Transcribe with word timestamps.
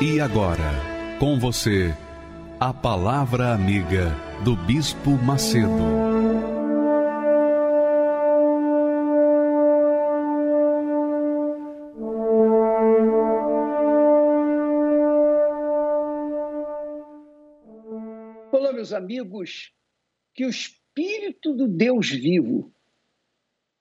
E 0.00 0.20
agora, 0.20 1.18
com 1.18 1.40
você, 1.40 1.92
a 2.60 2.72
Palavra 2.72 3.52
Amiga 3.52 4.14
do 4.44 4.54
Bispo 4.54 5.10
Macedo. 5.10 5.66
Olá, 18.52 18.72
meus 18.72 18.92
amigos, 18.92 19.72
que 20.32 20.46
o 20.46 20.48
Espírito 20.48 21.52
do 21.56 21.66
Deus 21.66 22.08
vivo, 22.08 22.72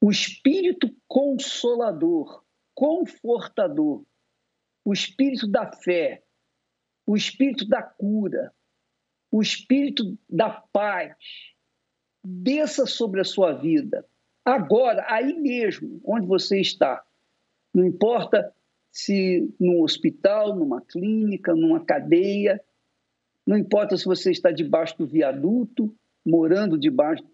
o 0.02 0.10
Espírito 0.10 0.92
consolador, 1.08 2.44
confortador, 2.74 4.04
o 4.88 4.94
Espírito 4.94 5.46
da 5.46 5.70
fé, 5.70 6.24
o 7.06 7.18
Espírito 7.18 7.68
da 7.68 7.82
cura, 7.84 8.54
o 9.30 9.42
espírito 9.42 10.18
da 10.30 10.50
paz 10.50 11.14
desça 12.24 12.86
sobre 12.86 13.20
a 13.20 13.26
sua 13.26 13.52
vida, 13.52 14.06
agora, 14.46 15.06
aí 15.10 15.34
mesmo, 15.34 16.00
onde 16.06 16.26
você 16.26 16.62
está. 16.62 17.06
Não 17.74 17.86
importa 17.86 18.56
se 18.90 19.54
num 19.60 19.82
hospital, 19.82 20.56
numa 20.56 20.80
clínica, 20.80 21.54
numa 21.54 21.84
cadeia, 21.84 22.64
não 23.46 23.58
importa 23.58 23.98
se 23.98 24.06
você 24.06 24.32
está 24.32 24.52
debaixo 24.52 24.98
do 25.00 25.06
viaduto, 25.06 25.94
morando 26.26 26.78
debaixo 26.78 27.26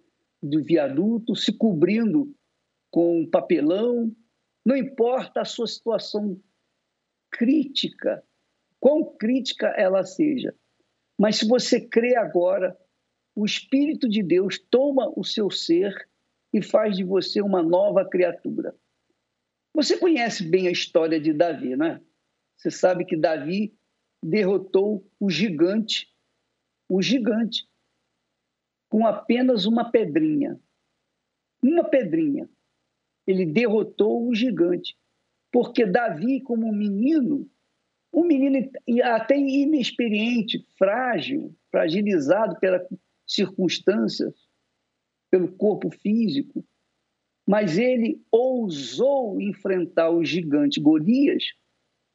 do 0.41 0.63
viaduto, 0.63 1.35
se 1.35 1.53
cobrindo 1.53 2.35
com 2.89 3.29
papelão, 3.29 4.11
não 4.65 4.75
importa 4.75 5.41
a 5.41 5.45
sua 5.45 5.67
situação 5.67 6.41
crítica, 7.33 8.23
quão 8.79 9.03
crítica 9.17 9.67
ela 9.75 10.05
seja. 10.05 10.55
Mas 11.19 11.37
se 11.37 11.47
você 11.47 11.81
crê 11.81 12.15
agora, 12.15 12.77
o 13.35 13.43
Espírito 13.43 14.07
de 14.07 14.21
Deus 14.21 14.59
toma 14.59 15.11
o 15.17 15.23
seu 15.23 15.49
ser 15.49 15.93
e 16.53 16.61
faz 16.61 16.95
de 16.95 17.03
você 17.03 17.41
uma 17.41 17.63
nova 17.63 18.07
criatura. 18.07 18.75
Você 19.73 19.97
conhece 19.97 20.47
bem 20.47 20.67
a 20.67 20.71
história 20.71 21.19
de 21.19 21.33
Davi, 21.33 21.75
né? 21.75 21.99
Você 22.55 22.69
sabe 22.69 23.03
que 23.03 23.17
Davi 23.17 23.75
derrotou 24.21 25.09
o 25.19 25.29
gigante, 25.29 26.07
o 26.87 27.01
gigante, 27.01 27.67
com 28.87 29.07
apenas 29.07 29.65
uma 29.65 29.89
pedrinha. 29.89 30.59
Uma 31.63 31.83
pedrinha. 31.89 32.47
Ele 33.25 33.45
derrotou 33.45 34.27
o 34.27 34.35
gigante. 34.35 34.95
Porque 35.53 35.85
Davi, 35.85 36.41
como 36.41 36.73
menino, 36.73 37.47
um 38.11 38.25
menino 38.25 38.71
até 39.03 39.37
inexperiente, 39.37 40.65
frágil, 40.79 41.55
fragilizado 41.69 42.59
pelas 42.59 42.81
circunstâncias, 43.27 44.33
pelo 45.29 45.55
corpo 45.55 45.91
físico, 45.91 46.65
mas 47.47 47.77
ele 47.77 48.19
ousou 48.31 49.39
enfrentar 49.39 50.09
o 50.09 50.25
gigante 50.25 50.79
Golias 50.79 51.43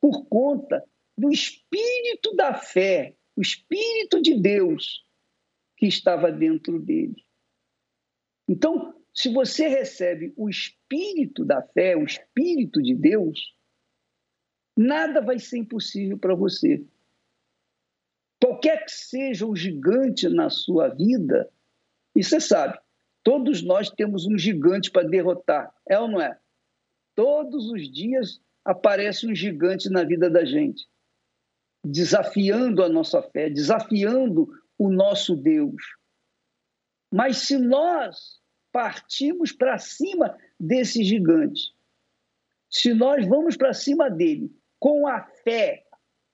por 0.00 0.26
conta 0.26 0.84
do 1.16 1.30
espírito 1.30 2.34
da 2.34 2.54
fé, 2.54 3.14
o 3.36 3.40
espírito 3.40 4.20
de 4.20 4.40
Deus 4.40 5.04
que 5.76 5.86
estava 5.86 6.32
dentro 6.32 6.80
dele. 6.80 7.24
Então, 8.48 8.97
se 9.18 9.28
você 9.30 9.66
recebe 9.66 10.32
o 10.36 10.48
espírito 10.48 11.44
da 11.44 11.60
fé, 11.60 11.96
o 11.96 12.04
espírito 12.04 12.80
de 12.80 12.94
Deus, 12.94 13.52
nada 14.76 15.20
vai 15.20 15.40
ser 15.40 15.58
impossível 15.58 16.16
para 16.16 16.36
você. 16.36 16.86
Qualquer 18.40 18.84
que 18.84 18.92
seja 18.92 19.44
o 19.44 19.56
gigante 19.56 20.28
na 20.28 20.48
sua 20.48 20.86
vida, 20.90 21.50
e 22.14 22.22
você 22.22 22.38
sabe, 22.38 22.78
todos 23.24 23.60
nós 23.60 23.90
temos 23.90 24.24
um 24.24 24.38
gigante 24.38 24.88
para 24.88 25.08
derrotar, 25.08 25.74
é 25.88 25.98
ou 25.98 26.06
não 26.06 26.20
é? 26.20 26.38
Todos 27.16 27.68
os 27.72 27.90
dias 27.90 28.40
aparece 28.64 29.26
um 29.26 29.34
gigante 29.34 29.90
na 29.90 30.04
vida 30.04 30.30
da 30.30 30.44
gente, 30.44 30.86
desafiando 31.84 32.84
a 32.84 32.88
nossa 32.88 33.20
fé, 33.20 33.50
desafiando 33.50 34.48
o 34.78 34.88
nosso 34.88 35.34
Deus. 35.34 35.82
Mas 37.12 37.38
se 37.38 37.58
nós 37.58 38.37
partimos 38.72 39.52
para 39.52 39.78
cima 39.78 40.36
desse 40.58 41.02
gigante, 41.02 41.72
se 42.70 42.92
nós 42.92 43.26
vamos 43.26 43.56
para 43.56 43.72
cima 43.72 44.10
dele 44.10 44.50
com 44.78 45.06
a 45.06 45.22
fé, 45.42 45.84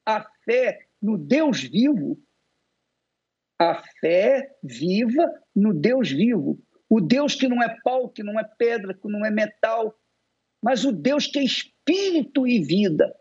a 0.04 0.24
fé 0.44 0.86
no 1.00 1.16
Deus 1.16 1.62
vivo, 1.62 2.20
a 3.58 3.82
fé 4.00 4.56
viva 4.62 5.24
no 5.54 5.72
Deus 5.72 6.10
vivo. 6.10 6.58
O 6.88 7.00
Deus 7.00 7.34
que 7.34 7.48
não 7.48 7.62
é 7.62 7.76
pau, 7.82 8.10
que 8.10 8.22
não 8.22 8.38
é 8.38 8.44
pedra, 8.58 8.94
que 8.94 9.08
não 9.08 9.24
é 9.24 9.30
metal, 9.30 9.98
mas 10.62 10.84
o 10.84 10.92
Deus 10.92 11.26
que 11.26 11.38
é 11.38 11.44
espírito 11.44 12.46
e 12.46 12.62
vida. 12.62 13.14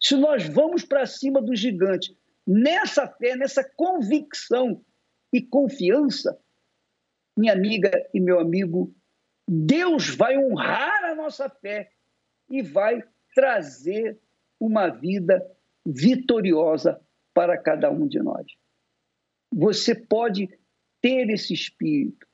Se 0.00 0.16
nós 0.16 0.46
vamos 0.48 0.84
para 0.84 1.06
cima 1.06 1.40
do 1.40 1.54
gigante, 1.54 2.16
nessa 2.46 3.08
fé, 3.08 3.36
nessa 3.36 3.64
convicção 3.76 4.84
e 5.32 5.40
confiança, 5.40 6.38
minha 7.36 7.52
amiga 7.52 7.90
e 8.12 8.20
meu 8.20 8.38
amigo, 8.38 8.94
Deus 9.48 10.14
vai 10.14 10.36
honrar 10.36 11.04
a 11.04 11.14
nossa 11.14 11.48
fé 11.48 11.90
e 12.48 12.62
vai 12.62 13.02
trazer 13.34 14.18
uma 14.60 14.88
vida 14.88 15.44
vitoriosa 15.84 17.00
para 17.34 17.58
cada 17.58 17.90
um 17.90 18.06
de 18.06 18.18
nós. 18.20 18.46
Você 19.52 19.94
pode 19.94 20.48
ter 21.00 21.28
esse 21.30 21.52
espírito. 21.52 22.26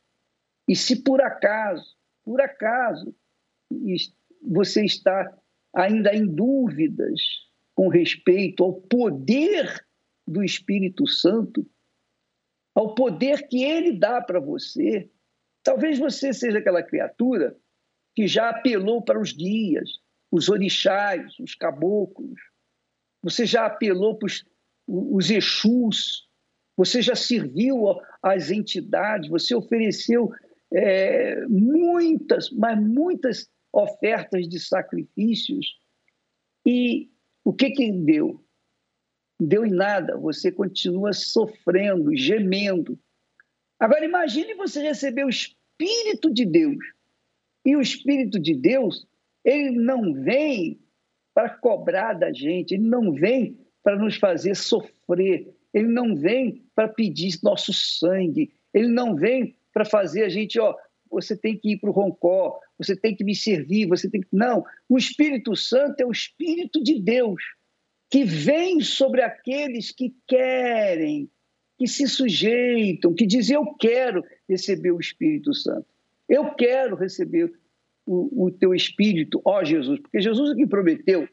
E 0.68 0.76
se 0.76 1.02
por 1.02 1.20
acaso, 1.22 1.96
por 2.24 2.40
acaso, 2.40 3.14
você 4.42 4.84
está 4.84 5.34
ainda 5.74 6.14
em 6.14 6.26
dúvidas 6.26 7.20
com 7.74 7.88
respeito 7.88 8.62
ao 8.62 8.74
poder 8.74 9.86
do 10.26 10.44
Espírito 10.44 11.06
Santo, 11.06 11.66
ao 12.74 12.94
poder 12.94 13.48
que 13.48 13.62
ele 13.62 13.92
dá 13.92 14.20
para 14.20 14.40
você, 14.40 15.10
talvez 15.62 15.98
você 15.98 16.32
seja 16.32 16.58
aquela 16.58 16.82
criatura 16.82 17.56
que 18.14 18.26
já 18.26 18.50
apelou 18.50 19.02
para 19.02 19.20
os 19.20 19.32
guias, 19.32 19.90
os 20.30 20.48
orixás, 20.48 21.38
os 21.38 21.54
caboclos, 21.54 22.38
você 23.22 23.44
já 23.46 23.66
apelou 23.66 24.16
para 24.16 24.26
os, 24.26 24.44
os 24.86 25.30
Exus, 25.30 26.28
você 26.76 27.02
já 27.02 27.16
serviu 27.16 27.86
às 28.22 28.50
entidades, 28.50 29.28
você 29.28 29.54
ofereceu 29.54 30.30
é, 30.72 31.44
muitas, 31.48 32.50
mas 32.50 32.80
muitas 32.80 33.50
ofertas 33.72 34.48
de 34.48 34.60
sacrifícios. 34.60 35.66
E 36.64 37.10
o 37.44 37.52
que, 37.52 37.70
que 37.70 37.90
deu? 37.90 38.44
Deu 39.40 39.64
em 39.64 39.70
nada, 39.70 40.16
você 40.16 40.50
continua 40.50 41.12
sofrendo, 41.12 42.14
gemendo. 42.16 42.98
Agora 43.78 44.04
imagine 44.04 44.54
você 44.54 44.82
receber 44.82 45.24
o 45.24 45.28
Espírito 45.28 46.32
de 46.32 46.44
Deus. 46.44 46.84
E 47.64 47.76
o 47.76 47.80
Espírito 47.80 48.38
de 48.38 48.54
Deus 48.54 49.06
ele 49.44 49.70
não 49.70 50.12
vem 50.12 50.80
para 51.32 51.48
cobrar 51.48 52.14
da 52.14 52.32
gente, 52.32 52.74
ele 52.74 52.84
não 52.84 53.12
vem 53.12 53.56
para 53.82 53.96
nos 53.96 54.16
fazer 54.16 54.56
sofrer, 54.56 55.54
ele 55.72 55.86
não 55.86 56.16
vem 56.16 56.64
para 56.74 56.88
pedir 56.88 57.38
nosso 57.42 57.72
sangue, 57.72 58.52
ele 58.74 58.88
não 58.88 59.14
vem 59.14 59.56
para 59.72 59.84
fazer 59.84 60.24
a 60.24 60.28
gente, 60.28 60.58
ó, 60.58 60.74
você 61.10 61.36
tem 61.36 61.56
que 61.56 61.72
ir 61.72 61.78
para 61.78 61.88
o 61.88 61.92
Roncó, 61.92 62.58
você 62.76 62.96
tem 62.96 63.14
que 63.14 63.24
me 63.24 63.34
servir, 63.34 63.86
você 63.86 64.10
tem 64.10 64.20
que. 64.20 64.28
Não, 64.32 64.64
o 64.88 64.98
Espírito 64.98 65.56
Santo 65.56 66.00
é 66.00 66.06
o 66.06 66.12
Espírito 66.12 66.82
de 66.82 67.00
Deus 67.00 67.42
que 68.10 68.24
vem 68.24 68.80
sobre 68.80 69.22
aqueles 69.22 69.92
que 69.92 70.14
querem, 70.26 71.30
que 71.76 71.86
se 71.86 72.08
sujeitam, 72.08 73.14
que 73.14 73.26
dizem: 73.26 73.56
Eu 73.56 73.74
quero 73.74 74.24
receber 74.48 74.92
o 74.92 75.00
Espírito 75.00 75.54
Santo, 75.54 75.86
eu 76.28 76.54
quero 76.54 76.96
receber 76.96 77.52
o, 78.06 78.46
o 78.46 78.50
teu 78.50 78.74
espírito, 78.74 79.40
ó 79.44 79.62
Jesus, 79.62 80.00
porque 80.00 80.20
Jesus 80.20 80.52
é 80.52 80.54
que 80.54 80.66
prometeu 80.66 81.28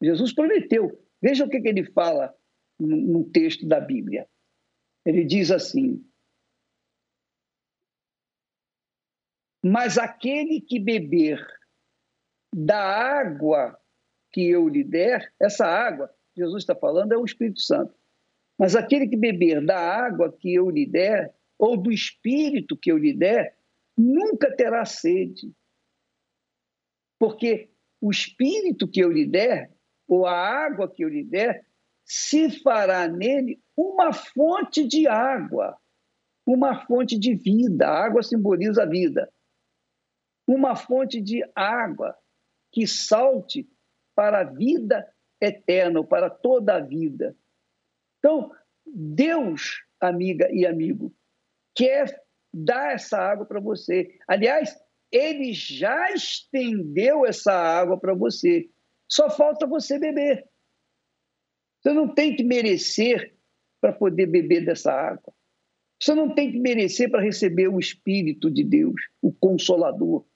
Jesus 0.00 0.32
prometeu. 0.32 1.04
Veja 1.20 1.44
o 1.44 1.48
que, 1.48 1.60
que 1.60 1.68
ele 1.68 1.84
fala 1.84 2.34
no 2.78 3.24
texto 3.24 3.66
da 3.66 3.80
Bíblia. 3.80 4.28
Ele 5.04 5.24
diz 5.24 5.50
assim: 5.50 6.04
Mas 9.62 9.98
aquele 9.98 10.60
que 10.60 10.78
beber 10.78 11.44
da 12.54 12.80
água 12.80 13.77
que 14.38 14.48
eu 14.48 14.68
lhe 14.68 14.84
der, 14.84 15.34
essa 15.40 15.66
água, 15.66 16.08
Jesus 16.36 16.62
está 16.62 16.72
falando, 16.72 17.10
é 17.10 17.16
o 17.16 17.24
Espírito 17.24 17.60
Santo. 17.60 17.92
Mas 18.56 18.76
aquele 18.76 19.08
que 19.08 19.16
beber 19.16 19.66
da 19.66 19.76
água 19.76 20.32
que 20.32 20.54
eu 20.54 20.70
lhe 20.70 20.86
der, 20.86 21.34
ou 21.58 21.76
do 21.76 21.90
Espírito 21.90 22.76
que 22.76 22.92
eu 22.92 22.96
lhe 22.96 23.12
der, 23.12 23.56
nunca 23.96 24.54
terá 24.54 24.84
sede. 24.84 25.52
Porque 27.18 27.72
o 28.00 28.12
Espírito 28.12 28.86
que 28.86 29.00
eu 29.00 29.10
lhe 29.10 29.26
der, 29.26 29.72
ou 30.06 30.24
a 30.24 30.36
água 30.36 30.88
que 30.88 31.02
eu 31.02 31.08
lhe 31.08 31.24
der, 31.24 31.66
se 32.04 32.48
fará 32.62 33.08
nele 33.08 33.60
uma 33.76 34.12
fonte 34.12 34.86
de 34.86 35.08
água, 35.08 35.76
uma 36.46 36.86
fonte 36.86 37.18
de 37.18 37.34
vida. 37.34 37.88
A 37.88 38.04
água 38.04 38.22
simboliza 38.22 38.84
a 38.84 38.86
vida. 38.86 39.28
Uma 40.46 40.76
fonte 40.76 41.20
de 41.20 41.42
água 41.56 42.16
que 42.70 42.86
salte 42.86 43.68
para 44.18 44.40
a 44.40 44.44
vida 44.44 45.08
eterna, 45.40 46.02
para 46.02 46.28
toda 46.28 46.74
a 46.74 46.80
vida. 46.80 47.36
Então, 48.18 48.50
Deus, 48.84 49.84
amiga 50.00 50.50
e 50.50 50.66
amigo, 50.66 51.14
quer 51.72 52.20
dar 52.52 52.94
essa 52.94 53.16
água 53.16 53.46
para 53.46 53.60
você. 53.60 54.18
Aliás, 54.26 54.76
ele 55.12 55.52
já 55.52 56.10
estendeu 56.10 57.24
essa 57.24 57.52
água 57.52 57.96
para 57.96 58.12
você. 58.12 58.68
Só 59.08 59.30
falta 59.30 59.68
você 59.68 60.00
beber. 60.00 60.48
Você 61.80 61.92
não 61.92 62.12
tem 62.12 62.34
que 62.34 62.42
merecer 62.42 63.36
para 63.80 63.92
poder 63.92 64.26
beber 64.26 64.64
dessa 64.64 64.92
água. 64.92 65.32
Você 66.02 66.12
não 66.12 66.34
tem 66.34 66.50
que 66.50 66.58
merecer 66.58 67.08
para 67.08 67.22
receber 67.22 67.68
o 67.68 67.78
Espírito 67.78 68.50
de 68.50 68.64
Deus, 68.64 69.00
o 69.22 69.32
Consolador. 69.32 70.26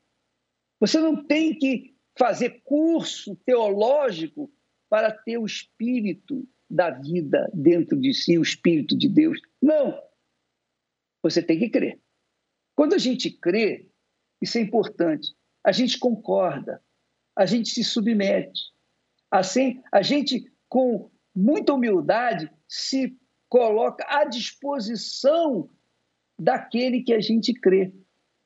Você 0.78 1.00
não 1.00 1.24
tem 1.24 1.58
que 1.58 1.91
fazer 2.18 2.62
curso 2.64 3.36
teológico 3.44 4.52
para 4.88 5.10
ter 5.10 5.38
o 5.38 5.46
Espírito 5.46 6.46
da 6.68 6.90
vida 6.90 7.50
dentro 7.54 7.98
de 7.98 8.14
si, 8.14 8.38
o 8.38 8.42
Espírito 8.42 8.96
de 8.96 9.08
Deus. 9.08 9.40
Não. 9.60 9.98
Você 11.22 11.42
tem 11.42 11.58
que 11.58 11.70
crer. 11.70 12.00
Quando 12.74 12.94
a 12.94 12.98
gente 12.98 13.30
crê, 13.30 13.88
isso 14.40 14.58
é 14.58 14.60
importante. 14.60 15.28
A 15.64 15.70
gente 15.70 15.98
concorda, 15.98 16.82
a 17.36 17.46
gente 17.46 17.70
se 17.70 17.84
submete. 17.84 18.60
Assim, 19.30 19.80
a 19.92 20.02
gente, 20.02 20.44
com 20.68 21.10
muita 21.34 21.72
humildade, 21.72 22.50
se 22.68 23.16
coloca 23.48 24.04
à 24.08 24.24
disposição 24.24 25.70
daquele 26.38 27.02
que 27.02 27.12
a 27.12 27.20
gente 27.20 27.52
crê. 27.52 27.92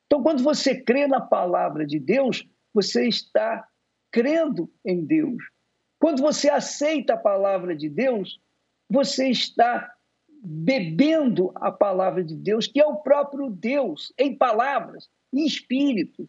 Então, 0.07 0.23
quando 0.23 0.43
você 0.43 0.81
crê 0.81 1.07
na 1.07 1.21
palavra 1.21 1.87
de 1.87 1.99
Deus, 1.99 2.47
você 2.77 3.09
está 3.09 3.67
crendo 4.13 4.71
em 4.85 5.03
Deus. 5.03 5.43
Quando 5.99 6.21
você 6.21 6.51
aceita 6.51 7.15
a 7.15 7.19
palavra 7.19 7.75
de 7.75 7.89
Deus, 7.89 8.39
você 8.87 9.31
está 9.31 9.91
bebendo 10.29 11.51
a 11.55 11.73
palavra 11.73 12.23
de 12.23 12.37
Deus, 12.37 12.67
que 12.67 12.79
é 12.79 12.85
o 12.85 12.97
próprio 12.97 13.49
Deus, 13.49 14.13
em 14.19 14.37
palavras, 14.37 15.09
em 15.33 15.47
espírito. 15.47 16.29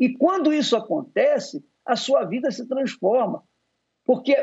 E 0.00 0.12
quando 0.12 0.52
isso 0.52 0.76
acontece, 0.76 1.64
a 1.86 1.94
sua 1.94 2.24
vida 2.24 2.50
se 2.50 2.66
transforma, 2.66 3.44
porque 4.04 4.34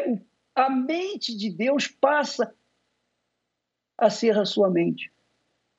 a 0.55 0.69
mente 0.69 1.35
de 1.35 1.49
Deus 1.51 1.89
passa 1.89 2.55
a 3.97 4.09
ser 4.09 4.37
a 4.37 4.45
sua 4.45 4.69
mente. 4.69 5.11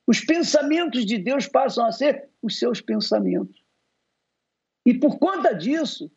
Os 0.06 0.20
pensamentos 0.20 1.06
de 1.06 1.16
Deus 1.16 1.46
passam 1.46 1.86
a 1.86 1.90
ser 1.90 2.28
os 2.42 2.58
seus 2.58 2.82
pensamentos. 2.82 3.59
E 4.86 4.94
por 4.98 5.18
conta 5.18 5.52
disso, 5.52 6.10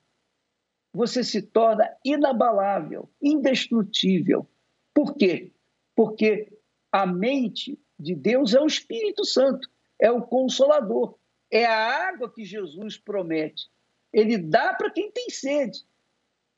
você 0.94 1.24
se 1.24 1.42
torna 1.42 1.90
inabalável, 2.06 3.10
indestrutível. 3.22 4.48
Por 4.94 5.16
quê? 5.16 5.52
Porque 5.96 6.52
a 6.92 7.06
mente 7.06 7.80
de 8.00 8.16
Deus 8.16 8.54
é 8.54 8.62
o 8.62 8.68
Espírito 8.68 9.26
Santo, 9.26 9.68
é 10.00 10.12
o 10.12 10.22
Consolador, 10.22 11.18
é 11.52 11.66
a 11.66 12.08
água 12.08 12.32
que 12.32 12.46
Jesus 12.46 12.98
promete. 12.98 13.70
Ele 14.12 14.38
dá 14.38 14.74
para 14.74 14.92
quem 14.92 15.12
tem 15.12 15.30
sede, 15.30 15.80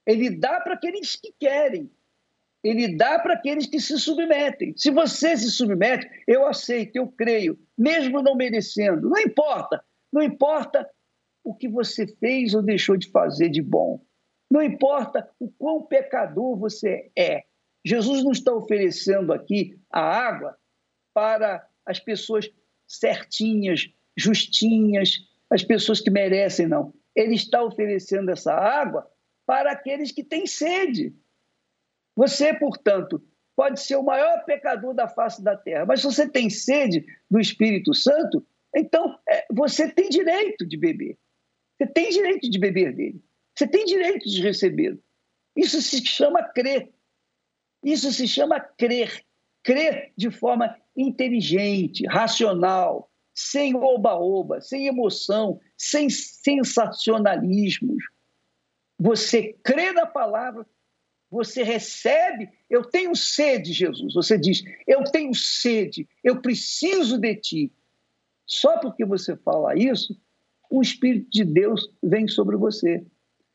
ele 0.06 0.30
dá 0.30 0.60
para 0.60 0.74
aqueles 0.74 1.16
que 1.16 1.34
querem, 1.40 1.90
ele 2.62 2.96
dá 2.96 3.20
para 3.20 3.36
aqueles 3.36 3.68
que 3.68 3.80
se 3.80 3.98
submetem. 4.00 4.74
Se 4.76 4.92
você 4.92 5.38
se 5.38 5.52
submete, 5.52 6.10
eu 6.28 6.46
aceito, 6.46 6.96
eu 6.96 7.08
creio, 7.08 7.58
mesmo 7.78 8.22
não 8.22 8.36
merecendo. 8.36 9.10
Não 9.10 9.20
importa, 9.20 9.84
não 10.12 10.22
importa 10.22 10.90
o 11.46 11.54
que 11.54 11.70
você 11.70 12.08
fez 12.08 12.56
ou 12.56 12.64
deixou 12.64 12.98
de 12.98 13.10
fazer 13.12 13.50
de 13.50 13.62
bom. 13.62 14.04
Não 14.50 14.64
importa 14.64 15.30
o 15.40 15.48
quão 15.48 15.84
pecador 15.84 16.58
você 16.58 17.12
é. 17.16 17.44
Jesus 17.86 18.24
não 18.24 18.32
está 18.32 18.52
oferecendo 18.52 19.32
aqui 19.32 19.80
a 19.92 20.02
água 20.02 20.58
para 21.14 21.66
as 21.86 22.00
pessoas 22.00 22.50
certinhas, 22.88 23.88
justinhas, 24.18 25.20
as 25.50 25.64
pessoas 25.64 26.02
que 26.02 26.10
merecem, 26.10 26.68
não. 26.68 26.92
Ele 27.16 27.36
está 27.36 27.64
oferecendo 27.64 28.32
essa 28.32 28.54
água 28.54 29.08
para 29.46 29.72
aqueles 29.72 30.12
que 30.12 30.24
têm 30.24 30.48
sede. 30.48 31.16
Você, 32.16 32.54
portanto, 32.56 33.24
pode 33.56 33.80
ser 33.80 33.98
o 33.98 34.04
maior 34.04 34.44
pecador 34.46 34.96
da 34.96 35.08
face 35.08 35.44
da 35.44 35.56
terra, 35.56 35.86
mas 35.86 36.02
se 36.02 36.08
você 36.08 36.28
tem 36.28 36.50
sede 36.50 37.06
do 37.30 37.40
Espírito 37.40 37.94
Santo, 37.94 38.46
então 38.76 39.18
é, 39.30 39.46
você 39.52 39.88
tem 39.88 40.10
direito 40.10 40.66
de 40.66 40.76
beber. 40.76 41.18
Você 41.78 41.88
tem 41.88 42.10
direito 42.10 42.50
de 42.50 42.60
beber 42.60 42.96
dele. 42.96 43.22
Você 43.56 43.68
tem 43.68 43.86
direito 43.86 44.30
de 44.30 44.42
recebê-lo. 44.42 45.02
Isso 45.56 45.82
se 45.82 46.06
chama 46.06 46.44
crer. 46.44 46.92
Isso 47.84 48.12
se 48.12 48.28
chama 48.28 48.60
crer. 48.60 49.24
Crer 49.64 50.12
de 50.16 50.30
forma 50.30 50.78
inteligente, 50.96 52.06
racional, 52.08 53.10
sem 53.34 53.76
oba-oba, 53.76 54.62
sem 54.62 54.88
emoção, 54.88 55.60
sem 55.78 56.10
sensacionalismos. 56.10 58.04
Você 58.98 59.54
crê 59.64 59.92
na 59.92 60.06
palavra, 60.06 60.66
você 61.30 61.64
recebe. 61.64 62.50
Eu 62.70 62.84
tenho 62.84 63.16
sede, 63.16 63.74
Jesus. 63.74 64.14
Você 64.14 64.38
diz: 64.38 64.64
Eu 64.88 65.04
tenho 65.04 65.34
sede, 65.34 66.08
eu 66.24 66.42
preciso 66.42 67.18
de 67.18 67.36
ti. 67.36 67.74
Só 68.46 68.78
porque 68.80 69.04
você 69.04 69.36
fala 69.38 69.76
isso, 69.78 70.16
o 70.78 70.82
Espírito 70.82 71.30
de 71.30 71.44
Deus 71.44 71.90
vem 72.04 72.28
sobre 72.28 72.58
você. 72.58 73.06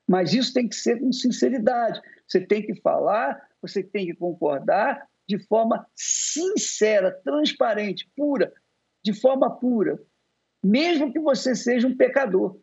Mas 0.08 0.32
isso 0.32 0.52
tem 0.52 0.68
que 0.68 0.74
ser 0.74 0.98
com 0.98 1.12
sinceridade. 1.12 2.00
Você 2.26 2.40
tem 2.40 2.62
que 2.62 2.74
falar, 2.80 3.40
você 3.60 3.82
tem 3.82 4.06
que 4.06 4.14
concordar 4.14 5.06
de 5.28 5.38
forma 5.46 5.86
sincera, 5.94 7.12
transparente, 7.24 8.10
pura, 8.16 8.52
de 9.04 9.12
forma 9.12 9.50
pura. 9.58 10.00
Mesmo 10.62 11.12
que 11.12 11.20
você 11.20 11.54
seja 11.54 11.86
um 11.86 11.96
pecador, 11.96 12.58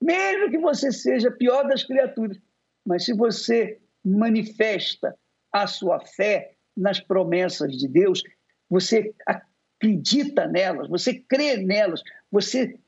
mesmo 0.00 0.50
que 0.50 0.58
você 0.58 0.92
seja 0.92 1.28
a 1.28 1.32
pior 1.32 1.66
das 1.66 1.84
criaturas, 1.84 2.38
mas 2.86 3.04
se 3.04 3.14
você 3.14 3.80
manifesta 4.04 5.16
a 5.52 5.66
sua 5.66 6.00
fé 6.00 6.54
nas 6.76 7.00
promessas 7.00 7.76
de 7.76 7.88
Deus, 7.88 8.22
você 8.68 9.14
acredita 9.26 10.46
nelas, 10.46 10.88
você 10.88 11.14
crê 11.14 11.56
nelas, 11.56 12.02
você 12.30 12.78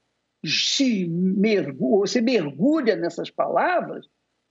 se 0.45 1.07
mergulha, 1.07 2.07
você 2.07 2.21
mergulha 2.21 2.97
nessas 2.97 3.31
palavras, 3.31 4.07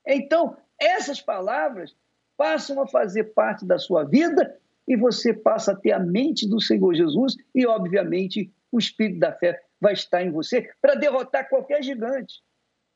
então 0.06 0.58
essas 0.80 1.22
palavras 1.22 1.96
passam 2.36 2.82
a 2.82 2.88
fazer 2.88 3.26
parte 3.34 3.66
da 3.66 3.78
sua 3.78 4.04
vida 4.04 4.60
e 4.88 4.98
você 4.98 5.34
passa 5.34 5.72
a 5.72 5.76
ter 5.76 5.92
a 5.92 6.00
mente 6.00 6.48
do 6.48 6.60
Senhor 6.60 6.94
Jesus 6.94 7.36
e, 7.56 7.66
obviamente, 7.66 8.52
o 8.72 8.80
espírito 8.80 9.20
da 9.20 9.32
fé 9.32 9.62
vai 9.80 9.94
estar 9.94 10.24
em 10.24 10.32
você 10.32 10.70
para 10.82 10.96
derrotar 10.96 11.48
qualquer 11.48 11.82
gigante, 11.84 12.42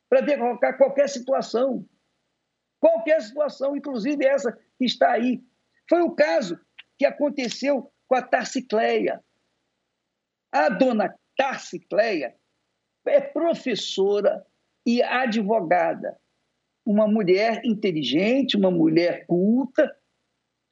para 0.09 0.21
derrotar 0.21 0.77
qualquer 0.77 1.07
situação. 1.07 1.87
Qualquer 2.79 3.21
situação, 3.21 3.75
inclusive 3.75 4.25
essa 4.25 4.51
que 4.77 4.85
está 4.85 5.11
aí. 5.11 5.41
Foi 5.89 6.01
o 6.01 6.11
caso 6.11 6.59
que 6.97 7.05
aconteceu 7.05 7.91
com 8.07 8.15
a 8.15 8.21
Tarcicleia. 8.21 9.23
A 10.51 10.69
dona 10.69 11.13
Tarcicleia 11.35 12.35
é 13.07 13.21
professora 13.21 14.45
e 14.85 15.01
advogada. 15.01 16.19
Uma 16.85 17.07
mulher 17.07 17.61
inteligente, 17.65 18.55
uma 18.55 18.71
mulher 18.71 19.25
culta, 19.25 19.93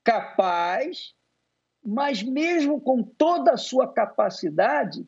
capaz, 0.04 1.14
mas 1.84 2.24
mesmo 2.24 2.82
com 2.82 3.04
toda 3.04 3.52
a 3.52 3.58
sua 3.58 3.92
capacidade, 3.92 5.08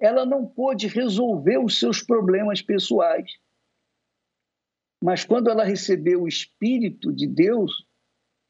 ela 0.00 0.26
não 0.26 0.44
pôde 0.44 0.88
resolver 0.88 1.58
os 1.58 1.78
seus 1.78 2.02
problemas 2.02 2.60
pessoais. 2.60 3.38
Mas 5.02 5.24
quando 5.24 5.48
ela 5.48 5.64
recebeu 5.64 6.22
o 6.22 6.28
Espírito 6.28 7.12
de 7.12 7.26
Deus, 7.26 7.86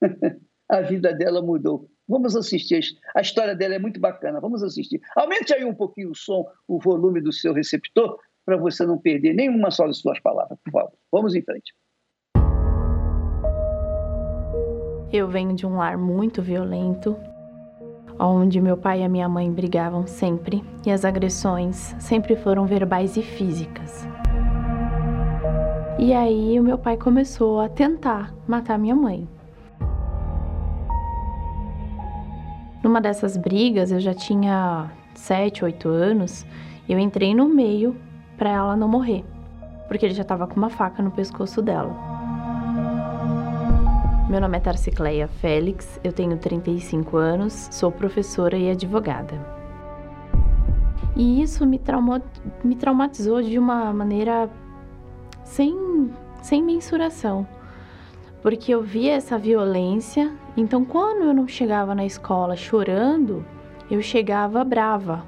a 0.69 0.81
vida 0.81 1.13
dela 1.13 1.43
mudou. 1.43 1.92
Vamos 2.09 2.37
assistir. 2.37 2.81
A 3.15 3.21
história 3.21 3.55
dela 3.55 3.75
é 3.75 3.79
muito 3.79 4.01
bacana. 4.01 4.41
Vamos 4.41 4.63
assistir. 4.63 5.01
Aumente 5.17 5.55
aí 5.55 5.65
um 5.65 5.75
pouquinho 5.75 6.11
o 6.11 6.15
som, 6.15 6.45
o 6.67 6.79
volume 6.79 7.21
do 7.21 7.33
seu 7.33 7.53
receptor, 7.53 8.19
para 8.45 8.57
você 8.57 8.85
não 8.85 8.99
perder 8.99 9.35
nenhuma 9.35 9.71
só 9.71 9.87
de 9.87 9.97
suas 9.97 10.21
palavras, 10.21 10.59
por 10.65 10.73
favor. 10.73 10.93
Vamos 11.11 11.35
em 11.35 11.43
frente. 11.43 11.73
Eu 15.13 15.29
venho 15.29 15.55
de 15.55 15.67
um 15.67 15.77
lar 15.77 15.99
muito 15.99 16.41
violento, 16.41 17.17
onde 18.19 18.61
meu 18.61 18.77
pai 18.77 19.01
e 19.01 19.05
a 19.05 19.09
minha 19.09 19.29
mãe 19.29 19.53
brigavam 19.53 20.07
sempre 20.07 20.65
e 20.87 20.91
as 20.91 21.05
agressões 21.05 21.95
sempre 22.01 22.35
foram 22.35 22.67
verbais 22.67 23.17
e 23.17 23.23
físicas. 23.23 24.07
E 25.99 26.13
aí 26.13 26.59
o 26.59 26.63
meu 26.63 26.79
pai 26.79 26.97
começou 26.97 27.61
a 27.61 27.69
tentar 27.69 28.35
matar 28.49 28.79
minha 28.79 28.97
mãe. 28.97 29.29
Numa 32.83 33.01
dessas 33.01 33.37
brigas, 33.37 33.93
eu 33.93 34.01
já 34.01 34.13
tinha 34.13 34.91
7, 35.15 35.65
8 35.65 35.89
anos, 35.89 36.45
eu 36.89 36.99
entrei 36.99 37.33
no 37.33 37.49
meio 37.49 37.97
para 38.37 38.51
ela 38.51 38.77
não 38.77 38.89
morrer, 38.89 39.25
porque 39.87 40.05
ele 40.05 40.15
já 40.15 40.23
estava 40.23 40.49
com 40.49 40.57
uma 40.57 40.69
faca 40.69 41.01
no 41.01 41.13
pescoço 41.13 41.63
dela. 41.63 41.95
Meu 44.29 44.41
nome 44.41 44.57
é 44.57 44.61
Tarcicleia 44.61 45.29
Félix, 45.29 46.01
eu 46.03 46.13
tenho 46.13 46.37
35 46.37 47.17
anos, 47.17 47.69
sou 47.71 47.93
professora 47.93 48.57
e 48.57 48.71
advogada. 48.71 49.39
E 51.15 51.41
isso 51.41 51.65
me, 51.65 51.81
me 52.65 52.75
traumatizou 52.75 53.43
de 53.43 53.59
uma 53.59 53.93
maneira 53.93 54.51
sem, 55.45 56.11
sem 56.43 56.63
mensuração, 56.65 57.47
porque 58.43 58.75
eu 58.75 58.83
via 58.83 59.15
essa 59.15 59.39
violência, 59.39 60.33
então 60.57 60.85
quando 60.85 61.25
eu 61.25 61.33
não 61.33 61.47
chegava 61.47 61.95
na 61.95 62.05
escola 62.05 62.57
chorando, 62.57 63.45
eu 63.91 64.03
chegava 64.03 64.65
brava, 64.65 65.25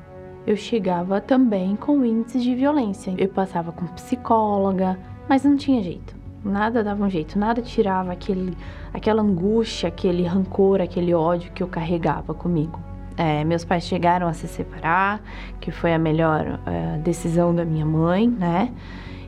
eu 0.46 0.56
chegava 0.56 1.20
também 1.20 1.76
com 1.76 2.04
índices 2.04 2.42
de 2.42 2.54
violência. 2.54 3.14
Eu 3.16 3.28
passava 3.28 3.72
com 3.72 3.86
psicóloga, 3.86 4.98
mas 5.28 5.44
não 5.44 5.56
tinha 5.56 5.82
jeito. 5.82 6.14
Nada 6.44 6.84
dava 6.84 7.02
um 7.02 7.08
jeito, 7.08 7.38
nada 7.38 7.62
tirava 7.62 8.12
aquele, 8.12 8.54
aquela 8.92 9.22
angústia, 9.22 9.88
aquele 9.88 10.24
rancor, 10.24 10.82
aquele 10.82 11.14
ódio 11.14 11.50
que 11.52 11.62
eu 11.62 11.68
carregava 11.68 12.34
comigo. 12.34 12.78
É, 13.16 13.44
meus 13.44 13.64
pais 13.64 13.84
chegaram 13.84 14.26
a 14.26 14.32
se 14.34 14.46
separar, 14.46 15.22
que 15.60 15.70
foi 15.70 15.94
a 15.94 15.98
melhor 15.98 16.60
é, 16.66 16.98
decisão 16.98 17.54
da 17.54 17.64
minha 17.64 17.86
mãe, 17.86 18.28
né? 18.28 18.72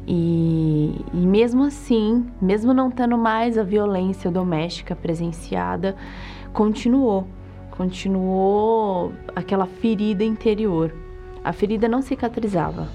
E, 0.07 1.05
e, 1.13 1.17
mesmo 1.17 1.65
assim, 1.65 2.27
mesmo 2.41 2.73
não 2.73 2.91
tendo 2.91 3.19
mais 3.19 3.59
a 3.59 3.63
violência 3.63 4.31
doméstica 4.31 4.95
presenciada, 4.95 5.97
continuou, 6.53 7.27
continuou 7.71 9.13
aquela 9.35 9.67
ferida 9.67 10.23
interior 10.23 10.93
a 11.47 11.53
ferida 11.53 11.89
não 11.89 12.03
cicatrizava. 12.03 12.89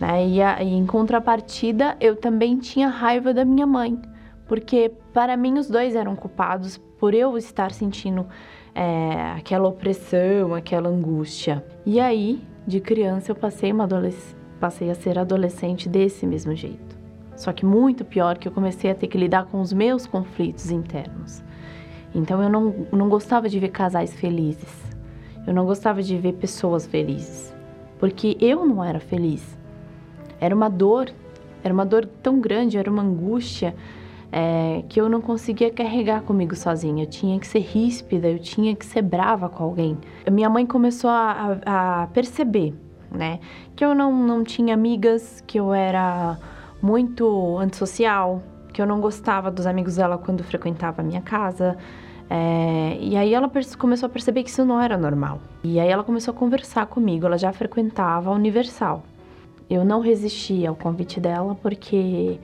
Né? 0.00 0.26
E, 0.26 0.42
a, 0.42 0.62
e 0.62 0.72
em 0.72 0.86
contrapartida, 0.86 1.94
eu 2.00 2.16
também 2.16 2.56
tinha 2.56 2.88
raiva 2.88 3.34
da 3.34 3.44
minha 3.44 3.66
mãe, 3.66 4.00
porque 4.48 4.90
para 5.12 5.36
mim 5.36 5.58
os 5.58 5.68
dois 5.68 5.94
eram 5.94 6.16
culpados 6.16 6.78
por 6.98 7.12
eu 7.12 7.36
estar 7.36 7.70
sentindo 7.70 8.26
é, 8.74 9.34
aquela 9.36 9.68
opressão, 9.68 10.54
aquela 10.54 10.88
angústia. 10.88 11.62
E 11.84 12.00
aí, 12.00 12.42
de 12.66 12.80
criança, 12.80 13.30
eu 13.30 13.36
passei, 13.36 13.70
uma 13.70 13.86
passei 14.62 14.90
a 14.90 14.94
ser 14.94 15.18
adolescente 15.18 15.88
desse 15.88 16.24
mesmo 16.24 16.54
jeito. 16.54 16.96
Só 17.36 17.52
que 17.52 17.66
muito 17.66 18.04
pior 18.04 18.38
que 18.38 18.46
eu 18.46 18.52
comecei 18.52 18.90
a 18.90 18.94
ter 18.94 19.08
que 19.08 19.18
lidar 19.18 19.46
com 19.46 19.60
os 19.60 19.72
meus 19.72 20.06
conflitos 20.06 20.70
internos. 20.70 21.42
Então 22.14 22.40
eu 22.40 22.48
não, 22.48 22.86
não 22.92 23.08
gostava 23.08 23.48
de 23.48 23.58
ver 23.58 23.70
casais 23.70 24.14
felizes. 24.14 24.72
Eu 25.44 25.52
não 25.52 25.66
gostava 25.66 26.00
de 26.00 26.16
ver 26.16 26.34
pessoas 26.34 26.86
felizes 26.86 27.52
porque 28.02 28.36
eu 28.40 28.66
não 28.66 28.82
era 28.82 28.98
feliz. 28.98 29.56
Era 30.40 30.52
uma 30.52 30.68
dor, 30.68 31.08
era 31.62 31.72
uma 31.72 31.86
dor 31.86 32.04
tão 32.20 32.40
grande, 32.40 32.76
era 32.76 32.90
uma 32.90 33.00
angústia 33.00 33.76
é, 34.32 34.82
que 34.88 35.00
eu 35.00 35.08
não 35.08 35.20
conseguia 35.20 35.70
carregar 35.70 36.22
comigo 36.22 36.56
sozinha. 36.56 37.04
Eu 37.04 37.08
tinha 37.08 37.38
que 37.38 37.46
ser 37.46 37.60
ríspida, 37.60 38.28
eu 38.28 38.40
tinha 38.40 38.74
que 38.74 38.84
ser 38.84 39.02
brava 39.02 39.48
com 39.48 39.62
alguém. 39.62 39.96
Minha 40.28 40.50
mãe 40.50 40.66
começou 40.66 41.08
a, 41.08 41.58
a, 41.64 42.02
a 42.02 42.06
perceber, 42.08 42.74
né, 43.14 43.40
que 43.76 43.84
eu 43.84 43.94
não, 43.94 44.12
não 44.12 44.42
tinha 44.42 44.74
amigas, 44.74 45.42
que 45.46 45.58
eu 45.58 45.72
era 45.72 46.38
muito 46.80 47.58
antissocial, 47.58 48.42
que 48.72 48.80
eu 48.80 48.86
não 48.86 49.00
gostava 49.00 49.50
dos 49.50 49.66
amigos 49.66 49.96
dela 49.96 50.18
quando 50.18 50.42
frequentava 50.42 51.02
a 51.02 51.04
minha 51.04 51.20
casa. 51.20 51.76
É, 52.28 52.96
e 52.98 53.16
aí 53.16 53.34
ela 53.34 53.50
começou 53.78 54.06
a 54.06 54.10
perceber 54.10 54.42
que 54.42 54.50
isso 54.50 54.64
não 54.64 54.80
era 54.80 54.96
normal. 54.96 55.40
E 55.62 55.78
aí 55.78 55.88
ela 55.88 56.02
começou 56.02 56.32
a 56.32 56.36
conversar 56.36 56.86
comigo, 56.86 57.26
ela 57.26 57.36
já 57.36 57.52
frequentava 57.52 58.30
a 58.30 58.32
Universal. 58.32 59.02
Eu 59.68 59.84
não 59.84 60.00
resisti 60.00 60.66
ao 60.66 60.74
convite 60.74 61.20
dela 61.20 61.54
porque 61.54 62.38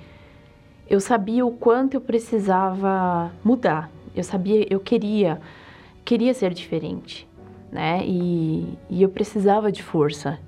eu 0.88 1.00
sabia 1.00 1.44
o 1.44 1.50
quanto 1.50 1.94
eu 1.94 2.00
precisava 2.00 3.30
mudar. 3.44 3.90
Eu 4.14 4.24
sabia, 4.24 4.66
eu 4.70 4.80
queria, 4.80 5.40
queria 6.04 6.32
ser 6.32 6.54
diferente, 6.54 7.28
né? 7.70 8.02
E, 8.04 8.78
e 8.88 9.02
eu 9.02 9.08
precisava 9.08 9.70
de 9.70 9.82
força. 9.82 10.38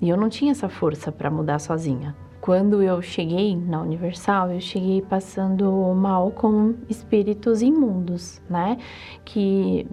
E 0.00 0.08
eu 0.08 0.16
não 0.16 0.28
tinha 0.28 0.52
essa 0.52 0.68
força 0.68 1.10
para 1.10 1.30
mudar 1.30 1.58
sozinha. 1.58 2.16
Quando 2.40 2.82
eu 2.82 3.02
cheguei 3.02 3.56
na 3.56 3.82
Universal, 3.82 4.52
eu 4.52 4.60
cheguei 4.60 5.02
passando 5.02 5.70
mal 5.94 6.30
com 6.30 6.74
espíritos 6.88 7.62
imundos, 7.62 8.40
né? 8.48 8.78
Que, 9.24 9.86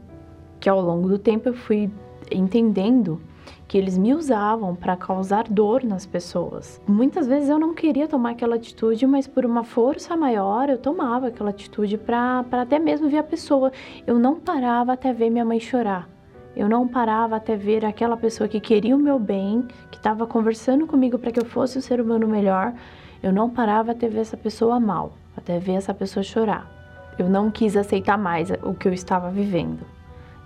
que 0.59 0.69
ao 0.69 0.79
longo 0.79 1.09
do 1.09 1.17
tempo 1.17 1.50
eu 1.50 1.53
fui 1.53 1.91
entendendo 2.31 3.19
que 3.67 3.77
eles 3.77 3.97
me 3.97 4.13
usavam 4.13 4.75
para 4.75 4.95
causar 4.95 5.45
dor 5.50 5.83
nas 5.83 6.05
pessoas. 6.05 6.79
Muitas 6.88 7.27
vezes 7.27 7.50
eu 7.50 7.59
não 7.59 7.74
queria 7.74 8.07
tomar 8.07 8.31
aquela 8.31 8.55
atitude, 8.55 9.05
mas 9.07 9.27
por 9.27 9.45
uma 9.45 9.63
força 9.63 10.15
maior 10.15 10.69
eu 10.69 10.77
tomava 10.77 11.27
aquela 11.27 11.50
atitude 11.50 11.97
para 11.97 12.45
até 12.51 12.77
mesmo 12.77 13.09
ver 13.09 13.17
a 13.17 13.24
pessoa. 13.24 13.71
Eu 14.05 14.19
não 14.19 14.39
parava 14.39 14.93
até 14.93 15.12
ver 15.12 15.29
minha 15.29 15.45
mãe 15.45 15.59
chorar. 15.59 16.14
Eu 16.55 16.69
não 16.69 16.88
parava 16.88 17.35
até 17.35 17.55
ver 17.57 17.83
aquela 17.83 18.15
pessoa 18.15 18.47
que 18.47 18.62
queria 18.62 18.95
o 18.95 19.00
meu 19.00 19.19
bem, 19.19 19.67
que 19.91 19.97
estava 19.97 20.25
conversando 20.25 20.88
comigo 20.88 21.19
para 21.19 21.31
que 21.31 21.39
eu 21.39 21.45
fosse 21.45 21.77
um 21.77 21.81
ser 21.81 22.00
humano 22.00 22.27
melhor. 22.27 22.74
Eu 23.21 23.33
não 23.33 23.50
parava 23.50 23.91
até 23.91 24.07
ver 24.07 24.19
essa 24.19 24.38
pessoa 24.38 24.79
mal, 24.79 25.13
até 25.35 25.59
ver 25.59 25.74
essa 25.74 25.93
pessoa 25.93 26.24
chorar. 26.24 26.71
Eu 27.19 27.27
não 27.27 27.51
quis 27.51 27.75
aceitar 27.75 28.17
mais 28.17 28.50
o 28.63 28.74
que 28.74 28.88
eu 28.88 28.93
estava 28.93 29.29
vivendo. 29.29 29.85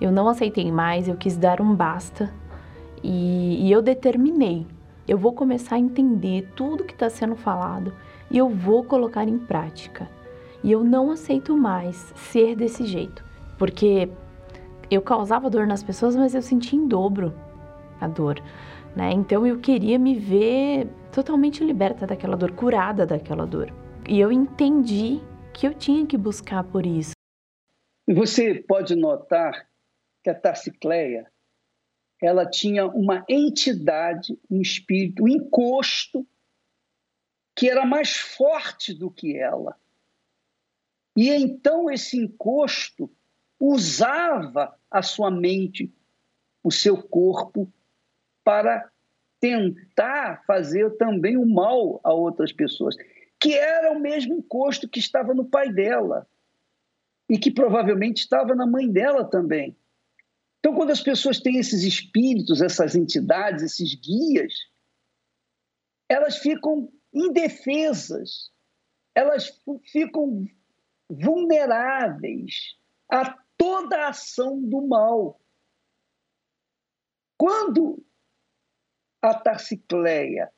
Eu 0.02 0.12
não 0.12 0.28
aceitei 0.28 0.72
mais, 0.72 1.08
eu 1.08 1.16
quis 1.16 1.38
dar 1.38 1.62
um 1.62 1.76
basta 1.76 2.32
e, 3.04 3.68
e 3.68 3.72
eu 3.72 3.82
determinei. 3.82 4.66
Eu 5.08 5.18
vou 5.18 5.34
começar 5.34 5.76
a 5.76 5.80
entender 5.80 6.50
tudo 6.56 6.84
que 6.84 6.94
está 6.94 7.10
sendo 7.10 7.36
falado 7.36 7.94
e 8.32 8.38
eu 8.38 8.50
vou 8.50 8.84
colocar 8.84 9.28
em 9.28 9.38
prática. 9.38 10.10
E 10.64 10.72
eu 10.72 10.84
não 10.84 11.12
aceito 11.12 11.56
mais 11.58 12.14
ser 12.16 12.56
desse 12.56 12.86
jeito, 12.86 13.24
porque 13.58 14.10
eu 14.90 15.02
causava 15.02 15.50
dor 15.50 15.68
nas 15.68 15.84
pessoas, 15.84 16.16
mas 16.16 16.34
eu 16.34 16.42
sentia 16.42 16.78
em 16.78 16.88
dobro 16.88 17.34
a 18.02 18.08
dor, 18.08 18.42
né? 18.96 19.12
Então 19.12 19.46
eu 19.46 19.60
queria 19.60 20.00
me 20.00 20.16
ver 20.16 20.88
totalmente 21.12 21.64
liberta 21.64 22.08
daquela 22.08 22.36
dor, 22.36 22.52
curada 22.52 23.06
daquela 23.06 23.46
dor. 23.46 23.74
E 24.08 24.20
eu 24.20 24.32
entendi 24.32 25.22
que 25.54 25.68
eu 25.68 25.74
tinha 25.74 26.06
que 26.06 26.18
buscar 26.18 26.64
por 26.64 26.86
isso. 26.86 27.12
Você 28.08 28.56
pode 28.56 28.96
notar 28.96 29.68
que 30.24 30.30
a 30.30 30.36
Tarcicleia 30.36 31.32
ela 32.22 32.50
tinha 32.50 32.86
uma 32.88 33.24
entidade, 33.30 34.38
um 34.50 34.62
espírito, 34.62 35.24
um 35.24 35.28
encosto 35.28 36.28
que 37.56 37.70
era 37.70 37.86
mais 37.86 38.18
forte 38.18 38.94
do 38.94 39.12
que 39.12 39.38
ela. 39.38 39.76
E 41.16 41.30
então 41.30 41.90
esse 41.90 42.18
encosto 42.18 43.12
usava 43.60 44.79
a 44.92 45.02
sua 45.02 45.30
mente, 45.30 45.94
o 46.64 46.72
seu 46.72 47.02
corpo, 47.02 47.72
para 48.44 48.90
tentar 49.40 50.44
fazer 50.46 50.98
também 50.98 51.38
o 51.38 51.46
mal 51.46 52.02
a 52.04 52.14
outras 52.14 52.52
pessoas, 52.52 52.96
que 53.40 53.54
era 53.54 53.92
o 53.92 54.00
mesmo 54.00 54.34
encosto 54.34 54.88
que 54.88 55.00
estava 55.00 55.34
no 55.34 55.46
pai 55.46 55.72
dela 55.72 56.28
e 57.30 57.38
que 57.38 57.52
provavelmente 57.52 58.18
estava 58.18 58.56
na 58.56 58.66
mãe 58.66 58.92
dela 58.92 59.24
também. 59.24 59.78
Então, 60.60 60.76
quando 60.76 60.90
as 60.92 61.02
pessoas 61.02 61.40
têm 61.40 61.58
esses 61.58 61.84
espíritos, 61.84 62.62
essas 62.62 62.96
entidades, 62.96 63.64
esses 63.64 63.96
guias, 63.96 64.54
elas 66.10 66.38
ficam 66.38 66.92
indefesas, 67.14 68.52
elas 69.16 69.62
ficam 69.92 70.46
vulneráveis 71.10 72.78
a 73.10 73.38
toda 73.60 74.06
a 74.06 74.10
ação 74.10 74.64
do 74.64 74.88
mal. 74.88 75.40
Quando 77.38 78.04
a 79.22 79.34
Tarcicleia 79.34 80.52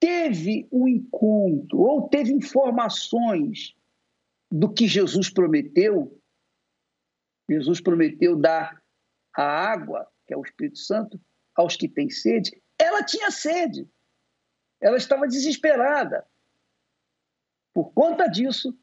teve 0.00 0.68
um 0.70 0.86
encontro 0.86 1.80
ou 1.80 2.08
teve 2.08 2.32
informações 2.32 3.76
do 4.50 4.72
que 4.72 4.86
Jesus 4.86 5.28
prometeu, 5.28 6.16
Jesus 7.50 7.80
prometeu 7.80 8.36
dar 8.36 8.80
a 9.34 9.42
água, 9.42 10.08
que 10.24 10.32
é 10.32 10.36
o 10.36 10.42
Espírito 10.42 10.78
Santo, 10.78 11.20
aos 11.54 11.76
que 11.76 11.88
têm 11.88 12.08
sede, 12.08 12.62
ela 12.78 13.02
tinha 13.02 13.30
sede. 13.32 13.90
Ela 14.80 14.96
estava 14.96 15.26
desesperada. 15.26 16.24
Por 17.74 17.92
conta 17.92 18.28
disso, 18.28 18.78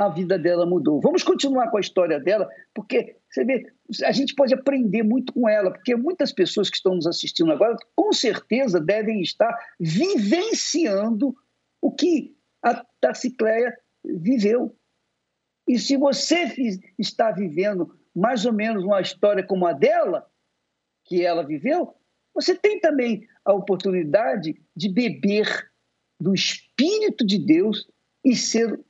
a 0.00 0.08
vida 0.08 0.38
dela 0.38 0.64
mudou. 0.64 0.98
Vamos 0.98 1.22
continuar 1.22 1.70
com 1.70 1.76
a 1.76 1.80
história 1.80 2.18
dela, 2.18 2.48
porque 2.72 3.16
você 3.28 3.44
vê, 3.44 3.70
a 4.02 4.12
gente 4.12 4.34
pode 4.34 4.54
aprender 4.54 5.02
muito 5.02 5.30
com 5.34 5.46
ela, 5.46 5.70
porque 5.70 5.94
muitas 5.94 6.32
pessoas 6.32 6.70
que 6.70 6.76
estão 6.76 6.94
nos 6.94 7.06
assistindo 7.06 7.52
agora, 7.52 7.76
com 7.94 8.10
certeza, 8.10 8.80
devem 8.80 9.20
estar 9.20 9.54
vivenciando 9.78 11.36
o 11.82 11.92
que 11.92 12.34
a 12.62 12.82
Tarcicleia 12.98 13.76
viveu. 14.02 14.74
E 15.68 15.78
se 15.78 15.98
você 15.98 16.50
está 16.98 17.30
vivendo 17.30 17.94
mais 18.16 18.46
ou 18.46 18.54
menos 18.54 18.82
uma 18.82 19.02
história 19.02 19.46
como 19.46 19.66
a 19.66 19.74
dela, 19.74 20.26
que 21.04 21.26
ela 21.26 21.46
viveu, 21.46 21.94
você 22.34 22.54
tem 22.54 22.80
também 22.80 23.28
a 23.44 23.52
oportunidade 23.52 24.58
de 24.74 24.88
beber 24.88 25.70
do 26.18 26.32
Espírito 26.32 27.26
de 27.26 27.38
Deus 27.38 27.86
e 28.24 28.34
ser 28.34 28.80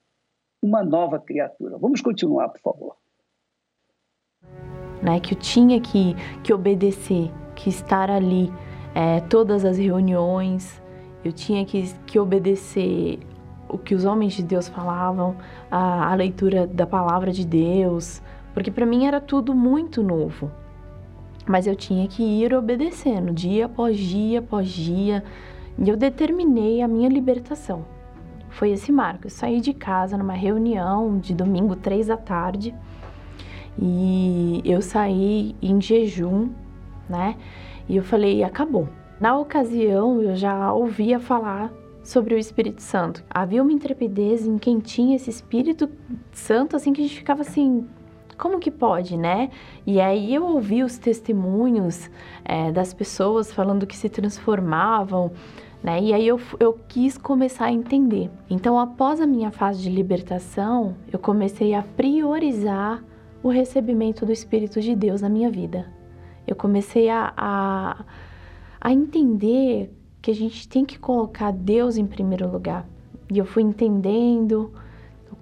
uma 0.63 0.83
nova 0.83 1.19
criatura. 1.19 1.79
Vamos 1.79 2.01
continuar, 2.01 2.49
por 2.49 2.61
favor. 2.61 2.97
Né, 5.03 5.19
que 5.19 5.35
eu 5.35 5.39
tinha 5.39 5.81
que, 5.81 6.15
que 6.43 6.53
obedecer, 6.53 7.31
que 7.55 7.71
estar 7.71 8.11
ali 8.11 8.53
é, 8.95 9.21
todas 9.21 9.65
as 9.65 9.79
reuniões, 9.79 10.81
eu 11.25 11.33
tinha 11.33 11.65
que, 11.65 11.95
que 12.07 12.19
obedecer 12.19 13.19
o 13.69 13.79
que 13.79 13.95
os 13.95 14.05
homens 14.05 14.35
de 14.35 14.43
Deus 14.43 14.69
falavam, 14.69 15.37
a, 15.71 16.13
a 16.13 16.15
leitura 16.15 16.67
da 16.67 16.87
palavra 16.87 17.33
de 17.33 17.47
Deus, 17.47 18.21
porque 18.53 18.71
para 18.71 18.85
mim 18.85 19.07
era 19.07 19.21
tudo 19.21 19.55
muito 19.55 20.03
novo. 20.03 20.51
Mas 21.47 21.67
eu 21.67 21.75
tinha 21.75 22.07
que 22.07 22.23
ir 22.23 22.53
obedecendo, 22.53 23.33
dia 23.33 23.67
após 23.67 23.99
dia 23.99 24.41
após 24.41 24.69
dia, 24.69 25.25
e 25.79 25.89
eu 25.89 25.97
determinei 25.97 26.83
a 26.83 26.89
minha 26.89 27.09
libertação. 27.09 27.85
Foi 28.51 28.71
esse 28.71 28.93
marco. 28.93 29.27
Eu 29.27 29.31
saí 29.31 29.61
de 29.61 29.73
casa 29.73 30.17
numa 30.17 30.35
reunião 30.35 31.19
de 31.19 31.35
domingo, 31.35 31.75
três 31.77 32.09
da 32.09 32.17
tarde, 32.17 32.75
e 33.79 34.61
eu 34.65 34.83
saí 34.83 35.55
em 35.63 35.81
jejum, 35.81 36.51
né? 37.09 37.37
E 37.89 37.97
eu 37.97 38.03
falei, 38.03 38.43
acabou. 38.43 38.89
Na 39.21 39.37
ocasião, 39.39 40.23
eu 40.23 40.37
já 40.37 40.73
ouvia 40.73 41.19
falar 41.19 41.73
sobre 42.03 42.35
o 42.35 42.39
Espírito 42.39 42.83
Santo. 42.83 43.25
Havia 43.29 43.63
uma 43.63 43.73
intrepidez 43.73 44.47
em 44.47 44.59
quem 44.59 44.81
tinha 44.81 45.17
esse 45.17 45.31
Espírito 45.31 45.89
Santo, 46.33 46.77
assim, 46.77 46.93
que 46.93 47.01
a 47.01 47.05
gente 47.05 47.17
ficava 47.17 47.43
assim, 47.43 47.87
como 48.39 48.59
que 48.59 48.71
pode, 48.71 49.17
né? 49.17 49.51
E 49.87 50.01
aí 50.01 50.35
eu 50.35 50.45
ouvi 50.45 50.83
os 50.83 50.97
testemunhos 50.97 52.11
é, 52.45 52.73
das 52.73 52.95
pessoas 52.95 53.53
falando 53.53 53.87
que 53.87 53.97
se 53.97 54.09
transformavam, 54.09 55.33
né? 55.83 56.01
E 56.03 56.13
aí 56.13 56.27
eu, 56.27 56.41
eu 56.59 56.79
quis 56.89 57.17
começar 57.17 57.67
a 57.67 57.73
entender. 57.73 58.31
Então, 58.49 58.79
após 58.79 59.21
a 59.21 59.27
minha 59.27 59.51
fase 59.51 59.83
de 59.83 59.91
libertação, 59.91 60.95
eu 61.13 61.19
comecei 61.19 61.75
a 61.75 61.83
priorizar 61.83 63.03
o 63.43 63.49
recebimento 63.49 64.27
do 64.27 64.33
Espírito 64.33 64.81
de 64.81 64.95
Deus 64.95 65.23
na 65.23 65.29
minha 65.29 65.51
vida. 65.51 65.91
Eu 66.47 66.55
comecei 66.55 67.09
a, 67.09 67.33
a, 67.37 68.05
a 68.81 68.93
entender 68.93 69.91
que 70.21 70.31
a 70.31 70.35
gente 70.35 70.69
tem 70.69 70.85
que 70.85 70.99
colocar 70.99 71.51
Deus 71.51 71.97
em 71.97 72.07
primeiro 72.07 72.51
lugar. 72.51 72.87
E 73.33 73.39
eu 73.39 73.47
fui 73.47 73.63
entendendo 73.63 74.73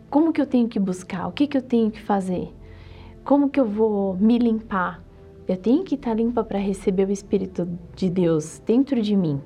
como 0.09 0.33
que 0.33 0.41
eu 0.41 0.47
tenho 0.47 0.69
que 0.69 0.79
buscar, 0.79 1.27
o 1.27 1.33
que 1.33 1.47
que 1.47 1.57
eu 1.57 1.63
tenho 1.63 1.91
que 1.91 2.01
fazer, 2.01 2.55
como 3.25 3.51
que 3.51 3.59
eu 3.59 3.65
vou 3.65 4.15
me 4.15 4.39
limpar. 4.39 5.03
Eu 5.49 5.57
tenho 5.57 5.83
que 5.83 5.95
estar 5.95 6.15
limpa 6.15 6.45
para 6.45 6.59
receber 6.59 7.09
o 7.09 7.13
Espírito 7.13 7.67
de 7.97 8.11
Deus 8.11 8.63
dentro 8.65 9.01
de 9.01 9.17
mim. 9.17 9.41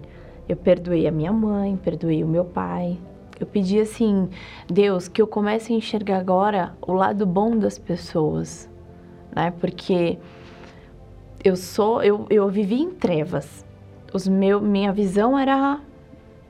Eu 0.52 0.56
perdoei 0.58 1.06
a 1.06 1.10
minha 1.10 1.32
mãe, 1.32 1.78
perdoei 1.78 2.22
o 2.22 2.28
meu 2.28 2.44
pai. 2.44 2.98
Eu 3.40 3.46
pedi 3.46 3.80
assim, 3.80 4.28
Deus, 4.68 5.08
que 5.08 5.22
eu 5.22 5.26
comece 5.26 5.72
a 5.72 5.76
enxergar 5.76 6.18
agora 6.18 6.76
o 6.82 6.92
lado 6.92 7.24
bom 7.24 7.56
das 7.56 7.78
pessoas, 7.78 8.68
né? 9.34 9.50
Porque 9.58 10.18
eu 11.42 11.56
sou, 11.56 12.02
eu, 12.02 12.26
eu 12.28 12.50
vivi 12.50 12.82
em 12.82 12.90
trevas. 12.90 13.64
Os 14.12 14.28
meu, 14.28 14.60
minha 14.60 14.92
visão 14.92 15.38
era 15.38 15.80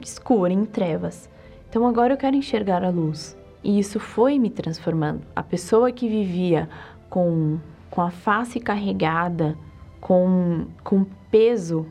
escura, 0.00 0.52
em 0.52 0.64
trevas. 0.64 1.30
Então 1.70 1.86
agora 1.86 2.14
eu 2.14 2.18
quero 2.18 2.34
enxergar 2.34 2.82
a 2.82 2.90
luz. 2.90 3.38
E 3.62 3.78
isso 3.78 4.00
foi 4.00 4.36
me 4.36 4.50
transformando. 4.50 5.22
A 5.36 5.44
pessoa 5.44 5.92
que 5.92 6.08
vivia 6.08 6.68
com, 7.08 7.60
com 7.88 8.02
a 8.02 8.10
face 8.10 8.58
carregada, 8.58 9.56
com, 10.00 10.66
com 10.82 11.06
peso, 11.30 11.86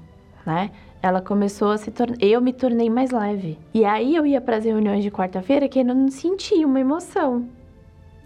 né? 0.45 0.71
Ela 1.01 1.21
começou 1.21 1.71
a 1.71 1.77
se 1.77 1.89
tornar. 1.89 2.17
Eu 2.19 2.39
me 2.41 2.53
tornei 2.53 2.89
mais 2.89 3.11
leve. 3.11 3.57
E 3.73 3.83
aí 3.83 4.15
eu 4.15 4.25
ia 4.25 4.39
para 4.39 4.57
as 4.57 4.65
reuniões 4.65 5.03
de 5.03 5.09
quarta-feira 5.09 5.67
que 5.67 5.79
eu 5.79 5.85
não 5.85 6.09
sentia 6.09 6.67
uma 6.67 6.79
emoção. 6.79 7.47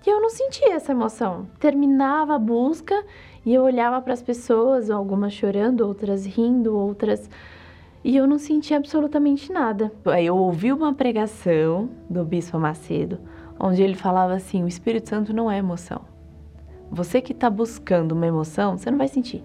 E 0.05 0.09
eu 0.09 0.21
não 0.21 0.29
sentia 0.29 0.73
essa 0.73 0.91
emoção. 0.91 1.47
Terminava 1.59 2.35
a 2.35 2.39
busca 2.39 3.03
e 3.45 3.53
eu 3.53 3.63
olhava 3.63 4.01
para 4.01 4.13
as 4.13 4.21
pessoas, 4.21 4.91
algumas 4.91 5.33
chorando, 5.33 5.81
outras 5.81 6.25
rindo, 6.25 6.77
outras. 6.77 7.29
E 8.03 8.15
eu 8.15 8.27
não 8.27 8.37
sentia 8.37 8.77
absolutamente 8.77 9.51
nada. 9.51 9.91
Aí 10.05 10.25
eu 10.25 10.35
ouvi 10.35 10.71
uma 10.71 10.93
pregação 10.93 11.89
do 12.09 12.23
Bispo 12.25 12.59
Macedo, 12.59 13.19
onde 13.59 13.81
ele 13.81 13.95
falava 13.95 14.33
assim: 14.33 14.63
o 14.63 14.67
Espírito 14.67 15.09
Santo 15.09 15.33
não 15.33 15.49
é 15.49 15.57
emoção. 15.57 16.01
Você 16.91 17.21
que 17.21 17.31
está 17.31 17.49
buscando 17.49 18.11
uma 18.11 18.27
emoção, 18.27 18.77
você 18.77 18.91
não 18.91 18.97
vai 18.97 19.07
sentir. 19.07 19.43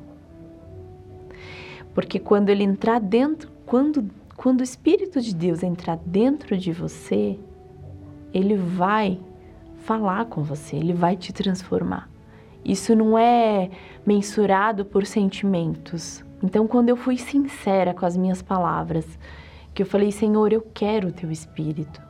Porque 1.94 2.18
quando 2.18 2.48
ele 2.48 2.62
entrar 2.62 3.00
dentro, 3.00 3.50
quando, 3.66 4.08
quando 4.36 4.60
o 4.60 4.64
Espírito 4.64 5.20
de 5.20 5.34
Deus 5.34 5.62
entrar 5.62 5.96
dentro 6.04 6.56
de 6.56 6.72
você, 6.72 7.38
ele 8.32 8.56
vai 8.56 9.18
falar 9.78 10.26
com 10.26 10.42
você, 10.42 10.76
ele 10.76 10.92
vai 10.92 11.16
te 11.16 11.32
transformar. 11.32 12.08
Isso 12.64 12.94
não 12.94 13.18
é 13.18 13.70
mensurado 14.06 14.84
por 14.84 15.06
sentimentos. 15.06 16.24
Então, 16.42 16.66
quando 16.66 16.90
eu 16.90 16.96
fui 16.96 17.16
sincera 17.16 17.94
com 17.94 18.06
as 18.06 18.16
minhas 18.16 18.42
palavras, 18.42 19.18
que 19.74 19.82
eu 19.82 19.86
falei, 19.86 20.12
Senhor, 20.12 20.52
eu 20.52 20.62
quero 20.74 21.08
o 21.08 21.12
teu 21.12 21.30
espírito. 21.30 22.00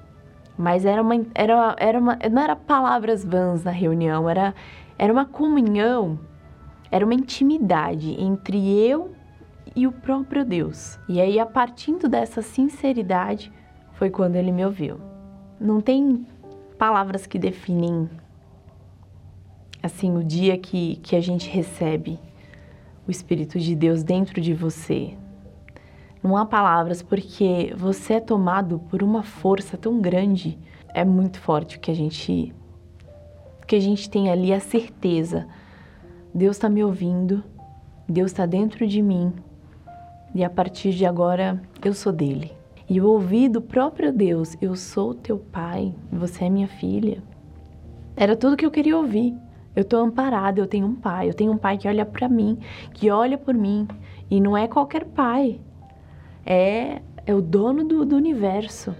Mas 0.58 0.84
era 0.84 1.00
uma, 1.00 1.14
era, 1.34 1.74
era 1.78 1.98
uma, 1.98 2.18
não 2.30 2.42
era 2.42 2.54
palavras 2.54 3.24
vãs 3.24 3.64
na 3.64 3.70
reunião, 3.70 4.28
era, 4.28 4.54
era 4.98 5.12
uma 5.12 5.24
comunhão, 5.24 6.18
era 6.90 7.04
uma 7.04 7.14
intimidade 7.14 8.20
entre 8.20 8.68
eu 8.78 9.12
e 9.80 9.86
o 9.86 9.92
próprio 9.92 10.44
Deus. 10.44 10.98
E 11.08 11.18
aí, 11.18 11.40
a 11.40 11.46
partir 11.46 11.96
dessa 12.06 12.42
sinceridade, 12.42 13.50
foi 13.94 14.10
quando 14.10 14.36
ele 14.36 14.52
me 14.52 14.62
ouviu. 14.62 15.00
Não 15.58 15.80
tem 15.80 16.26
palavras 16.76 17.26
que 17.26 17.38
definem 17.38 18.10
assim, 19.82 20.14
o 20.18 20.22
dia 20.22 20.58
que, 20.58 20.96
que 20.96 21.16
a 21.16 21.20
gente 21.22 21.48
recebe 21.48 22.18
o 23.08 23.10
Espírito 23.10 23.58
de 23.58 23.74
Deus 23.74 24.02
dentro 24.02 24.38
de 24.38 24.52
você. 24.52 25.16
Não 26.22 26.36
há 26.36 26.44
palavras, 26.44 27.00
porque 27.00 27.72
você 27.74 28.14
é 28.14 28.20
tomado 28.20 28.80
por 28.90 29.02
uma 29.02 29.22
força 29.22 29.78
tão 29.78 29.98
grande. 29.98 30.58
É 30.92 31.06
muito 31.06 31.40
forte 31.40 31.78
o 31.78 31.80
que 31.80 31.90
a 31.90 31.94
gente. 31.94 32.54
que 33.66 33.76
a 33.76 33.80
gente 33.80 34.10
tem 34.10 34.30
ali 34.30 34.52
a 34.52 34.60
certeza. 34.60 35.48
Deus 36.34 36.56
está 36.56 36.68
me 36.68 36.84
ouvindo, 36.84 37.42
Deus 38.06 38.30
está 38.30 38.44
dentro 38.44 38.86
de 38.86 39.00
mim, 39.00 39.32
e 40.34 40.44
a 40.44 40.50
partir 40.50 40.92
de 40.92 41.04
agora 41.04 41.60
eu 41.84 41.92
sou 41.92 42.12
dele. 42.12 42.52
E 42.88 42.96
eu 42.96 43.06
ouvi 43.06 43.48
do 43.48 43.60
próprio 43.60 44.12
Deus: 44.12 44.56
Eu 44.60 44.74
sou 44.76 45.14
teu 45.14 45.38
pai, 45.38 45.94
você 46.12 46.44
é 46.44 46.50
minha 46.50 46.68
filha. 46.68 47.22
Era 48.16 48.36
tudo 48.36 48.56
que 48.56 48.66
eu 48.66 48.70
queria 48.70 48.96
ouvir. 48.96 49.34
Eu 49.74 49.84
tô 49.84 49.96
amparada, 49.98 50.60
eu 50.60 50.66
tenho 50.66 50.86
um 50.86 50.94
pai, 50.94 51.28
eu 51.28 51.34
tenho 51.34 51.52
um 51.52 51.56
pai 51.56 51.78
que 51.78 51.86
olha 51.86 52.04
para 52.04 52.28
mim, 52.28 52.58
que 52.92 53.10
olha 53.10 53.38
por 53.38 53.54
mim, 53.54 53.86
e 54.28 54.40
não 54.40 54.56
é 54.56 54.66
qualquer 54.66 55.04
pai. 55.04 55.60
É 56.44 57.00
é 57.26 57.34
o 57.34 57.40
dono 57.40 57.84
do, 57.84 58.04
do 58.04 58.16
universo. 58.16 58.94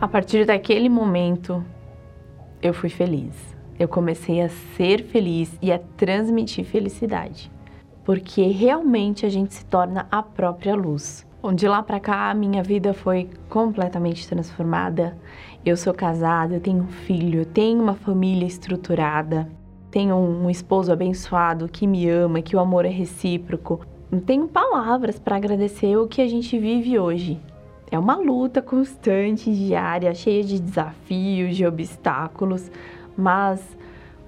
A 0.00 0.08
partir 0.08 0.44
daquele 0.44 0.88
momento, 0.88 1.64
eu 2.60 2.74
fui 2.74 2.88
feliz. 2.88 3.51
Eu 3.82 3.88
comecei 3.88 4.40
a 4.40 4.48
ser 4.48 5.02
feliz 5.02 5.58
e 5.60 5.72
a 5.72 5.78
transmitir 5.96 6.64
felicidade. 6.64 7.50
Porque 8.04 8.42
realmente 8.42 9.26
a 9.26 9.28
gente 9.28 9.54
se 9.54 9.64
torna 9.64 10.06
a 10.08 10.22
própria 10.22 10.72
luz. 10.76 11.26
De 11.56 11.66
lá 11.66 11.82
para 11.82 11.98
cá, 11.98 12.30
a 12.30 12.34
minha 12.34 12.62
vida 12.62 12.94
foi 12.94 13.28
completamente 13.48 14.28
transformada. 14.28 15.18
Eu 15.66 15.76
sou 15.76 15.92
casada, 15.92 16.54
eu 16.54 16.60
tenho 16.60 16.84
um 16.84 16.86
filho, 16.86 17.40
eu 17.40 17.44
tenho 17.44 17.82
uma 17.82 17.94
família 17.94 18.46
estruturada. 18.46 19.48
tenho 19.90 20.14
um 20.14 20.48
esposo 20.48 20.92
abençoado 20.92 21.68
que 21.68 21.84
me 21.84 22.08
ama, 22.08 22.40
que 22.40 22.54
o 22.54 22.60
amor 22.60 22.84
é 22.84 22.88
recíproco. 22.88 23.84
Não 24.12 24.20
tenho 24.20 24.46
palavras 24.46 25.18
para 25.18 25.34
agradecer 25.34 25.96
o 25.96 26.06
que 26.06 26.22
a 26.22 26.28
gente 26.28 26.56
vive 26.56 27.00
hoje. 27.00 27.36
É 27.90 27.98
uma 27.98 28.14
luta 28.16 28.62
constante, 28.62 29.52
diária, 29.52 30.14
cheia 30.14 30.42
de 30.42 30.58
desafios, 30.58 31.54
de 31.54 31.66
obstáculos, 31.66 32.70
mas 33.16 33.76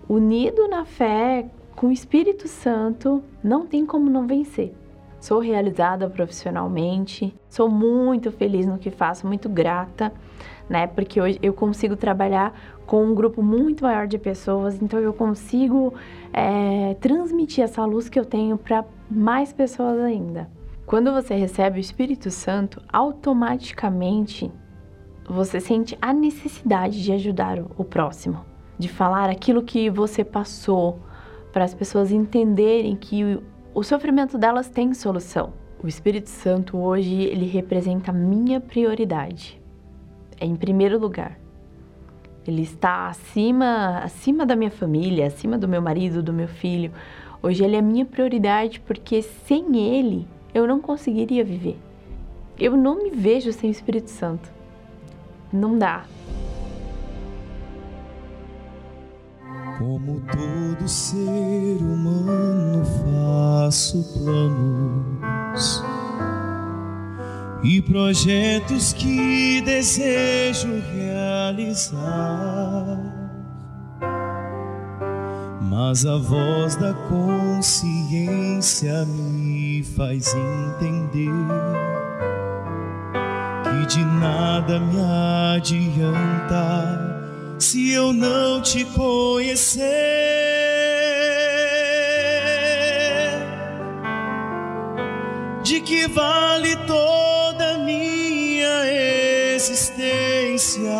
unido 0.09 0.69
na 0.69 0.85
fé 0.85 1.47
com 1.75 1.89
o 1.89 1.93
Espírito 1.93 2.47
Santo, 2.47 3.23
não 3.43 3.67
tem 3.67 3.85
como 3.85 4.09
não 4.09 4.27
vencer. 4.27 4.75
Sou 5.21 5.41
realizada 5.41 6.09
profissionalmente, 6.09 7.35
sou 7.49 7.69
muito 7.69 8.31
feliz 8.31 8.67
no 8.67 8.79
que 8.79 8.91
faço, 8.91 9.27
muito 9.27 9.49
grata, 9.49 10.13
né? 10.69 10.87
Porque 10.87 11.21
hoje 11.21 11.39
eu 11.43 11.53
consigo 11.53 11.97
trabalhar 11.97 12.55
com 12.87 13.05
um 13.05 13.15
grupo 13.15 13.43
muito 13.43 13.85
maior 13.85 14.07
de 14.07 14.19
pessoas, 14.19 14.81
então 14.81 15.01
eu 15.01 15.15
consigo 15.15 15.95
é, 16.33 16.95
transmitir 17.01 17.65
essa 17.65 17.85
luz 17.85 18.09
que 18.09 18.21
eu 18.21 18.25
tenho 18.25 18.59
para 18.59 18.85
mais 19.11 19.53
pessoas 19.53 19.99
ainda. 20.01 20.49
Quando 20.85 21.11
você 21.13 21.35
recebe 21.35 21.79
o 21.79 21.81
Espírito 21.81 22.31
Santo, 22.31 22.83
automaticamente 22.93 24.53
você 25.27 25.59
sente 25.59 25.97
a 26.03 26.13
necessidade 26.13 27.03
de 27.03 27.13
ajudar 27.13 27.59
o 27.79 27.85
próximo, 27.85 28.45
de 28.79 28.89
falar 28.89 29.31
aquilo 29.31 29.63
que 29.63 29.89
você 29.89 30.25
passou, 30.25 30.99
para 31.53 31.65
as 31.65 31.75
pessoas 31.75 32.11
entenderem 32.11 32.97
que 32.97 33.41
o 33.73 33.83
sofrimento 33.83 34.37
delas 34.37 34.69
tem 34.69 34.93
solução. 34.93 35.53
O 35.83 35.87
Espírito 35.87 36.29
Santo 36.31 36.79
hoje 36.79 37.23
ele 37.23 37.47
representa 37.47 38.11
a 38.11 38.15
minha 38.15 38.61
prioridade. 38.61 39.61
É 40.41 40.47
em 40.47 40.57
primeiro 40.57 40.99
lugar. 40.99 41.39
Ele 42.47 42.63
está 42.63 43.09
acima, 43.09 43.99
acima 43.99 44.45
da 44.45 44.57
minha 44.57 44.71
família, 44.71 45.27
acima 45.27 45.57
do 45.57 45.69
meu 45.69 45.81
marido, 45.81 46.23
do 46.23 46.33
meu 46.33 46.49
filho. 46.49 46.93
Hoje 47.43 47.65
ele 47.65 47.77
é 47.77 47.83
minha 47.83 48.05
prioridade 48.05 48.81
porque 48.81 49.23
sem 49.23 49.77
ele 49.77 50.27
eu 50.53 50.67
não 50.67 50.81
conseguiria 50.81 51.45
viver. 51.45 51.79
Eu 52.59 52.77
não 52.77 53.03
me 53.03 53.11
vejo 53.11 53.53
sem 53.53 53.71
o 53.71 53.73
Espírito 53.73 54.11
Santo. 54.11 54.51
Não 55.53 55.79
dá. 55.79 56.05
Como 59.79 60.21
todo 60.21 60.89
ser 60.89 61.79
humano, 61.81 62.85
faço 63.65 64.03
planos 64.15 65.83
e 67.65 67.81
projetos 67.83 68.93
que 68.93 69.61
desejo 69.63 70.69
realizar. 70.93 71.95
Mas 75.63 76.07
a 76.07 76.19
voz 76.19 76.77
da 76.77 76.93
consciência 77.09 79.05
me 79.07 79.83
faz 79.97 80.33
entender 80.35 81.33
que 83.65 83.87
de 83.87 84.05
nada 84.05 84.79
me 84.79 85.01
adianta 85.57 87.14
se 87.59 87.93
eu 87.93 88.13
não 88.13 88.61
te 88.61 88.85
conhecer? 88.85 89.85
De 95.63 95.81
que 95.81 96.07
vale 96.09 96.77
toda 96.87 97.79
minha 97.79 98.85
existência? 99.55 100.91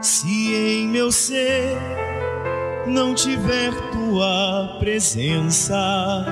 Se 0.00 0.54
em 0.54 0.88
meu 0.88 1.12
ser 1.12 1.76
não 2.86 3.14
tiver 3.14 3.72
tua 3.92 4.76
presença, 4.80 6.24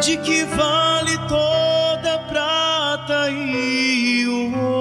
de 0.00 0.16
que 0.18 0.44
vale 0.44 1.16
toda 1.28 2.18
prata 2.28 3.30
e 3.30 4.26
o 4.26 4.56
ouro? 4.58 4.71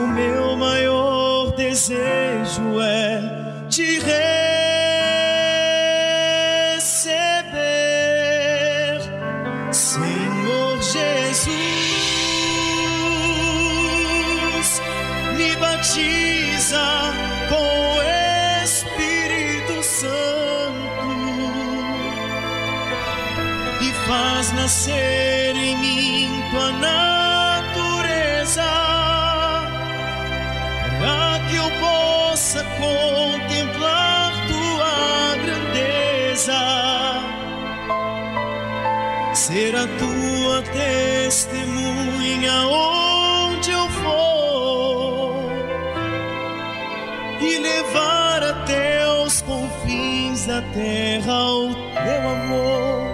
O 0.00 0.06
meu 0.06 0.56
maior 0.56 1.52
desejo 1.52 2.80
é 2.80 3.20
te 3.68 3.98
receber, 3.98 4.20
Senhor 9.70 10.82
Jesus, 10.82 11.50
me 15.36 15.54
batiza 15.56 17.12
com 17.48 17.62
o 17.96 18.02
Espírito 18.64 19.82
Santo 19.82 21.10
e 23.82 23.92
faz 24.08 24.52
nascer 24.52 25.54
em 25.56 25.76
mim 25.76 26.42
tua 26.50 26.72
natureza 26.72 27.19
contemplar 32.80 34.32
tua 34.48 35.36
grandeza, 35.44 36.60
ser 39.34 39.76
a 39.76 39.86
tua 39.86 40.62
testemunha 40.72 42.52
onde 42.66 43.70
eu 43.70 43.88
for 43.88 45.52
e 47.40 47.58
levar 47.58 48.42
até 48.42 49.06
os 49.24 49.42
confins 49.42 50.46
da 50.46 50.62
terra 50.62 51.44
o 51.44 51.74
teu 51.74 52.28
amor. 52.30 53.09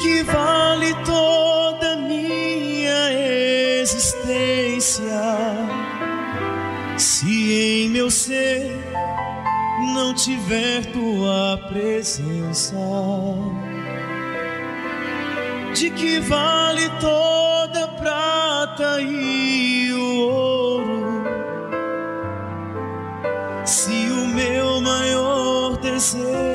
Que 0.00 0.22
vale 0.22 0.94
toda 1.04 1.96
minha 1.96 3.12
existência 3.82 5.02
se 6.96 7.84
em 7.84 7.88
meu 7.90 8.10
ser 8.10 8.70
não 9.94 10.14
tiver 10.14 10.84
tua 10.92 11.58
presença? 11.68 12.76
De 15.74 15.90
que 15.90 16.20
vale 16.20 16.88
toda 17.00 17.88
prata 17.88 19.00
e 19.00 19.92
o 19.92 20.20
ouro 20.20 21.24
se 23.64 23.90
o 24.10 24.26
meu 24.28 24.80
maior 24.80 25.76
desejo 25.76 26.47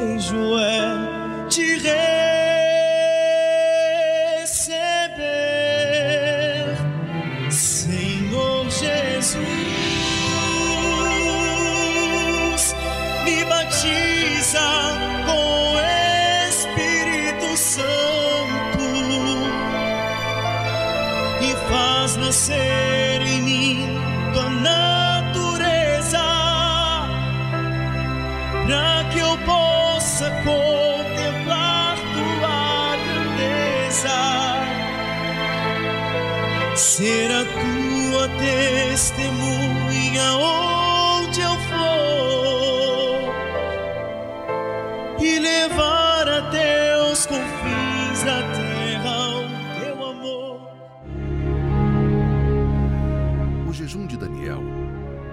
ser 36.80 37.30
a 37.32 37.46
tua 37.46 38.28
testemunha 38.40 40.24
onde 40.34 41.40
eu 41.40 41.56
for 41.70 43.34
e 45.24 45.40
levar 45.40 46.28
até 46.28 46.98
os 47.12 47.28
confins 47.28 48.24
da 48.24 48.42
terra 48.54 49.30
o 49.38 49.48
teu 49.80 50.04
amor. 50.04 50.62
O 53.70 53.74
jejum 53.74 54.08
de 54.08 54.18
Daniel 54.18 54.64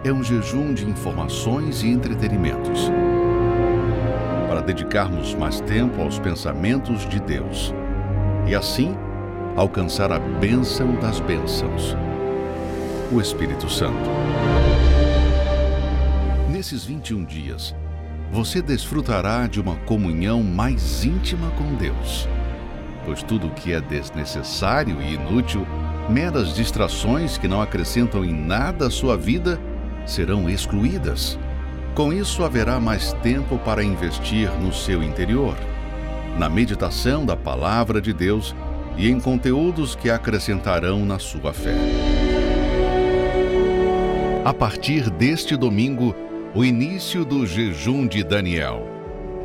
é 0.04 0.12
um 0.12 0.22
jejum 0.22 0.74
de 0.74 0.84
informações 0.84 1.82
e 1.82 1.88
entretenimentos. 1.88 2.90
Para 4.46 4.60
dedicarmos 4.60 5.34
mais 5.34 5.58
tempo 5.62 6.02
aos 6.02 6.18
pensamentos 6.18 7.08
de 7.08 7.18
Deus 7.18 7.72
e 8.46 8.54
assim 8.54 8.94
alcançar 9.60 10.10
a 10.10 10.18
bênção 10.18 10.94
das 11.00 11.20
bênçãos, 11.20 11.94
o 13.12 13.20
Espírito 13.20 13.68
Santo. 13.68 14.08
nesses 16.48 16.86
21 16.86 17.26
dias, 17.26 17.74
você 18.32 18.62
desfrutará 18.62 19.46
de 19.46 19.60
uma 19.60 19.76
comunhão 19.76 20.42
mais 20.42 21.04
íntima 21.04 21.50
com 21.58 21.74
Deus. 21.74 22.26
Pois 23.04 23.22
tudo 23.22 23.48
o 23.48 23.50
que 23.50 23.74
é 23.74 23.82
desnecessário 23.82 24.96
e 25.02 25.12
inútil, 25.12 25.66
meras 26.08 26.54
distrações 26.54 27.36
que 27.36 27.46
não 27.46 27.60
acrescentam 27.60 28.24
em 28.24 28.32
nada 28.32 28.86
à 28.86 28.90
sua 28.90 29.14
vida, 29.14 29.60
serão 30.06 30.48
excluídas. 30.48 31.38
Com 31.94 32.14
isso, 32.14 32.44
haverá 32.44 32.80
mais 32.80 33.12
tempo 33.22 33.58
para 33.58 33.84
investir 33.84 34.50
no 34.58 34.72
seu 34.72 35.02
interior, 35.02 35.54
na 36.38 36.48
meditação 36.48 37.26
da 37.26 37.36
Palavra 37.36 38.00
de 38.00 38.14
Deus 38.14 38.54
e 38.96 39.10
em 39.10 39.18
conteúdos 39.18 39.94
que 39.94 40.10
acrescentarão 40.10 41.04
na 41.04 41.18
sua 41.18 41.52
fé. 41.52 41.74
A 44.44 44.54
partir 44.54 45.10
deste 45.10 45.56
domingo, 45.56 46.14
o 46.54 46.64
início 46.64 47.24
do 47.24 47.46
jejum 47.46 48.06
de 48.06 48.24
Daniel. 48.24 48.86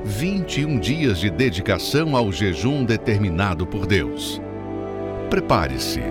21 0.04 0.80
dias 0.80 1.20
de 1.20 1.30
dedicação 1.30 2.16
ao 2.16 2.32
jejum 2.32 2.86
determinado 2.86 3.66
por 3.66 3.86
Deus. 3.86 4.42
Prepare-se. 5.30 6.02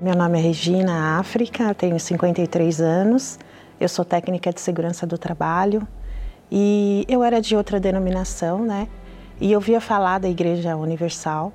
Meu 0.00 0.14
nome 0.14 0.38
é 0.38 0.42
Regina 0.42 1.18
África, 1.18 1.74
tenho 1.74 1.98
53 1.98 2.80
anos, 2.80 3.38
eu 3.80 3.88
sou 3.88 4.04
técnica 4.04 4.52
de 4.52 4.60
segurança 4.60 5.06
do 5.06 5.18
trabalho 5.18 5.86
e 6.50 7.04
eu 7.08 7.24
era 7.24 7.40
de 7.40 7.56
outra 7.56 7.80
denominação, 7.80 8.64
né? 8.64 8.86
E 9.40 9.52
eu 9.52 9.60
via 9.60 9.80
falar 9.80 10.18
da 10.18 10.28
Igreja 10.28 10.76
Universal 10.76 11.52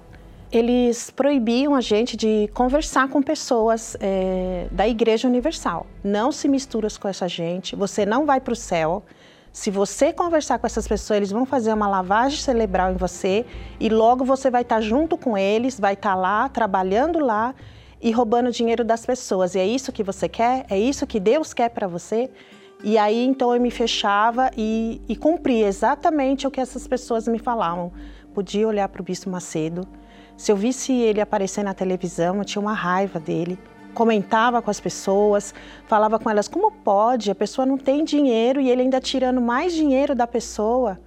eles 0.54 1.10
proibiam 1.10 1.74
a 1.74 1.82
gente 1.82 2.16
de 2.16 2.48
conversar 2.54 3.10
com 3.10 3.24
pessoas 3.24 3.98
é, 4.00 4.68
da 4.70 4.88
Igreja 4.88 5.28
Universal. 5.28 5.88
Não 6.04 6.32
se 6.32 6.48
mistura 6.48 6.88
com 7.02 7.08
essa 7.08 7.28
gente, 7.28 7.76
você 7.76 8.06
não 8.06 8.24
vai 8.24 8.40
para 8.40 8.54
o 8.54 8.56
céu. 8.56 9.04
Se 9.52 9.72
você 9.72 10.14
conversar 10.14 10.60
com 10.60 10.68
essas 10.68 10.88
pessoas, 10.88 11.18
eles 11.18 11.32
vão 11.32 11.44
fazer 11.44 11.74
uma 11.74 11.88
lavagem 11.88 12.38
cerebral 12.38 12.92
em 12.92 12.96
você 12.96 13.48
e 13.80 13.90
logo 13.90 14.24
você 14.24 14.52
vai 14.52 14.62
estar 14.62 14.80
junto 14.80 15.18
com 15.18 15.36
eles, 15.36 15.80
vai 15.80 15.94
estar 15.94 16.14
lá, 16.14 16.48
trabalhando 16.48 17.18
lá 17.18 17.56
e 18.00 18.12
roubando 18.12 18.52
dinheiro 18.52 18.84
das 18.84 19.04
pessoas. 19.08 19.56
E 19.56 19.60
é 19.60 19.66
isso 19.66 19.92
que 19.92 20.04
você 20.04 20.30
quer? 20.30 20.68
É 20.70 20.78
isso 20.78 21.08
que 21.08 21.20
Deus 21.20 21.52
quer 21.52 21.70
para 21.70 21.88
você? 21.88 22.30
E 22.84 22.98
aí 22.98 23.26
então 23.26 23.56
eu 23.56 23.62
me 23.62 23.72
fechava 23.72 24.52
e, 24.58 25.02
e 25.08 25.16
cumpria 25.16 25.68
exatamente 25.68 26.46
o 26.46 26.52
que 26.52 26.60
essas 26.60 26.86
pessoas 26.86 27.28
me 27.28 27.40
falavam. 27.40 27.92
Podia 28.34 28.68
olhar 28.68 28.90
para 28.90 29.02
o 29.02 29.06
Bispo 29.06 29.30
Macedo, 29.30 29.88
se 30.36 30.52
eu 30.52 30.56
visse 30.56 30.92
ele 30.92 31.22
aparecer 31.22 31.64
na 31.64 31.74
televisão, 31.74 32.38
eu 32.38 32.46
tinha 32.46 32.62
uma 32.62 32.74
raiva 32.74 33.20
dele. 33.20 33.58
Comentava 33.94 34.62
com 34.62 34.72
as 34.72 34.80
pessoas, 34.80 35.54
falava 35.88 36.18
com 36.18 36.30
elas 36.30 36.48
como 36.48 36.72
pode, 36.72 37.30
a 37.30 37.36
pessoa 37.36 37.66
não 37.66 37.78
tem 37.78 38.04
dinheiro 38.04 38.60
e 38.60 38.70
ele 38.70 38.82
ainda 38.82 39.00
tirando 39.00 39.40
mais 39.40 39.74
dinheiro 39.74 40.16
da 40.16 40.26
pessoa. 40.26 41.00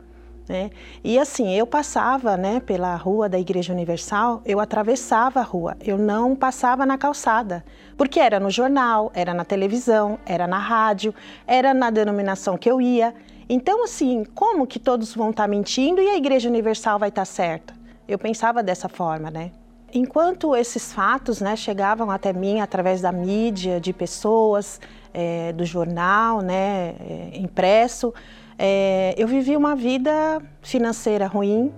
Né? 0.48 0.70
E 1.02 1.18
assim, 1.18 1.52
eu 1.52 1.66
passava 1.66 2.36
né, 2.36 2.60
pela 2.60 2.94
rua 2.94 3.28
da 3.28 3.38
Igreja 3.38 3.72
Universal, 3.72 4.40
eu 4.44 4.60
atravessava 4.60 5.40
a 5.40 5.42
rua, 5.42 5.76
eu 5.80 5.98
não 5.98 6.36
passava 6.36 6.86
na 6.86 6.96
calçada, 6.96 7.64
porque 7.96 8.20
era 8.20 8.38
no 8.38 8.50
jornal, 8.50 9.10
era 9.14 9.32
na 9.32 9.44
televisão, 9.44 10.18
era 10.26 10.46
na 10.46 10.58
rádio, 10.58 11.14
era 11.46 11.72
na 11.72 11.90
denominação 11.90 12.56
que 12.58 12.70
eu 12.70 12.80
ia. 12.80 13.14
Então, 13.48 13.84
assim, 13.84 14.24
como 14.34 14.66
que 14.66 14.78
todos 14.78 15.14
vão 15.14 15.30
estar 15.30 15.48
mentindo 15.48 16.00
e 16.00 16.08
a 16.08 16.16
Igreja 16.16 16.48
Universal 16.48 16.98
vai 16.98 17.08
estar 17.08 17.24
certa? 17.24 17.74
Eu 18.08 18.18
pensava 18.18 18.62
dessa 18.62 18.88
forma, 18.88 19.30
né? 19.30 19.50
Enquanto 19.94 20.54
esses 20.54 20.92
fatos 20.92 21.40
né, 21.40 21.56
chegavam 21.56 22.10
até 22.10 22.32
mim 22.32 22.60
através 22.60 23.00
da 23.00 23.12
mídia, 23.12 23.80
de 23.80 23.92
pessoas, 23.92 24.80
é, 25.14 25.52
do 25.52 25.64
jornal, 25.64 26.40
né, 26.42 26.94
é, 27.00 27.30
impresso, 27.34 28.12
é, 28.58 29.14
eu 29.16 29.28
vivia 29.28 29.56
uma 29.56 29.76
vida 29.76 30.42
financeira 30.60 31.26
ruim. 31.26 31.72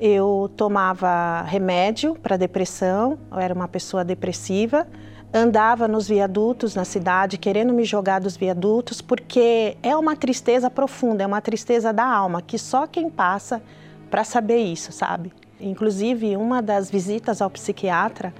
Eu 0.00 0.50
tomava 0.56 1.42
remédio 1.42 2.14
para 2.14 2.36
depressão, 2.36 3.18
eu 3.32 3.38
era 3.38 3.52
uma 3.52 3.66
pessoa 3.66 4.04
depressiva. 4.04 4.86
Andava 5.32 5.86
nos 5.86 6.08
viadutos 6.08 6.74
na 6.74 6.86
cidade, 6.86 7.36
querendo 7.36 7.74
me 7.74 7.84
jogar 7.84 8.18
dos 8.18 8.34
viadutos, 8.34 9.02
porque 9.02 9.76
é 9.82 9.94
uma 9.94 10.16
tristeza 10.16 10.70
profunda, 10.70 11.22
é 11.22 11.26
uma 11.26 11.42
tristeza 11.42 11.92
da 11.92 12.04
alma, 12.04 12.40
que 12.40 12.58
só 12.58 12.86
quem 12.86 13.10
passa 13.10 13.62
para 14.10 14.24
saber 14.24 14.58
isso, 14.58 14.90
sabe? 14.90 15.30
Inclusive, 15.60 16.34
uma 16.36 16.62
das 16.62 16.90
visitas 16.90 17.42
ao 17.42 17.50
psiquiatra, 17.50 18.32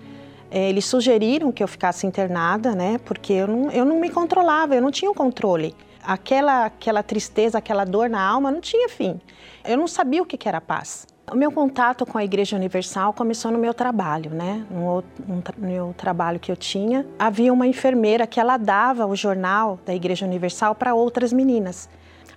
eh, 0.51 0.71
eles 0.71 0.87
sugeriram 0.87 1.53
que 1.53 1.63
eu 1.63 1.69
ficasse 1.69 2.07
internada, 2.07 2.75
né? 2.75 2.99
Porque 3.05 3.33
eu 3.33 3.47
não, 3.47 3.71
eu 3.71 3.85
não 3.85 4.01
me 4.01 4.09
controlava, 4.09 4.75
eu 4.75 4.81
não 4.81 4.91
tinha 4.91 5.11
o 5.11 5.15
controle. 5.15 5.75
Aquela, 6.03 6.67
aquela 6.67 7.03
tristeza, 7.03 7.59
aquela 7.59 7.85
dor 7.85 8.09
na 8.09 8.23
alma 8.23 8.51
não 8.51 8.63
tinha 8.63 8.89
fim. 8.89 9.21
Eu 9.63 9.77
não 9.77 9.87
sabia 9.87 10.23
o 10.23 10.27
que 10.27 10.49
era 10.49 10.61
paz. 10.61 11.07
O 11.31 11.37
meu 11.37 11.53
contato 11.53 12.07
com 12.07 12.17
a 12.17 12.25
Igreja 12.25 12.57
Universal 12.57 13.13
começou 13.13 13.51
no 13.51 13.59
meu 13.59 13.75
trabalho, 13.75 14.31
né? 14.31 14.65
No, 14.71 15.05
meu 15.59 15.95
trabalho 15.97 16.41
que 16.41 16.51
eu 16.51 16.57
tinha, 16.57 17.07
havia 17.19 17.53
uma 17.53 17.67
enfermeira 17.67 18.27
que 18.27 18.41
ela 18.41 18.57
dava 18.57 19.07
o 19.07 19.15
jornal 19.15 19.79
da 19.85 19.95
Igreja 19.95 20.25
Universal 20.25 20.75
para 20.75 20.95
outras 20.95 21.33
meninas. 21.33 21.89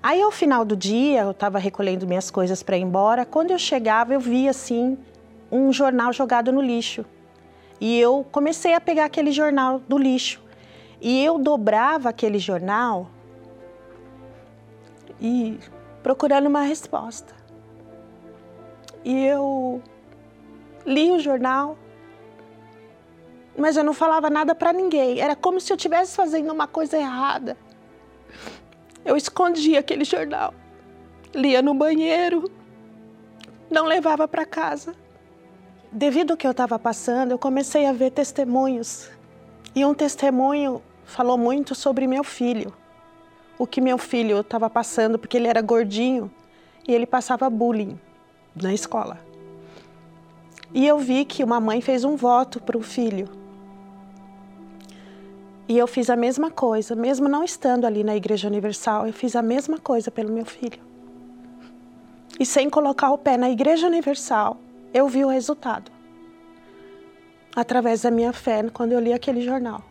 Aí, 0.03 0.21
ao 0.21 0.31
final 0.31 0.65
do 0.65 0.75
dia, 0.75 1.21
eu 1.21 1.31
estava 1.31 1.57
recolhendo 1.57 2.05
minhas 2.05 2.29
coisas 2.29 2.61
para 2.61 2.77
ir 2.77 2.81
embora. 2.81 3.23
Quando 3.23 3.51
eu 3.51 3.59
chegava, 3.59 4.13
eu 4.13 4.19
vi 4.19 4.49
assim 4.49 4.97
um 5.49 5.71
jornal 5.71 6.11
jogado 6.11 6.51
no 6.51 6.61
lixo. 6.61 7.05
E 7.79 7.97
eu 7.97 8.25
comecei 8.31 8.73
a 8.73 8.81
pegar 8.81 9.05
aquele 9.05 9.31
jornal 9.31 9.79
do 9.87 9.97
lixo. 9.97 10.41
E 10.99 11.23
eu 11.23 11.37
dobrava 11.37 12.09
aquele 12.09 12.39
jornal 12.39 13.09
e 15.19 15.59
procurando 16.03 16.47
uma 16.47 16.61
resposta. 16.61 17.40
E 19.03 19.25
eu 19.25 19.81
li 20.85 21.11
o 21.11 21.19
jornal, 21.19 21.77
mas 23.57 23.75
eu 23.75 23.83
não 23.83 23.93
falava 23.93 24.29
nada 24.29 24.53
para 24.53 24.71
ninguém. 24.71 25.19
Era 25.19 25.35
como 25.35 25.59
se 25.59 25.71
eu 25.71 25.75
estivesse 25.75 26.15
fazendo 26.15 26.51
uma 26.51 26.67
coisa 26.67 26.97
errada. 26.97 27.57
Eu 29.03 29.17
escondia 29.17 29.79
aquele 29.79 30.03
jornal, 30.03 30.53
lia 31.33 31.61
no 31.61 31.73
banheiro, 31.73 32.49
não 33.69 33.85
levava 33.85 34.27
para 34.27 34.45
casa. 34.45 34.93
Devido 35.91 36.31
ao 36.31 36.37
que 36.37 36.45
eu 36.45 36.51
estava 36.51 36.77
passando, 36.77 37.31
eu 37.31 37.39
comecei 37.39 37.85
a 37.85 37.91
ver 37.91 38.11
testemunhos. 38.11 39.09
E 39.73 39.83
um 39.83 39.93
testemunho 39.93 40.81
falou 41.03 41.37
muito 41.37 41.73
sobre 41.73 42.05
meu 42.05 42.23
filho. 42.23 42.71
O 43.57 43.65
que 43.65 43.81
meu 43.81 43.97
filho 43.97 44.39
estava 44.39 44.69
passando, 44.69 45.17
porque 45.17 45.37
ele 45.37 45.47
era 45.47 45.61
gordinho 45.61 46.31
e 46.87 46.93
ele 46.93 47.05
passava 47.05 47.49
bullying 47.49 47.99
na 48.55 48.73
escola. 48.73 49.19
E 50.73 50.87
eu 50.87 50.97
vi 50.99 51.25
que 51.25 51.43
uma 51.43 51.59
mãe 51.59 51.81
fez 51.81 52.03
um 52.03 52.15
voto 52.15 52.61
para 52.61 52.77
o 52.77 52.81
filho 52.81 53.27
e 55.71 55.77
eu 55.77 55.87
fiz 55.87 56.09
a 56.09 56.17
mesma 56.17 56.51
coisa, 56.51 56.95
mesmo 56.95 57.29
não 57.29 57.45
estando 57.45 57.85
ali 57.85 58.03
na 58.03 58.13
Igreja 58.13 58.45
Universal, 58.49 59.07
eu 59.07 59.13
fiz 59.13 59.37
a 59.37 59.41
mesma 59.41 59.77
coisa 59.77 60.11
pelo 60.11 60.29
meu 60.29 60.43
filho. 60.43 60.79
E 62.37 62.45
sem 62.45 62.69
colocar 62.69 63.09
o 63.11 63.17
pé 63.17 63.37
na 63.37 63.49
Igreja 63.49 63.87
Universal, 63.87 64.57
eu 64.93 65.07
vi 65.07 65.23
o 65.23 65.29
resultado. 65.29 65.89
Através 67.55 68.01
da 68.01 68.11
minha 68.11 68.33
fé, 68.33 68.69
quando 68.73 68.91
eu 68.91 68.99
li 68.99 69.13
aquele 69.13 69.39
jornal. 69.39 69.81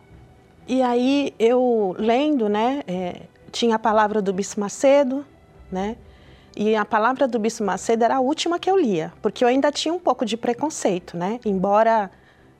E 0.67 0.83
aí, 0.83 1.33
eu 1.39 1.95
lendo, 1.97 2.47
né, 2.47 2.83
é, 2.87 3.23
tinha 3.51 3.77
a 3.77 3.79
palavra 3.79 4.21
do 4.21 4.31
Bispo 4.31 4.59
Macedo, 4.59 5.25
né, 5.71 5.97
e 6.55 6.75
a 6.75 6.83
palavra 6.83 7.27
do 7.27 7.39
Bispo 7.39 7.63
Macedo 7.63 8.03
era 8.03 8.17
a 8.17 8.19
última 8.19 8.59
que 8.59 8.69
eu 8.69 8.77
lia, 8.77 9.13
porque 9.21 9.43
eu 9.43 9.47
ainda 9.47 9.71
tinha 9.71 9.93
um 9.93 9.99
pouco 9.99 10.25
de 10.25 10.35
preconceito, 10.35 11.15
né, 11.15 11.39
embora 11.45 12.11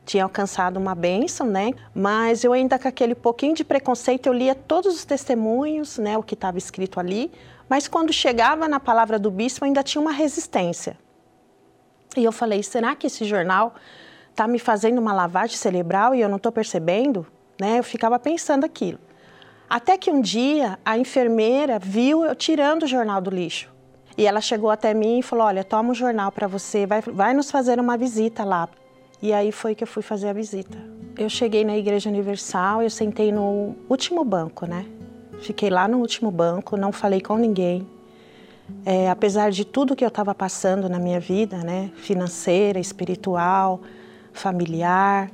tinha 0.06 0.24
alcançado 0.24 0.78
uma 0.78 0.96
bênção, 0.96 1.48
né? 1.48 1.72
Mas 1.94 2.44
eu 2.44 2.54
ainda 2.54 2.78
com 2.80 2.88
aquele 2.88 3.16
pouquinho 3.16 3.54
de 3.54 3.64
preconceito, 3.64 4.28
eu 4.28 4.34
lia 4.34 4.56
todos 4.56 4.96
os 4.96 5.06
testemunhos, 5.06 5.98
né? 5.98 6.18
O 6.18 6.24
que 6.24 6.34
estava 6.34 6.58
escrito 6.58 7.00
ali. 7.00 7.32
Mas 7.70 7.88
quando 7.88 8.12
chegava 8.12 8.68
na 8.68 8.80
palavra 8.80 9.18
do 9.18 9.32
bispo, 9.32 9.64
ainda 9.64 9.84
tinha 9.84 10.02
uma 10.02 10.12
resistência. 10.12 10.98
E 12.18 12.24
eu 12.24 12.32
falei, 12.32 12.62
será 12.62 12.96
que 12.96 13.08
esse 13.08 13.24
jornal 13.24 13.74
está 14.30 14.48
me 14.48 14.60
fazendo 14.60 14.98
uma 14.98 15.14
lavagem 15.14 15.56
cerebral 15.56 16.14
e 16.14 16.20
eu 16.20 16.28
não 16.28 16.38
estou 16.38 16.52
percebendo? 16.52 17.26
Né? 17.60 17.80
Eu 17.80 17.84
ficava 17.84 18.20
pensando 18.20 18.66
aquilo. 18.66 19.00
Até 19.70 19.98
que 19.98 20.12
um 20.12 20.20
dia 20.20 20.78
a 20.84 20.98
enfermeira 20.98 21.80
viu 21.80 22.26
eu 22.26 22.36
tirando 22.36 22.84
o 22.84 22.88
jornal 22.88 23.22
do 23.22 23.30
lixo. 23.30 23.72
E 24.18 24.26
ela 24.26 24.42
chegou 24.42 24.70
até 24.70 24.94
mim 24.94 25.20
e 25.20 25.24
falou: 25.24 25.46
Olha, 25.46 25.64
toma 25.64 25.92
um 25.92 25.96
jornal 25.96 26.32
para 26.32 26.48
você, 26.48 26.86
vai, 26.86 27.02
vai 27.02 27.34
nos 27.34 27.50
fazer 27.50 27.80
uma 27.80 27.98
visita 27.98 28.44
lá. 28.44 28.68
E 29.22 29.32
aí 29.34 29.52
foi 29.52 29.76
que 29.76 29.84
eu 29.84 29.88
fui 29.88 30.02
fazer 30.02 30.30
a 30.30 30.34
visita. 30.34 30.78
Eu 31.18 31.30
cheguei 31.30 31.64
na 31.64 31.78
Igreja 31.78 32.10
Universal, 32.10 32.82
eu 32.82 32.90
sentei 32.90 33.32
no 33.32 33.76
último 33.88 34.24
banco, 34.24 34.66
né? 34.66 34.86
Fiquei 35.42 35.70
lá 35.70 35.88
no 35.88 36.00
último 36.00 36.32
banco, 36.32 36.76
não 36.76 36.92
falei 36.92 37.22
com 37.22 37.38
ninguém. 37.38 37.88
É, 38.86 39.10
apesar 39.10 39.52
de 39.52 39.66
tudo 39.66 39.96
que 39.96 40.04
eu 40.04 40.08
estava 40.08 40.34
passando 40.34 40.90
na 40.90 40.98
minha 40.98 41.20
vida, 41.20 41.58
né? 41.58 41.92
Financeira, 41.96 42.80
espiritual, 42.80 43.82
familiar, 44.34 45.30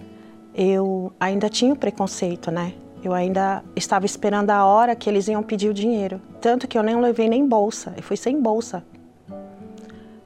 eu 0.54 1.14
ainda 1.20 1.50
tinha 1.50 1.72
o 1.72 1.76
preconceito, 1.78 2.50
né? 2.52 2.74
Eu 3.04 3.14
ainda 3.14 3.64
estava 3.76 4.06
esperando 4.06 4.50
a 4.50 4.66
hora 4.66 4.96
que 4.96 5.10
eles 5.10 5.28
iam 5.28 5.44
pedir 5.44 5.70
o 5.70 5.74
dinheiro. 5.74 6.20
Tanto 6.48 6.66
que 6.66 6.78
eu 6.78 6.82
nem 6.82 6.98
levei 6.98 7.28
nem 7.28 7.46
bolsa, 7.46 7.94
eu 7.98 8.02
fui 8.02 8.16
sem 8.16 8.42
bolsa. 8.42 8.82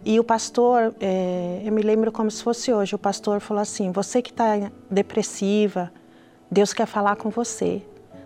E 0.06 0.20
o 0.20 0.24
pastor, 0.24 0.94
é, 1.00 1.64
eu 1.66 1.72
me 1.72 1.82
lembro 1.82 2.12
como 2.12 2.30
se 2.30 2.44
fosse 2.44 2.72
hoje, 2.72 2.94
o 2.94 3.00
pastor 3.00 3.40
falou 3.40 3.60
assim: 3.60 3.92
Você 3.92 4.22
que 4.22 4.30
está 4.30 4.70
depressiva, 4.88 5.92
Deus 6.52 6.74
quer 6.74 6.86
falar 6.86 7.16
com 7.16 7.32
você. 7.32 7.82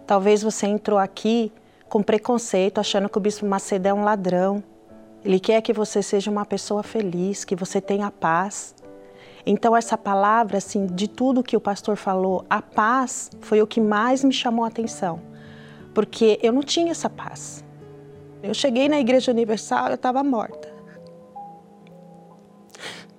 Talvez 0.05 0.43
você 0.43 0.67
entrou 0.67 0.99
aqui 0.99 1.53
com 1.88 2.03
preconceito, 2.03 2.79
achando 2.79 3.08
que 3.08 3.17
o 3.17 3.21
bispo 3.21 3.45
Macedo 3.45 3.88
é 3.88 3.93
um 3.93 4.03
ladrão. 4.03 4.62
Ele 5.23 5.39
quer 5.39 5.62
que 5.62 5.71
você 5.71 6.03
seja 6.03 6.29
uma 6.29 6.45
pessoa 6.45 6.84
feliz, 6.84 7.45
que 7.45 7.55
você 7.55 7.79
tenha 7.79 8.12
paz. 8.12 8.75
Então 9.45 9.73
essa 9.73 9.97
palavra, 9.97 10.58
assim, 10.58 10.86
de 10.86 11.08
tudo 11.08 11.41
que 11.41 11.55
o 11.55 11.62
pastor 11.62 11.95
falou, 11.95 12.43
a 12.49 12.62
paz 12.62 13.31
foi 13.39 13.62
o 13.62 13.67
que 13.67 13.79
mais 13.79 14.21
me 14.21 14.34
chamou 14.34 14.65
a 14.65 14.67
atenção, 14.67 15.21
porque 15.93 16.38
eu 16.43 16.51
não 16.51 16.62
tinha 16.62 16.91
essa 16.91 17.10
paz. 17.10 17.63
Eu 18.45 18.53
cheguei 18.53 18.88
na 18.88 18.99
Igreja 18.99 19.31
Universal, 19.31 19.88
eu 19.88 19.95
estava 19.95 20.23
morta. 20.23 20.71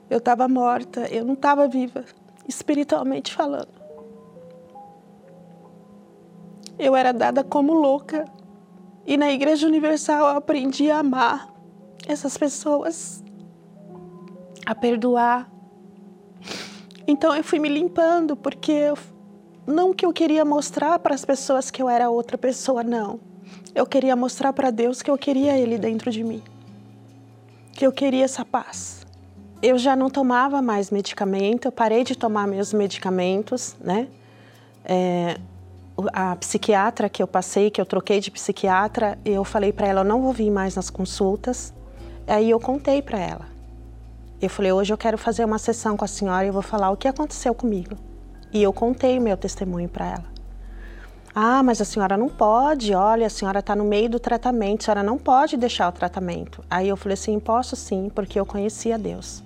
Eu 0.08 0.18
estava 0.18 0.46
morta, 0.46 1.12
eu 1.12 1.24
não 1.24 1.34
estava 1.34 1.66
viva, 1.66 2.04
espiritualmente 2.46 3.34
falando. 3.34 3.74
Eu 6.78 6.94
era 6.94 7.12
dada 7.12 7.42
como 7.42 7.74
louca. 7.74 8.24
E 9.04 9.16
na 9.16 9.32
Igreja 9.32 9.66
Universal 9.66 10.28
eu 10.28 10.36
aprendi 10.36 10.92
a 10.92 11.00
amar 11.00 11.52
essas 12.06 12.38
pessoas, 12.38 13.20
a 14.64 14.76
perdoar. 14.76 15.50
Então 17.04 17.34
eu 17.34 17.42
fui 17.42 17.58
me 17.58 17.68
limpando, 17.68 18.36
porque 18.36 18.70
eu, 18.70 18.98
não 19.66 19.92
que 19.92 20.06
eu 20.06 20.12
queria 20.12 20.44
mostrar 20.44 21.00
para 21.00 21.16
as 21.16 21.24
pessoas 21.24 21.68
que 21.68 21.82
eu 21.82 21.88
era 21.88 22.08
outra 22.08 22.38
pessoa, 22.38 22.84
não. 22.84 23.18
Eu 23.76 23.84
queria 23.84 24.16
mostrar 24.16 24.54
para 24.54 24.70
Deus 24.70 25.02
que 25.02 25.10
eu 25.10 25.18
queria 25.18 25.58
Ele 25.58 25.76
dentro 25.76 26.10
de 26.10 26.24
mim, 26.24 26.42
que 27.74 27.86
eu 27.86 27.92
queria 27.92 28.24
essa 28.24 28.42
paz. 28.42 29.04
Eu 29.62 29.76
já 29.76 29.94
não 29.94 30.08
tomava 30.08 30.62
mais 30.62 30.90
medicamento, 30.90 31.66
eu 31.66 31.72
parei 31.72 32.02
de 32.02 32.16
tomar 32.16 32.46
meus 32.48 32.72
medicamentos, 32.72 33.76
né? 33.78 34.08
É, 34.82 35.38
a 36.10 36.34
psiquiatra 36.36 37.10
que 37.10 37.22
eu 37.22 37.26
passei, 37.26 37.70
que 37.70 37.78
eu 37.78 37.84
troquei 37.84 38.18
de 38.18 38.30
psiquiatra, 38.30 39.18
eu 39.22 39.44
falei 39.44 39.74
para 39.74 39.86
ela, 39.86 40.00
eu 40.00 40.04
não 40.04 40.22
vou 40.22 40.32
vir 40.32 40.50
mais 40.50 40.74
nas 40.74 40.88
consultas. 40.88 41.74
Aí 42.26 42.48
eu 42.48 42.58
contei 42.58 43.02
para 43.02 43.18
ela. 43.18 43.46
Eu 44.40 44.48
falei, 44.48 44.72
hoje 44.72 44.90
eu 44.90 44.96
quero 44.96 45.18
fazer 45.18 45.44
uma 45.44 45.58
sessão 45.58 45.98
com 45.98 46.04
a 46.06 46.08
senhora 46.08 46.46
e 46.46 46.48
eu 46.48 46.52
vou 46.54 46.62
falar 46.62 46.90
o 46.90 46.96
que 46.96 47.06
aconteceu 47.06 47.54
comigo. 47.54 47.94
E 48.50 48.62
eu 48.62 48.72
contei 48.72 49.18
o 49.18 49.22
meu 49.22 49.36
testemunho 49.36 49.90
para 49.90 50.06
ela. 50.06 50.35
Ah, 51.38 51.62
mas 51.62 51.82
a 51.82 51.84
senhora 51.84 52.16
não 52.16 52.30
pode, 52.30 52.94
olha, 52.94 53.26
a 53.26 53.28
senhora 53.28 53.58
está 53.58 53.76
no 53.76 53.84
meio 53.84 54.08
do 54.08 54.18
tratamento, 54.18 54.80
a 54.80 54.84
senhora 54.86 55.02
não 55.02 55.18
pode 55.18 55.58
deixar 55.58 55.90
o 55.90 55.92
tratamento. 55.92 56.64
Aí 56.70 56.88
eu 56.88 56.96
falei 56.96 57.12
assim, 57.12 57.38
posso 57.38 57.76
sim, 57.76 58.10
porque 58.14 58.40
eu 58.40 58.46
conhecia 58.46 58.96
Deus. 58.96 59.44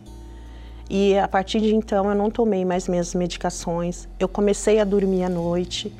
E 0.88 1.18
a 1.18 1.26
partir 1.26 1.58
de 1.58 1.74
então 1.74 2.08
eu 2.08 2.14
não 2.14 2.30
tomei 2.30 2.64
mais 2.64 2.86
minhas 2.86 3.12
medicações, 3.12 4.08
eu 4.20 4.28
comecei 4.28 4.78
a 4.78 4.84
dormir 4.84 5.24
à 5.24 5.28
noite, 5.28 5.92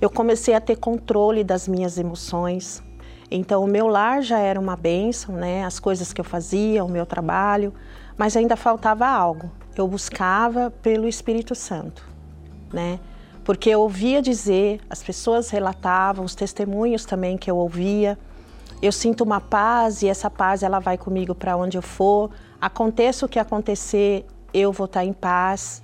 eu 0.00 0.08
comecei 0.08 0.54
a 0.54 0.60
ter 0.60 0.76
controle 0.76 1.42
das 1.42 1.66
minhas 1.66 1.98
emoções. 1.98 2.80
Então 3.28 3.64
o 3.64 3.66
meu 3.66 3.88
lar 3.88 4.22
já 4.22 4.38
era 4.38 4.60
uma 4.60 4.76
bênção, 4.76 5.34
né? 5.34 5.64
As 5.64 5.80
coisas 5.80 6.12
que 6.12 6.20
eu 6.20 6.24
fazia, 6.24 6.84
o 6.84 6.88
meu 6.88 7.04
trabalho, 7.04 7.74
mas 8.16 8.36
ainda 8.36 8.54
faltava 8.54 9.04
algo. 9.08 9.50
Eu 9.76 9.88
buscava 9.88 10.70
pelo 10.70 11.08
Espírito 11.08 11.56
Santo, 11.56 12.06
né? 12.72 13.00
Porque 13.44 13.68
eu 13.68 13.80
ouvia 13.80 14.22
dizer, 14.22 14.80
as 14.88 15.02
pessoas 15.02 15.50
relatavam, 15.50 16.24
os 16.24 16.34
testemunhos 16.34 17.04
também 17.04 17.36
que 17.36 17.50
eu 17.50 17.56
ouvia. 17.56 18.18
Eu 18.80 18.90
sinto 18.90 19.22
uma 19.22 19.40
paz 19.40 20.02
e 20.02 20.08
essa 20.08 20.30
paz 20.30 20.62
ela 20.62 20.78
vai 20.78 20.96
comigo 20.96 21.34
para 21.34 21.56
onde 21.56 21.76
eu 21.76 21.82
for. 21.82 22.30
Aconteça 22.60 23.26
o 23.26 23.28
que 23.28 23.38
acontecer, 23.38 24.24
eu 24.52 24.72
vou 24.72 24.86
estar 24.86 25.04
em 25.04 25.12
paz, 25.12 25.82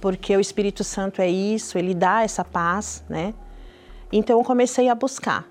porque 0.00 0.36
o 0.36 0.40
Espírito 0.40 0.84
Santo 0.84 1.22
é 1.22 1.28
isso, 1.28 1.78
ele 1.78 1.94
dá 1.94 2.22
essa 2.22 2.44
paz, 2.44 3.02
né? 3.08 3.32
Então 4.12 4.38
eu 4.38 4.44
comecei 4.44 4.88
a 4.88 4.94
buscar. 4.94 5.46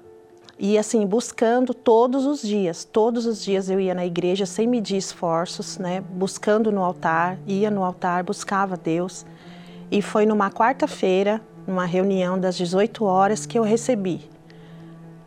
E 0.60 0.78
assim, 0.78 1.06
buscando 1.06 1.74
todos 1.74 2.26
os 2.26 2.41
dias, 2.41 2.84
todos 2.84 3.26
os 3.26 3.43
dias 3.43 3.70
eu 3.70 3.80
ia 3.80 3.93
na 3.93 4.06
igreja 4.06 4.46
sem 4.46 4.67
medir 4.67 4.98
esforços, 4.98 5.78
né? 5.78 6.02
Buscando 6.02 6.72
no 6.72 6.84
altar, 6.84 7.38
ia 7.46 7.70
no 7.70 7.84
altar, 7.84 8.24
buscava 8.24 8.76
Deus. 8.76 9.26
E 9.89 10.02
foi 10.02 10.26
numa 10.26 10.52
quarta-feira, 10.52 11.41
numa 11.65 11.86
reunião 11.86 12.39
das 12.39 12.56
18 12.58 13.06
horas, 13.06 13.45
que 13.45 13.58
eu 13.58 13.63
recebi. 13.63 14.30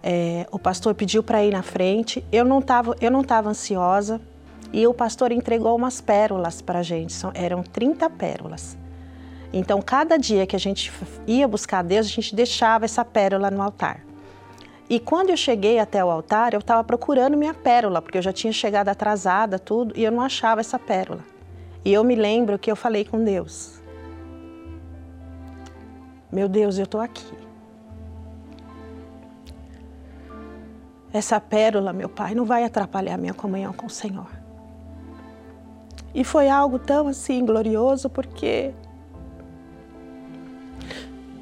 É, 0.03 0.47
o 0.51 0.59
pastor 0.59 0.95
pediu 0.95 1.23
para 1.23 1.45
ir 1.45 1.53
na 1.53 1.63
frente, 1.63 2.25
eu 2.33 2.45
não 2.45 2.59
estava 2.61 2.97
eu 3.01 3.11
não 3.11 3.23
tava 3.23 3.51
ansiosa, 3.51 4.21
e 4.73 4.87
o 4.87 4.95
pastor 4.95 5.33
entregou 5.33 5.77
umas 5.77 6.01
pérolas 6.01 6.63
para 6.63 6.79
a 6.79 6.83
gente, 6.83 7.13
São, 7.13 7.33
eram 7.35 7.63
30 7.63 8.09
pérolas. 8.11 8.79
Então, 9.53 9.83
cada 9.83 10.17
dia 10.17 10.47
que 10.47 10.55
a 10.55 10.59
gente 10.59 10.93
ia 11.27 11.49
buscar 11.49 11.83
Deus, 11.83 12.07
a 12.07 12.11
gente 12.11 12.35
deixava 12.35 12.85
essa 12.85 13.05
pérola 13.05 13.51
no 13.51 13.61
altar. 13.61 14.05
E 14.89 15.01
quando 15.01 15.31
eu 15.31 15.37
cheguei 15.37 15.79
até 15.79 16.05
o 16.05 16.11
altar, 16.11 16.53
eu 16.53 16.61
estava 16.61 16.85
procurando 16.85 17.37
minha 17.37 17.55
pérola, 17.55 18.01
porque 18.01 18.19
eu 18.19 18.23
já 18.23 18.33
tinha 18.33 18.53
chegado 18.53 18.89
atrasada, 18.89 19.59
tudo, 19.59 19.93
e 19.97 20.05
eu 20.05 20.13
não 20.13 20.21
achava 20.21 20.61
essa 20.61 20.79
pérola. 20.79 21.25
E 21.85 21.93
eu 21.93 22.05
me 22.05 22.15
lembro 22.15 22.59
que 22.59 22.71
eu 22.71 22.77
falei 22.77 23.05
com 23.05 23.23
Deus: 23.25 23.80
Meu 26.33 26.49
Deus, 26.49 26.79
eu 26.79 26.85
estou 26.85 27.01
aqui. 27.01 27.35
Essa 31.13 31.41
pérola, 31.41 31.93
meu 31.93 32.09
Pai, 32.09 32.35
não 32.35 32.45
vai 32.45 32.65
atrapalhar 32.65 33.19
minha 33.19 33.35
comunhão 33.35 33.73
com 33.73 33.87
o 33.87 33.91
Senhor. 33.91 34.31
E 36.15 36.23
foi 36.23 36.49
algo 36.49 36.79
tão 36.79 37.09
assim 37.09 37.45
glorioso, 37.45 38.09
porque 38.09 38.73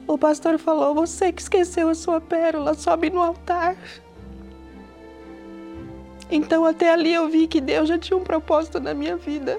o 0.07 0.17
pastor 0.17 0.59
falou: 0.59 0.95
Você 0.95 1.33
que 1.33 1.43
esqueceu 1.43 1.89
a 1.91 1.95
sua 1.95 2.21
pérola, 2.21 2.73
sobe 2.75 3.11
no 3.11 3.21
altar. 3.21 3.77
Então, 6.31 6.65
até 6.65 6.93
ali 6.93 7.13
eu 7.13 7.29
vi 7.29 7.47
que 7.47 7.61
Deus 7.61 7.89
já 7.89 7.99
tinha 7.99 8.17
um 8.17 8.25
propósito 8.25 8.81
na 8.81 8.93
minha 8.93 9.17
vida. 9.17 9.59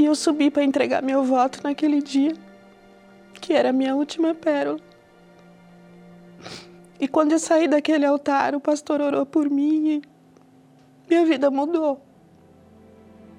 E 0.00 0.06
eu 0.06 0.14
subi 0.14 0.50
para 0.50 0.64
entregar 0.64 1.02
meu 1.02 1.22
voto 1.22 1.60
naquele 1.62 2.00
dia, 2.00 2.32
que 3.34 3.52
era 3.52 3.68
a 3.68 3.72
minha 3.72 3.94
última 3.94 4.34
pérola. 4.34 4.80
E 6.98 7.06
quando 7.06 7.32
eu 7.32 7.38
saí 7.38 7.68
daquele 7.68 8.06
altar, 8.06 8.54
o 8.54 8.60
pastor 8.60 9.02
orou 9.02 9.26
por 9.26 9.50
mim 9.50 9.88
e 9.90 10.02
minha 11.06 11.26
vida 11.26 11.50
mudou. 11.50 12.00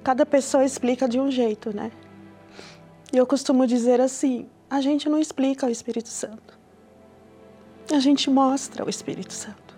Cada 0.04 0.24
pessoa 0.24 0.64
explica 0.64 1.10
de 1.10 1.20
um 1.20 1.32
jeito, 1.32 1.76
né? 1.76 1.92
E 3.12 3.18
eu 3.18 3.26
costumo 3.26 3.66
dizer 3.66 4.00
assim: 4.00 4.48
a 4.70 4.82
gente 4.82 5.10
não 5.10 5.18
explica 5.18 5.66
o 5.66 5.70
Espírito 5.72 6.10
Santo, 6.10 6.60
a 7.92 8.00
gente 8.00 8.30
mostra 8.30 8.86
o 8.86 8.90
Espírito 8.90 9.34
Santo. 9.34 9.76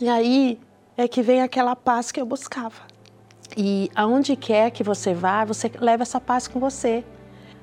E 0.00 0.08
aí 0.08 0.58
é 0.96 1.06
que 1.06 1.20
vem 1.20 1.42
aquela 1.42 1.76
paz 1.76 2.10
que 2.10 2.18
eu 2.18 2.24
buscava. 2.24 2.97
E 3.60 3.90
aonde 3.92 4.36
quer 4.36 4.70
que 4.70 4.84
você 4.84 5.12
vá, 5.12 5.44
você 5.44 5.68
leva 5.80 6.04
essa 6.04 6.20
paz 6.20 6.46
com 6.46 6.60
você. 6.60 7.04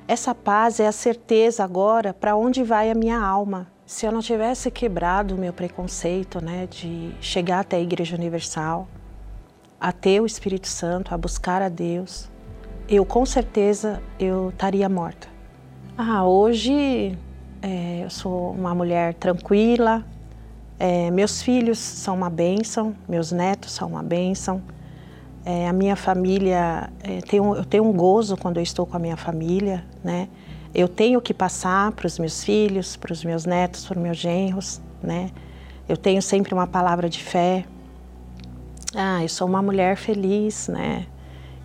Essa 0.06 0.36
paz 0.36 0.82
é 0.82 0.88
a 0.88 0.92
certeza 0.92 1.64
agora 1.64 2.14
para 2.14 2.36
onde 2.36 2.64
vai 2.64 2.92
a 2.92 2.94
minha 2.94 3.18
alma. 3.18 3.72
Se 3.86 4.06
eu 4.06 4.12
não 4.12 4.20
tivesse 4.20 4.70
quebrado 4.70 5.36
o 5.36 5.38
meu 5.38 5.54
preconceito, 5.54 6.44
né, 6.44 6.68
de 6.70 7.16
chegar 7.22 7.62
até 7.62 7.78
a 7.78 7.80
Igreja 7.80 8.18
Universal, 8.18 8.90
a 9.80 9.94
ter 9.94 10.20
o 10.20 10.26
Espírito 10.26 10.68
Santo, 10.68 11.14
a 11.14 11.18
buscar 11.18 11.62
a 11.62 11.70
Deus, 11.70 12.30
eu 12.90 13.06
com 13.06 13.26
certeza 13.26 14.04
eu 14.20 14.50
estaria 14.50 14.90
morta. 14.90 15.30
Ah, 15.98 16.26
hoje 16.26 17.18
é, 17.62 18.02
eu 18.04 18.10
sou 18.10 18.52
uma 18.52 18.76
mulher 18.76 19.14
tranquila, 19.14 20.06
é, 20.78 21.10
meus 21.10 21.42
filhos 21.42 21.80
são 21.80 22.16
uma 22.16 22.30
bênção, 22.30 22.94
meus 23.08 23.32
netos 23.32 23.72
são 23.72 23.88
uma 23.88 24.04
bênção, 24.04 24.62
é, 25.46 25.68
a 25.68 25.74
minha 25.74 25.96
família, 25.96 26.90
é, 27.04 27.40
um, 27.40 27.56
eu 27.56 27.64
tenho 27.64 27.84
um 27.84 27.94
gozo 27.94 28.36
quando 28.36 28.58
eu 28.58 28.64
estou 28.64 28.84
com 28.84 28.98
a 28.98 29.00
minha 29.00 29.16
família, 29.16 29.86
né? 30.04 30.28
Eu 30.74 30.88
tenho 30.90 31.22
que 31.22 31.34
passar 31.34 31.92
para 31.92 32.08
os 32.08 32.18
meus 32.18 32.44
filhos, 32.44 32.98
para 32.98 33.14
os 33.14 33.24
meus 33.24 33.46
netos, 33.46 33.86
para 33.86 33.96
os 33.96 34.04
meus 34.04 34.18
genros, 34.18 34.82
né? 35.02 35.30
Eu 35.88 35.96
tenho 35.96 36.20
sempre 36.20 36.52
uma 36.54 36.66
palavra 36.66 37.08
de 37.08 37.24
fé. 37.24 37.64
Ah, 38.96 39.22
eu 39.22 39.30
sou 39.30 39.48
uma 39.48 39.62
mulher 39.62 39.96
feliz, 39.96 40.68
né? 40.68 41.06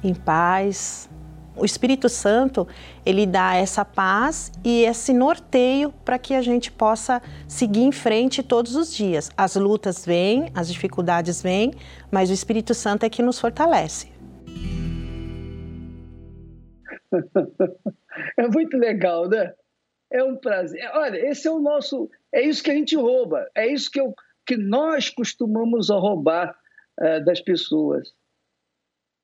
Em 0.04 0.12
paz, 0.12 1.08
o 1.56 1.64
Espírito 1.64 2.08
Santo, 2.08 2.66
ele 3.04 3.26
dá 3.26 3.54
essa 3.54 3.84
paz 3.84 4.52
e 4.64 4.84
esse 4.84 5.12
norteio 5.12 5.92
para 6.04 6.18
que 6.18 6.34
a 6.34 6.42
gente 6.42 6.70
possa 6.70 7.20
seguir 7.46 7.82
em 7.82 7.92
frente 7.92 8.42
todos 8.42 8.76
os 8.76 8.94
dias. 8.94 9.30
As 9.36 9.56
lutas 9.56 10.04
vêm, 10.04 10.50
as 10.54 10.72
dificuldades 10.72 11.42
vêm, 11.42 11.72
mas 12.10 12.30
o 12.30 12.32
Espírito 12.32 12.72
Santo 12.74 13.04
é 13.04 13.10
que 13.10 13.22
nos 13.22 13.38
fortalece. 13.38 14.08
é 18.38 18.48
muito 18.48 18.76
legal, 18.76 19.28
né? 19.28 19.52
É 20.12 20.24
um 20.24 20.36
prazer. 20.36 20.80
Olha, 20.94 21.18
esse 21.28 21.46
é 21.46 21.50
o 21.50 21.60
nosso. 21.60 22.10
É 22.32 22.42
isso 22.42 22.62
que 22.62 22.70
a 22.70 22.74
gente 22.74 22.96
rouba. 22.96 23.48
É 23.54 23.66
isso 23.66 23.90
que, 23.90 24.00
eu, 24.00 24.14
que 24.46 24.56
nós 24.56 25.08
costumamos 25.08 25.88
roubar 25.90 26.56
uh, 27.00 27.24
das 27.24 27.40
pessoas. 27.40 28.08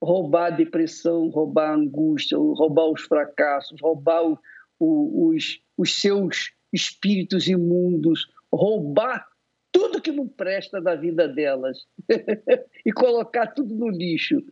Roubar 0.02 0.46
a 0.46 0.56
depressão, 0.56 1.28
roubar 1.28 1.70
a 1.70 1.74
angústia, 1.74 2.36
roubar 2.36 2.90
os 2.90 3.02
fracassos, 3.02 3.80
roubar 3.80 4.24
o, 4.24 4.38
o, 4.78 5.28
os, 5.28 5.60
os 5.76 6.00
seus 6.00 6.52
espíritos 6.72 7.48
imundos, 7.48 8.28
roubar 8.52 9.26
tudo 9.72 10.00
que 10.00 10.12
não 10.12 10.26
presta 10.26 10.80
da 10.80 10.94
vida 10.94 11.28
delas 11.28 11.86
e 12.84 12.92
colocar 12.92 13.48
tudo 13.48 13.74
no 13.74 13.88
lixo. 13.88 14.42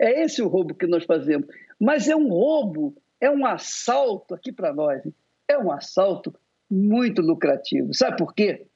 É 0.00 0.22
esse 0.22 0.42
o 0.42 0.48
roubo 0.48 0.74
que 0.74 0.86
nós 0.86 1.04
fazemos. 1.04 1.46
Mas 1.80 2.08
é 2.08 2.16
um 2.16 2.28
roubo, 2.28 2.96
é 3.20 3.30
um 3.30 3.46
assalto 3.46 4.34
aqui 4.34 4.52
para 4.52 4.72
nós. 4.72 5.02
É 5.48 5.58
um 5.58 5.70
assalto 5.70 6.34
muito 6.70 7.20
lucrativo. 7.20 7.92
Sabe 7.94 8.16
por 8.16 8.34
quê? 8.34 8.66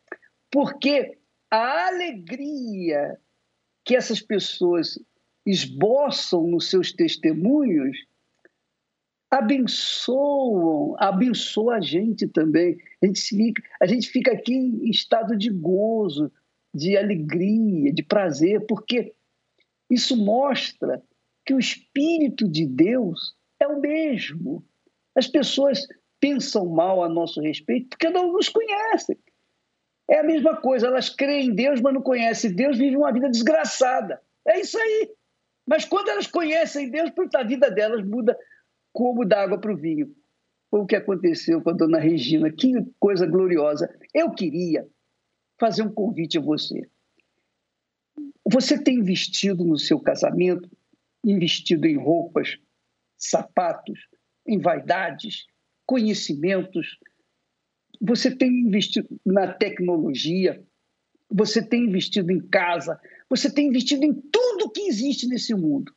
Porque 0.51 1.19
a 1.51 1.89
alegria 1.89 3.19
que 3.85 3.97
essas 3.97 4.21
pessoas 4.21 4.99
esboçam 5.51 6.47
nos 6.47 6.69
seus 6.69 6.93
testemunhos 6.93 7.97
abençoam, 9.31 10.95
abençoa 10.99 11.77
a 11.77 11.81
gente 11.81 12.27
também. 12.27 12.79
A 13.03 13.07
gente, 13.07 13.21
fica, 13.21 13.63
a 13.81 13.87
gente 13.87 14.09
fica 14.09 14.33
aqui 14.33 14.55
em 14.55 14.91
estado 14.91 15.37
de 15.37 15.51
gozo, 15.51 16.33
de 16.75 16.97
alegria, 16.97 17.93
de 17.93 18.03
prazer, 18.03 18.65
porque 18.67 19.15
isso 19.91 20.17
mostra 20.17 21.03
que 21.45 21.55
o 21.55 21.59
Espírito 21.59 22.49
de 22.49 22.67
Deus 22.67 23.35
é 23.61 23.67
o 23.67 23.81
mesmo. 23.81 24.65
As 25.15 25.27
pessoas 25.27 25.87
pensam 26.21 26.67
mal 26.67 27.03
a 27.03 27.09
nosso 27.09 27.41
respeito 27.41 27.91
porque 27.91 28.11
não 28.11 28.33
nos 28.33 28.49
conhecem. 28.49 29.17
É 30.11 30.21
a 30.21 30.25
mesma 30.25 30.57
coisa, 30.57 30.87
elas 30.87 31.11
creem 31.11 31.49
em 31.49 31.55
Deus, 31.55 31.83
mas 31.83 31.93
não 31.93 32.01
conhecem 32.01 32.55
Deus, 32.55 32.79
vivem 32.79 32.97
uma 32.97 33.13
vida 33.13 33.29
desgraçada. 33.29 34.23
É 34.47 34.59
isso 34.61 34.79
aí. 34.79 35.11
Mas 35.69 35.85
quando 35.85 36.09
elas 36.09 36.27
conhecem 36.27 36.91
Deus, 36.91 37.11
a 37.35 37.43
vida 37.45 37.71
delas 37.71 38.03
muda 38.03 38.37
como 38.91 39.27
da 39.27 39.43
água 39.43 39.61
para 39.61 39.73
o 39.73 39.77
vinho. 39.77 40.15
Foi 40.71 40.81
o 40.81 40.87
que 40.87 40.97
aconteceu 40.97 41.63
com 41.63 41.71
a 41.71 41.75
dona 41.75 41.99
Regina. 41.99 42.51
Que 42.51 42.73
coisa 42.99 43.27
gloriosa. 43.27 43.87
Eu 44.15 44.31
queria 44.31 44.89
fazer 45.61 45.83
um 45.83 45.93
convite 45.93 46.39
a 46.39 46.41
você. 46.41 46.89
Você 48.51 48.83
tem 48.83 48.97
investido 48.97 49.63
no 49.63 49.77
seu 49.77 50.01
casamento, 50.01 50.71
investido 51.23 51.87
em 51.87 51.99
roupas, 51.99 52.57
sapatos, 53.19 54.01
em 54.47 54.59
vaidades, 54.59 55.47
conhecimentos. 55.85 56.99
Você 58.01 58.35
tem 58.35 58.49
investido 58.49 59.21
na 59.25 59.53
tecnologia, 59.53 60.65
você 61.31 61.63
tem 61.63 61.85
investido 61.85 62.33
em 62.33 62.41
casa, 62.41 63.01
você 63.29 63.53
tem 63.53 63.69
investido 63.69 64.05
em 64.05 64.15
tudo 64.15 64.71
que 64.71 64.83
existe 64.83 65.27
nesse 65.27 65.55
mundo. 65.55 65.95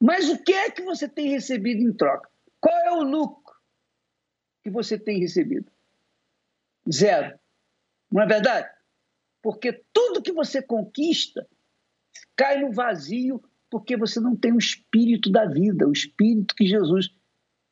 Mas 0.00 0.28
o 0.28 0.42
que 0.42 0.52
é 0.52 0.70
que 0.70 0.82
você 0.82 1.08
tem 1.08 1.28
recebido 1.28 1.80
em 1.80 1.92
troca? 1.92 2.28
Qual 2.60 2.74
é 2.74 2.92
o 2.92 3.02
lucro 3.02 3.54
que 4.62 4.70
você 4.70 4.98
tem 4.98 5.18
recebido? 5.18 5.70
Zero. 6.90 7.38
Não 8.10 8.22
é 8.22 8.26
verdade? 8.26 8.68
Porque 9.40 9.84
tudo 9.92 10.22
que 10.22 10.32
você 10.32 10.62
conquista 10.62 11.46
cai 12.36 12.60
no 12.60 12.72
vazio 12.72 13.42
porque 13.70 13.96
você 13.96 14.20
não 14.20 14.36
tem 14.36 14.52
o 14.52 14.58
espírito 14.58 15.30
da 15.30 15.46
vida, 15.46 15.88
o 15.88 15.92
espírito 15.92 16.54
que 16.54 16.66
Jesus, 16.66 17.08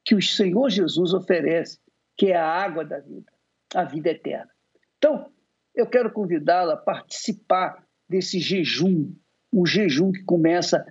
que 0.03 0.15
o 0.15 0.23
Senhor 0.23 0.71
Jesus 0.71 1.13
oferece, 1.13 1.79
que 2.17 2.27
é 2.27 2.37
a 2.37 2.47
água 2.47 2.85
da 2.85 2.99
vida, 2.99 3.31
a 3.75 3.85
vida 3.85 4.09
eterna. 4.09 4.51
Então, 4.97 5.31
eu 5.75 5.87
quero 5.87 6.13
convidá-la 6.13 6.75
a 6.75 6.77
participar 6.77 7.85
desse 8.09 8.39
jejum, 8.39 9.15
o 9.53 9.67
jejum 9.67 10.13
que 10.13 10.23
começa 10.25 10.85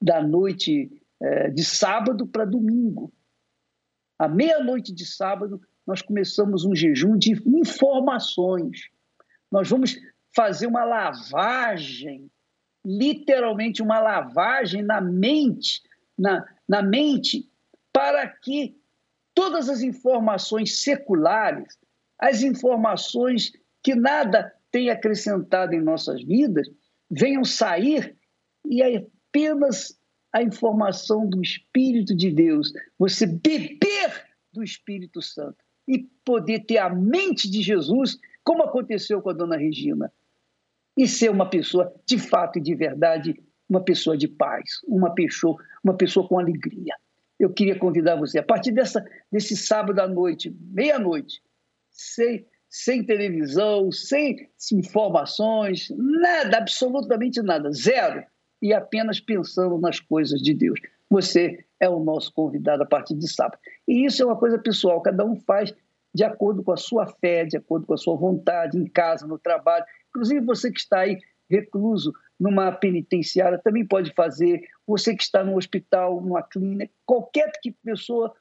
da 0.00 0.22
noite 0.22 0.90
é, 1.20 1.50
de 1.50 1.64
sábado 1.64 2.26
para 2.26 2.44
domingo. 2.44 3.12
À 4.18 4.28
meia-noite 4.28 4.92
de 4.92 5.04
sábado, 5.04 5.60
nós 5.86 6.02
começamos 6.02 6.64
um 6.64 6.74
jejum 6.74 7.16
de 7.16 7.32
informações. 7.46 8.88
Nós 9.50 9.68
vamos 9.68 9.96
fazer 10.34 10.66
uma 10.66 10.84
lavagem, 10.84 12.30
literalmente 12.84 13.82
uma 13.82 13.98
lavagem 13.98 14.82
na 14.82 15.00
mente, 15.00 15.82
na, 16.16 16.46
na 16.68 16.82
mente, 16.82 17.50
para 17.92 18.26
que 18.28 18.76
todas 19.34 19.68
as 19.68 19.82
informações 19.82 20.82
seculares, 20.82 21.76
as 22.18 22.42
informações 22.42 23.52
que 23.82 23.94
nada 23.94 24.52
tem 24.70 24.90
acrescentado 24.90 25.74
em 25.74 25.80
nossas 25.80 26.22
vidas, 26.22 26.68
venham 27.10 27.44
sair 27.44 28.16
e 28.64 28.82
apenas 28.82 29.98
a 30.32 30.42
informação 30.42 31.28
do 31.28 31.42
Espírito 31.42 32.14
de 32.14 32.30
Deus, 32.30 32.72
você 32.98 33.26
beber 33.26 34.26
do 34.52 34.62
Espírito 34.62 35.20
Santo 35.20 35.56
e 35.88 36.08
poder 36.24 36.60
ter 36.66 36.78
a 36.78 36.88
mente 36.88 37.50
de 37.50 37.62
Jesus, 37.62 38.16
como 38.44 38.62
aconteceu 38.62 39.20
com 39.20 39.30
a 39.30 39.32
dona 39.32 39.56
Regina, 39.56 40.12
e 40.96 41.08
ser 41.08 41.30
uma 41.30 41.48
pessoa 41.48 41.92
de 42.06 42.18
fato 42.18 42.58
e 42.58 42.62
de 42.62 42.74
verdade, 42.74 43.42
uma 43.68 43.82
pessoa 43.82 44.16
de 44.16 44.28
paz, 44.28 44.80
uma 44.86 45.14
pessoa, 45.14 45.56
uma 45.82 45.96
pessoa 45.96 46.26
com 46.28 46.38
alegria. 46.38 46.94
Eu 47.38 47.52
queria 47.52 47.78
convidar 47.78 48.16
você, 48.16 48.38
a 48.38 48.42
partir 48.42 48.70
dessa, 48.70 49.04
desse 49.32 49.56
sábado 49.56 49.98
à 50.00 50.06
noite, 50.06 50.54
meia-noite, 50.60 51.42
sem, 51.90 52.46
sem 52.70 53.04
televisão, 53.04 53.90
sem 53.90 54.48
informações, 54.72 55.88
nada, 55.90 56.58
absolutamente 56.58 57.42
nada, 57.42 57.72
zero 57.72 58.24
e 58.62 58.72
apenas 58.72 59.18
pensando 59.18 59.76
nas 59.78 59.98
coisas 59.98 60.40
de 60.40 60.54
Deus. 60.54 60.80
Você 61.10 61.64
é 61.80 61.88
o 61.88 61.98
nosso 61.98 62.32
convidado 62.32 62.84
a 62.84 62.86
partir 62.86 63.16
de 63.16 63.28
sábado. 63.28 63.58
E 63.88 64.06
isso 64.06 64.22
é 64.22 64.26
uma 64.26 64.38
coisa 64.38 64.56
pessoal, 64.56 65.02
cada 65.02 65.24
um 65.24 65.34
faz 65.34 65.74
de 66.14 66.22
acordo 66.22 66.62
com 66.62 66.72
a 66.72 66.76
sua 66.76 67.06
fé, 67.06 67.44
de 67.44 67.56
acordo 67.56 67.86
com 67.86 67.94
a 67.94 67.98
sua 67.98 68.16
vontade, 68.16 68.78
em 68.78 68.86
casa, 68.86 69.26
no 69.26 69.38
trabalho. 69.38 69.84
Inclusive 70.10 70.40
você 70.40 70.70
que 70.70 70.78
está 70.78 71.00
aí 71.00 71.18
recluso 71.48 72.12
numa 72.38 72.70
penitenciária 72.70 73.58
também 73.58 73.84
pode 73.84 74.12
fazer. 74.14 74.62
Você 74.86 75.16
que 75.16 75.22
está 75.22 75.42
no 75.42 75.56
hospital, 75.56 76.20
numa 76.20 76.42
clínica, 76.42 76.92
qualquer 77.04 77.50
que 77.60 77.72
pessoa 77.72 78.32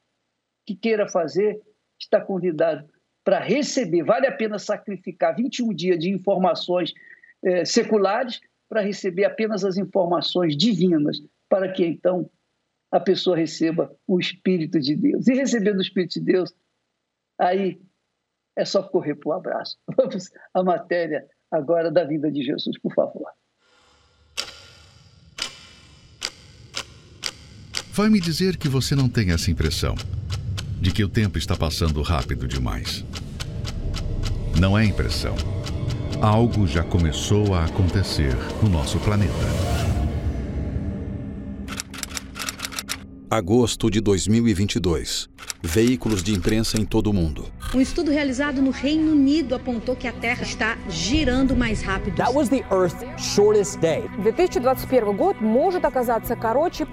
que 0.65 0.75
queira 0.75 1.07
fazer 1.09 1.59
está 1.99 2.21
convidado 2.21 2.87
para 3.29 3.41
receber. 3.41 4.01
Vale 4.01 4.25
a 4.25 4.31
pena 4.31 4.57
sacrificar 4.57 5.35
21 5.35 5.71
dias 5.71 5.99
de 5.99 6.09
informações 6.09 6.95
eh, 7.45 7.63
seculares 7.63 8.41
para 8.67 8.81
receber 8.81 9.23
apenas 9.23 9.63
as 9.63 9.77
informações 9.77 10.57
divinas, 10.57 11.21
para 11.47 11.71
que 11.71 11.85
então 11.85 12.27
a 12.91 12.99
pessoa 12.99 13.37
receba 13.37 13.95
o 14.07 14.19
Espírito 14.19 14.79
de 14.79 14.95
Deus. 14.95 15.27
E 15.27 15.35
recebendo 15.35 15.77
o 15.77 15.81
Espírito 15.81 16.13
de 16.13 16.21
Deus, 16.21 16.51
aí 17.37 17.79
é 18.55 18.65
só 18.65 18.81
correr 18.81 19.13
para 19.13 19.29
o 19.29 19.33
abraço. 19.33 19.77
Vamos 19.95 20.31
à 20.51 20.63
matéria 20.63 21.23
agora 21.51 21.91
da 21.91 22.05
vida 22.05 22.31
de 22.31 22.41
Jesus, 22.41 22.79
por 22.79 22.95
favor. 22.95 23.27
Vai 27.93 28.09
me 28.09 28.19
dizer 28.19 28.57
que 28.57 28.67
você 28.67 28.95
não 28.95 29.07
tem 29.07 29.29
essa 29.29 29.51
impressão 29.51 29.93
de 30.79 30.91
que 30.91 31.03
o 31.03 31.09
tempo 31.09 31.37
está 31.37 31.55
passando 31.55 32.01
rápido 32.01 32.47
demais. 32.47 33.03
Não 34.59 34.77
é 34.77 34.85
impressão 34.85 35.35
algo 36.21 36.67
já 36.67 36.83
começou 36.83 37.55
a 37.55 37.63
acontecer 37.65 38.35
no 38.61 38.69
nosso 38.69 38.99
planeta. 38.99 39.68
Agosto 43.30 43.90
de 43.90 44.00
2022. 44.00 45.28
Veículos 45.62 46.22
de 46.22 46.32
imprensa 46.32 46.80
em 46.80 46.84
todo 46.84 47.08
o 47.08 47.12
mundo. 47.12 47.46
Um 47.74 47.80
estudo 47.80 48.10
realizado 48.10 48.62
no 48.62 48.70
Reino 48.70 49.12
Unido 49.12 49.54
apontou 49.54 49.96
que 49.96 50.06
a 50.06 50.12
Terra 50.12 50.42
está 50.42 50.78
girando 50.88 51.56
mais 51.56 51.82
rápido. 51.82 52.16
That 52.16 52.32
was 52.32 52.48
the 52.48 52.64
Earth's 52.70 53.04
shortest 53.18 53.80
day. 53.80 54.04
2021 54.22 55.16
год 55.16 55.36
может 55.40 55.84
оказаться 55.84 56.36
короче. 56.36 56.86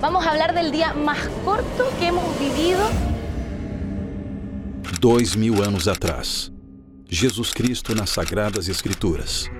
Vamos 0.00 0.26
a 0.26 0.30
hablar 0.30 0.54
del 0.54 0.70
día 0.70 0.92
más 0.92 1.18
corto 1.44 1.84
que 1.98 2.06
hemos 2.06 2.38
vivido 2.38 2.82
Dois 5.00 5.34
mil 5.34 5.62
anos 5.64 5.88
atrás, 5.88 6.52
Jesus 7.08 7.52
Cristo 7.52 7.92
nas 7.94 8.10
Sagradas 8.10 8.68
Escrituras. 8.68 9.50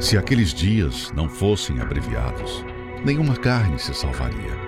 Se 0.00 0.16
aqueles 0.16 0.54
dias 0.54 1.12
não 1.14 1.28
fossem 1.28 1.80
abreviados, 1.80 2.64
nenhuma 3.04 3.36
carne 3.36 3.78
se 3.78 3.94
salvaria. 3.94 4.58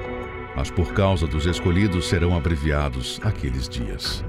Mas 0.54 0.70
por 0.70 0.92
causa 0.92 1.26
dos 1.26 1.46
escolhidos 1.46 2.06
serão 2.06 2.36
abreviados 2.36 3.18
aqueles 3.22 3.68
dias. 3.68 4.24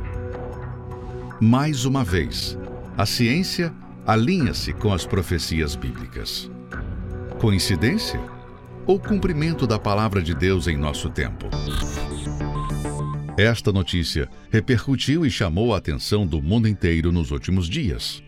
Mais 1.41 1.83
uma 1.85 2.03
vez, 2.03 2.57
a 2.97 3.05
ciência 3.05 3.73
alinha-se 4.05 4.71
com 4.71 4.93
as 4.93 5.05
profecias 5.05 5.75
bíblicas. 5.75 6.49
Coincidência? 7.39 8.19
ou 8.85 8.99
cumprimento 8.99 9.65
da 9.65 9.79
palavra 9.79 10.21
de 10.21 10.33
Deus 10.33 10.67
em 10.67 10.77
nosso 10.77 11.09
tempo. 11.09 11.47
Esta 13.37 13.71
notícia 13.71 14.29
repercutiu 14.51 15.25
e 15.25 15.31
chamou 15.31 15.73
a 15.73 15.77
atenção 15.77 16.27
do 16.27 16.41
mundo 16.41 16.67
inteiro 16.67 17.11
nos 17.11 17.31
últimos 17.31 17.67
dias. 17.67 18.21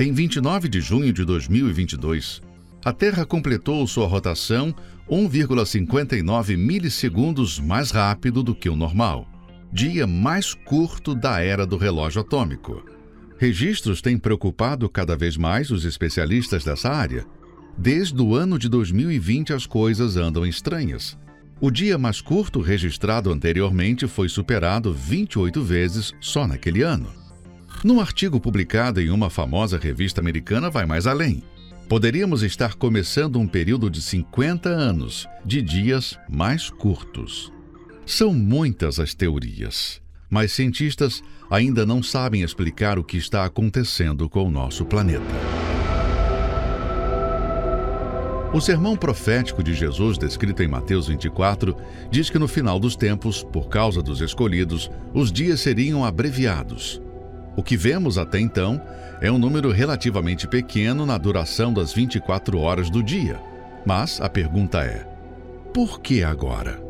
Em 0.00 0.12
29 0.12 0.68
de 0.68 0.80
junho 0.80 1.12
de 1.12 1.24
2022, 1.24 2.40
a 2.84 2.92
Terra 2.92 3.26
completou 3.26 3.84
sua 3.84 4.06
rotação 4.06 4.72
1,59 5.10 6.56
milissegundos 6.56 7.58
mais 7.58 7.90
rápido 7.90 8.44
do 8.44 8.54
que 8.54 8.68
o 8.68 8.76
normal, 8.76 9.26
dia 9.72 10.06
mais 10.06 10.54
curto 10.54 11.16
da 11.16 11.40
era 11.40 11.66
do 11.66 11.76
relógio 11.76 12.20
atômico. 12.20 12.80
Registros 13.38 14.00
têm 14.00 14.16
preocupado 14.16 14.88
cada 14.88 15.16
vez 15.16 15.36
mais 15.36 15.72
os 15.72 15.84
especialistas 15.84 16.62
dessa 16.62 16.90
área. 16.90 17.26
Desde 17.76 18.22
o 18.22 18.36
ano 18.36 18.56
de 18.56 18.68
2020 18.68 19.52
as 19.52 19.66
coisas 19.66 20.16
andam 20.16 20.46
estranhas. 20.46 21.18
O 21.60 21.72
dia 21.72 21.98
mais 21.98 22.20
curto 22.20 22.60
registrado 22.60 23.32
anteriormente 23.32 24.06
foi 24.06 24.28
superado 24.28 24.94
28 24.94 25.60
vezes 25.60 26.12
só 26.20 26.46
naquele 26.46 26.82
ano. 26.82 27.17
Num 27.84 28.00
artigo 28.00 28.40
publicado 28.40 29.00
em 29.00 29.08
uma 29.08 29.30
famosa 29.30 29.78
revista 29.78 30.20
americana, 30.20 30.68
vai 30.68 30.84
mais 30.84 31.06
além. 31.06 31.44
Poderíamos 31.88 32.42
estar 32.42 32.74
começando 32.74 33.38
um 33.38 33.46
período 33.46 33.88
de 33.88 34.02
50 34.02 34.68
anos 34.68 35.28
de 35.44 35.62
dias 35.62 36.18
mais 36.28 36.68
curtos. 36.68 37.52
São 38.04 38.34
muitas 38.34 38.98
as 38.98 39.14
teorias, 39.14 40.02
mas 40.28 40.50
cientistas 40.52 41.22
ainda 41.48 41.86
não 41.86 42.02
sabem 42.02 42.42
explicar 42.42 42.98
o 42.98 43.04
que 43.04 43.16
está 43.16 43.44
acontecendo 43.44 44.28
com 44.28 44.44
o 44.44 44.50
nosso 44.50 44.84
planeta. 44.84 45.24
O 48.52 48.60
sermão 48.60 48.96
profético 48.96 49.62
de 49.62 49.72
Jesus, 49.72 50.18
descrito 50.18 50.62
em 50.62 50.68
Mateus 50.68 51.06
24, 51.06 51.76
diz 52.10 52.28
que 52.28 52.38
no 52.38 52.48
final 52.48 52.80
dos 52.80 52.96
tempos, 52.96 53.44
por 53.44 53.68
causa 53.68 54.02
dos 54.02 54.20
escolhidos, 54.20 54.90
os 55.14 55.30
dias 55.30 55.60
seriam 55.60 56.04
abreviados. 56.04 57.00
O 57.58 57.62
que 57.64 57.76
vemos 57.76 58.18
até 58.18 58.38
então 58.38 58.80
é 59.20 59.32
um 59.32 59.36
número 59.36 59.72
relativamente 59.72 60.46
pequeno 60.46 61.04
na 61.04 61.18
duração 61.18 61.72
das 61.72 61.92
24 61.92 62.56
horas 62.56 62.88
do 62.88 63.02
dia. 63.02 63.40
Mas 63.84 64.20
a 64.20 64.28
pergunta 64.28 64.78
é: 64.84 65.04
por 65.74 66.00
que 66.00 66.22
agora? 66.22 66.80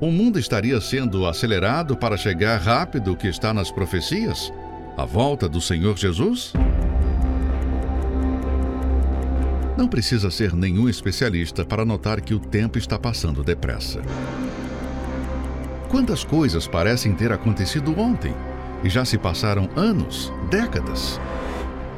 O 0.00 0.12
mundo 0.12 0.38
estaria 0.38 0.80
sendo 0.80 1.26
acelerado 1.26 1.96
para 1.96 2.16
chegar 2.16 2.60
rápido 2.60 3.10
o 3.10 3.16
que 3.16 3.26
está 3.26 3.52
nas 3.52 3.72
profecias? 3.72 4.52
A 4.96 5.04
volta 5.04 5.48
do 5.48 5.60
Senhor 5.60 5.98
Jesus? 5.98 6.52
Não 9.76 9.88
precisa 9.88 10.30
ser 10.30 10.54
nenhum 10.54 10.88
especialista 10.88 11.64
para 11.64 11.84
notar 11.84 12.20
que 12.20 12.34
o 12.34 12.38
tempo 12.38 12.78
está 12.78 12.96
passando 13.00 13.42
depressa. 13.42 14.00
Quantas 15.88 16.22
coisas 16.22 16.68
parecem 16.68 17.12
ter 17.14 17.32
acontecido 17.32 17.98
ontem 17.98 18.32
e 18.84 18.90
já 18.90 19.04
se 19.04 19.16
passaram 19.16 19.68
anos, 19.74 20.30
décadas. 20.50 21.18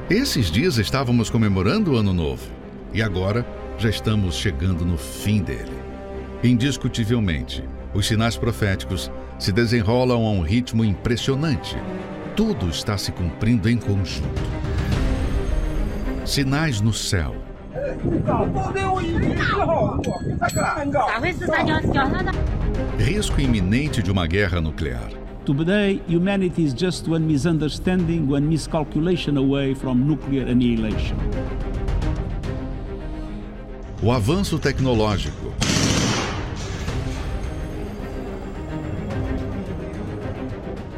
Esses 0.08 0.50
dias 0.50 0.78
estávamos 0.78 1.28
comemorando 1.28 1.92
o 1.92 1.96
Ano 1.96 2.14
Novo 2.14 2.48
e 2.94 3.02
agora 3.02 3.44
já 3.76 3.90
estamos 3.90 4.36
chegando 4.36 4.84
no 4.84 4.96
fim 4.96 5.42
dele. 5.42 5.76
Indiscutivelmente, 6.44 7.64
os 7.92 8.06
sinais 8.06 8.36
proféticos 8.36 9.10
se 9.36 9.50
desenrolam 9.50 10.24
a 10.24 10.30
um 10.30 10.42
ritmo 10.42 10.84
impressionante. 10.84 11.76
Tudo 12.36 12.68
está 12.68 12.96
se 12.96 13.10
cumprindo 13.10 13.68
em 13.68 13.76
conjunto. 13.76 14.42
Sinais 16.24 16.80
no 16.80 16.92
céu, 16.92 17.34
Risco 22.98 23.40
iminente 23.40 24.02
de 24.02 24.10
uma 24.10 24.26
guerra 24.26 24.60
nuclear. 24.60 25.25
Today, 25.46 26.02
humanity 26.08 26.64
is 26.64 26.74
just 26.74 27.06
one 27.06 27.24
misunderstanding, 27.24 28.26
one 28.28 28.48
miscalculation 28.48 29.36
away 29.36 29.74
from 29.74 30.04
nuclear 30.04 30.48
annihilation. 30.48 31.16
O 34.02 34.10
avanço 34.10 34.58
tecnológico. 34.58 35.54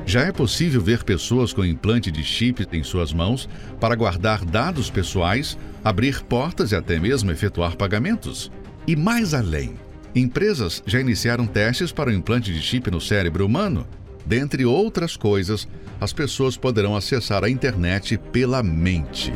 Já 0.06 0.22
é 0.22 0.32
possível 0.32 0.80
ver 0.80 1.04
pessoas 1.04 1.52
com 1.52 1.62
implante 1.62 2.10
de 2.10 2.24
chip 2.24 2.66
em 2.72 2.82
suas 2.82 3.12
mãos 3.12 3.46
para 3.78 3.94
guardar 3.94 4.46
dados 4.46 4.88
pessoais, 4.88 5.58
abrir 5.84 6.22
portas 6.22 6.72
e 6.72 6.76
até 6.76 6.98
mesmo 6.98 7.30
efetuar 7.30 7.76
pagamentos. 7.76 8.50
E 8.86 8.96
mais 8.96 9.34
além, 9.34 9.74
empresas 10.14 10.82
já 10.86 10.98
iniciaram 10.98 11.46
testes 11.46 11.92
para 11.92 12.08
o 12.08 12.14
implante 12.14 12.50
de 12.50 12.62
chip 12.62 12.90
no 12.90 12.98
cérebro 12.98 13.44
humano. 13.44 13.86
Dentre 14.28 14.64
outras 14.64 15.16
coisas, 15.16 15.66
as 16.00 16.12
pessoas 16.12 16.56
poderão 16.56 16.94
acessar 16.94 17.42
a 17.42 17.50
internet 17.50 18.16
pela 18.16 18.62
mente. 18.62 19.32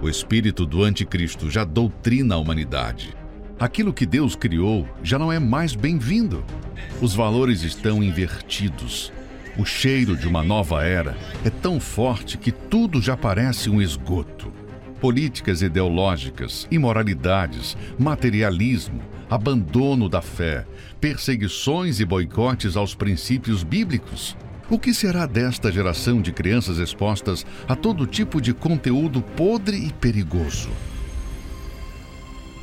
O 0.00 0.08
espírito 0.08 0.64
do 0.64 0.82
anticristo 0.82 1.50
já 1.50 1.64
doutrina 1.64 2.36
a 2.36 2.38
humanidade 2.38 3.14
Aquilo 3.58 3.92
que 3.92 4.04
Deus 4.04 4.34
criou 4.34 4.86
já 5.02 5.18
não 5.18 5.32
é 5.32 5.38
mais 5.38 5.74
bem-vindo. 5.74 6.44
Os 7.00 7.14
valores 7.14 7.62
estão 7.62 8.02
invertidos. 8.02 9.12
O 9.56 9.64
cheiro 9.64 10.16
de 10.16 10.26
uma 10.26 10.42
nova 10.42 10.84
era 10.84 11.16
é 11.44 11.50
tão 11.50 11.78
forte 11.78 12.36
que 12.36 12.50
tudo 12.50 13.00
já 13.00 13.16
parece 13.16 13.70
um 13.70 13.80
esgoto. 13.80 14.52
Políticas 15.00 15.62
ideológicas, 15.62 16.66
imoralidades, 16.68 17.76
materialismo, 17.96 19.00
abandono 19.34 20.08
da 20.08 20.22
fé, 20.22 20.66
perseguições 21.00 22.00
e 22.00 22.04
boicotes 22.04 22.76
aos 22.76 22.94
princípios 22.94 23.62
bíblicos. 23.62 24.36
O 24.70 24.78
que 24.78 24.94
será 24.94 25.26
desta 25.26 25.70
geração 25.70 26.22
de 26.22 26.32
crianças 26.32 26.78
expostas 26.78 27.44
a 27.68 27.76
todo 27.76 28.06
tipo 28.06 28.40
de 28.40 28.54
conteúdo 28.54 29.20
podre 29.20 29.76
e 29.76 29.92
perigoso? 29.92 30.70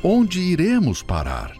onde 0.04 0.40
iremos 0.40 1.00
parar? 1.00 1.52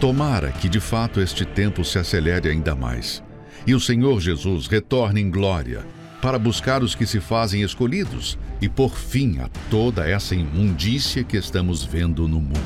Tomara 0.00 0.50
que 0.50 0.68
de 0.68 0.80
fato 0.80 1.20
este 1.20 1.44
tempo 1.44 1.84
se 1.84 1.98
acelere 1.98 2.48
ainda 2.48 2.74
mais 2.74 3.22
e 3.66 3.74
o 3.74 3.80
Senhor 3.80 4.20
Jesus 4.20 4.66
retorne 4.66 5.20
em 5.20 5.30
glória 5.30 5.84
para 6.22 6.38
buscar 6.38 6.84
os 6.84 6.94
que 6.94 7.04
se 7.04 7.18
fazem 7.18 7.62
escolhidos 7.62 8.38
e 8.60 8.68
por 8.68 8.96
fim 8.96 9.40
a 9.40 9.48
toda 9.68 10.08
essa 10.08 10.36
imundícia 10.36 11.24
que 11.24 11.36
estamos 11.36 11.84
vendo 11.84 12.28
no 12.28 12.40
mundo. 12.40 12.60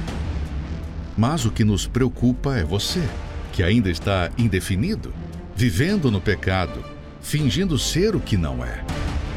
Mas 1.17 1.47
o 1.47 1.51
que 1.51 1.65
nos 1.65 1.87
preocupa 1.87 2.55
é 2.55 2.63
você, 2.63 3.03
que 3.53 3.63
ainda 3.63 3.89
está 3.89 4.31
indefinido, 4.37 5.15
vivendo 5.57 6.11
no 6.11 6.21
pecado, 6.21 6.85
fingindo 7.23 7.79
ser 7.79 8.15
o 8.15 8.21
que 8.21 8.37
não 8.37 8.63
é. 8.63 8.85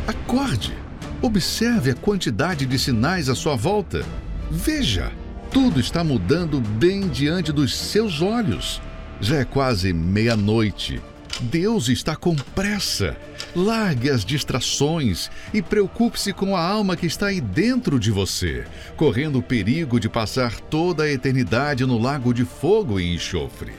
Acorde. 0.05 0.73
Observe 1.21 1.91
a 1.91 1.95
quantidade 1.95 2.65
de 2.65 2.77
sinais 2.77 3.29
à 3.29 3.35
sua 3.35 3.55
volta. 3.55 4.05
Veja, 4.51 5.11
tudo 5.51 5.79
está 5.79 6.03
mudando 6.03 6.59
bem 6.59 7.07
diante 7.07 7.53
dos 7.53 7.73
seus 7.73 8.21
olhos. 8.21 8.81
Já 9.21 9.37
é 9.37 9.45
quase 9.45 9.93
meia-noite. 9.93 11.01
Deus 11.41 11.87
está 11.87 12.15
com 12.15 12.35
pressa. 12.35 13.15
Largue 13.55 14.09
as 14.09 14.23
distrações 14.23 15.29
e 15.53 15.61
preocupe-se 15.61 16.33
com 16.33 16.55
a 16.55 16.61
alma 16.61 16.95
que 16.95 17.05
está 17.05 17.27
aí 17.27 17.41
dentro 17.41 17.99
de 17.99 18.11
você, 18.11 18.65
correndo 18.95 19.39
o 19.39 19.43
perigo 19.43 19.99
de 19.99 20.07
passar 20.07 20.59
toda 20.59 21.03
a 21.03 21.11
eternidade 21.11 21.85
no 21.85 21.97
lago 21.97 22.33
de 22.33 22.45
fogo 22.45 22.99
e 22.99 23.13
enxofre. 23.13 23.73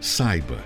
Saiba, 0.00 0.58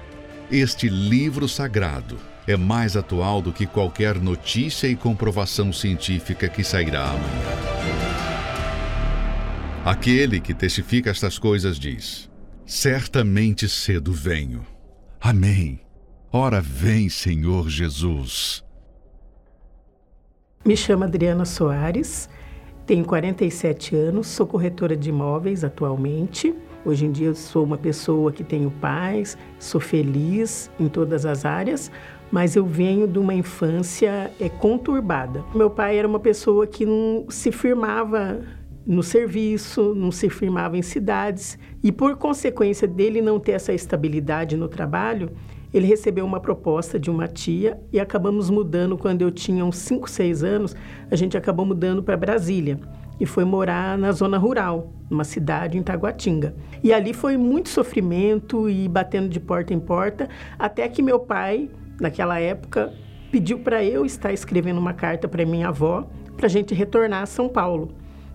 este 0.51 0.89
livro 0.89 1.49
sagrado 1.49 2.19
é 2.47 2.57
mais 2.57 2.97
atual 2.97 3.43
do 3.43 3.53
que 3.53 3.67
qualquer 3.67 4.17
notícia 4.17 4.89
e 4.89 4.97
comprovação 4.97 5.73
científica 5.73 6.49
que 6.49 6.65
sairá 6.65 7.11
amanhã. 7.11 7.79
Aquele 9.85 10.41
que 10.41 10.53
testifica 10.53 11.11
estas 11.11 11.39
coisas 11.39 11.79
diz: 11.79 12.29
Certamente 12.67 13.69
cedo 13.69 14.13
venho. 14.13 14.67
Amém. 15.21 15.81
Ora 16.31 16.61
vem, 16.61 17.09
Senhor 17.09 17.71
Jesus. 17.71 18.63
Me 20.63 20.77
chamo 20.77 21.05
Adriana 21.05 21.47
Soares, 21.47 22.29
tenho 22.85 23.03
47 23.07 23.97
anos, 23.97 24.27
sou 24.27 24.47
corretora 24.47 24.95
de 24.95 25.09
imóveis 25.09 25.65
atualmente. 25.65 26.55
Hoje 26.85 27.07
em 27.07 27.13
dia 27.13 27.33
sou 27.33 27.65
uma 27.65 27.79
pessoa 27.79 28.31
que 28.31 28.45
tenho 28.45 28.71
paz, 28.71 29.39
sou 29.59 29.81
feliz 29.81 30.71
em 30.79 30.87
todas 30.87 31.25
as 31.25 31.47
áreas, 31.47 31.91
mas 32.31 32.57
eu 32.57 32.67
venho 32.67 33.09
de 33.09 33.19
uma 33.19 33.33
infância 33.33 34.31
é, 34.39 34.51
conturbada. 34.51 35.43
Meu 35.55 35.71
pai 35.71 35.97
era 35.97 36.07
uma 36.07 36.21
pessoa 36.21 36.67
que 36.67 36.85
não 36.85 37.25
se 37.31 37.51
firmava 37.51 38.43
no 38.87 39.03
serviço, 39.03 39.95
não 39.95 40.11
se 40.11 40.29
firmava 40.29 40.77
em 40.77 40.83
cidades, 40.83 41.59
e 41.83 41.91
por 41.91 42.17
consequência 42.17 42.87
dele 42.87 43.23
não 43.23 43.41
ter 43.41 43.53
essa 43.53 43.73
estabilidade 43.73 44.59
no 44.59 44.69
trabalho, 44.69 45.31
ele 45.73 45.87
recebeu 45.87 46.25
uma 46.25 46.41
proposta 46.41 46.99
de 46.99 47.11
uma 47.11 47.29
tia 47.29 47.79
e 47.93 48.01
acabamos 48.01 48.51
mudando 48.51 48.97
quando 48.97 49.23
eu 49.23 49.31
tinha 49.31 49.65
uns 49.65 49.77
5, 49.77 50.09
6 50.09 50.45
anos, 50.45 50.77
a 51.11 51.17
gente 51.17 51.37
acabou 51.37 51.67
mudando 51.67 52.03
para 52.03 52.17
Brasília 52.17 52.79
e 53.21 53.27
foi 53.27 53.45
morar 53.45 53.99
na 53.99 54.13
zona 54.13 54.39
rural, 54.39 54.93
numa 55.11 55.25
cidade 55.25 55.77
em 55.77 55.83
Taguatinga. 55.83 56.55
E 56.83 56.93
ali 56.93 57.13
foi 57.13 57.37
muito 57.37 57.69
sofrimento 57.69 58.69
e 58.69 58.89
batendo 58.89 59.29
de 59.29 59.41
porta 59.41 59.75
em 59.75 59.81
porta, 59.81 60.29
até 60.59 60.89
que 60.89 61.03
meu 61.03 61.19
pai, 61.19 61.69
naquela 62.01 62.39
época, 62.39 62.93
pediu 63.31 63.59
para 63.59 63.85
eu 63.85 64.07
estar 64.07 64.33
escrevendo 64.33 64.79
uma 64.79 64.93
carta 64.93 65.29
para 65.29 65.45
minha 65.45 65.69
avó 65.69 66.09
para 66.37 66.47
a 66.47 66.51
gente 66.51 66.75
retornar 66.75 67.23
a 67.23 67.27
São 67.27 67.49
Paulo. 67.49 67.91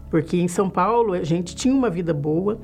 Porque 0.09 0.37
em 0.37 0.47
São 0.47 0.69
Paulo 0.69 1.13
a 1.13 1.23
gente 1.23 1.55
tinha 1.55 1.73
uma 1.73 1.89
vida 1.89 2.13
boa, 2.13 2.59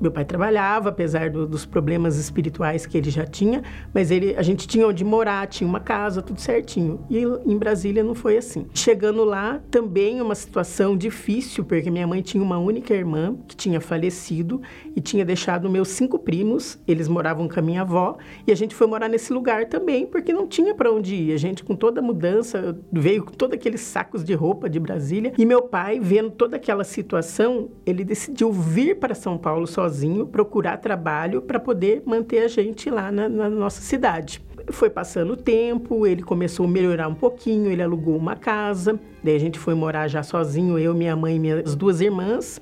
meu 0.00 0.10
pai 0.10 0.24
trabalhava, 0.24 0.88
apesar 0.88 1.30
do, 1.30 1.46
dos 1.46 1.66
problemas 1.66 2.16
espirituais 2.16 2.86
que 2.86 2.96
ele 2.96 3.10
já 3.10 3.26
tinha, 3.26 3.62
mas 3.92 4.10
ele, 4.10 4.34
a 4.36 4.42
gente 4.42 4.66
tinha 4.66 4.86
onde 4.86 5.04
morar, 5.04 5.46
tinha 5.46 5.68
uma 5.68 5.80
casa, 5.80 6.22
tudo 6.22 6.40
certinho. 6.40 7.00
E 7.10 7.18
em 7.18 7.58
Brasília 7.58 8.02
não 8.02 8.14
foi 8.14 8.36
assim. 8.36 8.66
Chegando 8.72 9.24
lá, 9.24 9.60
também 9.70 10.20
uma 10.20 10.34
situação 10.34 10.96
difícil, 10.96 11.64
porque 11.64 11.90
minha 11.90 12.06
mãe 12.06 12.22
tinha 12.22 12.42
uma 12.42 12.58
única 12.58 12.94
irmã 12.94 13.36
que 13.46 13.56
tinha 13.56 13.80
falecido 13.80 14.60
e 14.96 15.00
tinha 15.00 15.24
deixado 15.24 15.68
meus 15.68 15.88
cinco 15.88 16.18
primos, 16.18 16.78
eles 16.86 17.08
moravam 17.08 17.48
com 17.48 17.58
a 17.58 17.62
minha 17.62 17.82
avó, 17.82 18.16
e 18.46 18.52
a 18.52 18.54
gente 18.54 18.74
foi 18.74 18.86
morar 18.86 19.08
nesse 19.08 19.32
lugar 19.32 19.66
também, 19.66 20.06
porque 20.06 20.32
não 20.32 20.46
tinha 20.46 20.74
para 20.74 20.90
onde 20.90 21.14
ir. 21.14 21.32
A 21.32 21.36
gente, 21.36 21.62
com 21.62 21.76
toda 21.76 22.00
a 22.00 22.02
mudança, 22.02 22.78
veio 22.92 23.24
com 23.24 23.32
todos 23.32 23.54
aqueles 23.54 23.80
sacos 23.80 24.24
de 24.24 24.34
roupa 24.34 24.68
de 24.68 24.80
Brasília, 24.80 25.32
e 25.36 25.44
meu 25.44 25.62
pai, 25.62 26.00
vendo 26.00 26.30
toda 26.30 26.56
aquela 26.56 26.84
situação, 26.84 27.70
ele 27.84 28.04
decidiu 28.04 28.50
vir 28.52 28.98
para 28.98 29.14
São 29.14 29.36
Paulo 29.36 29.57
Paulo 29.58 29.66
sozinho, 29.66 30.24
procurar 30.24 30.76
trabalho 30.76 31.42
para 31.42 31.58
poder 31.58 32.04
manter 32.06 32.44
a 32.44 32.48
gente 32.48 32.88
lá 32.88 33.10
na, 33.10 33.28
na 33.28 33.50
nossa 33.50 33.80
cidade. 33.80 34.40
Foi 34.70 34.88
passando 34.88 35.32
o 35.32 35.36
tempo, 35.36 36.06
ele 36.06 36.22
começou 36.22 36.64
a 36.64 36.68
melhorar 36.68 37.08
um 37.08 37.14
pouquinho, 37.14 37.68
ele 37.68 37.82
alugou 37.82 38.16
uma 38.16 38.36
casa, 38.36 39.00
daí 39.22 39.34
a 39.34 39.40
gente 39.40 39.58
foi 39.58 39.74
morar 39.74 40.06
já 40.06 40.22
sozinho, 40.22 40.78
eu, 40.78 40.94
minha 40.94 41.16
mãe 41.16 41.34
e 41.34 41.38
minhas 41.40 41.74
duas 41.74 42.00
irmãs. 42.00 42.60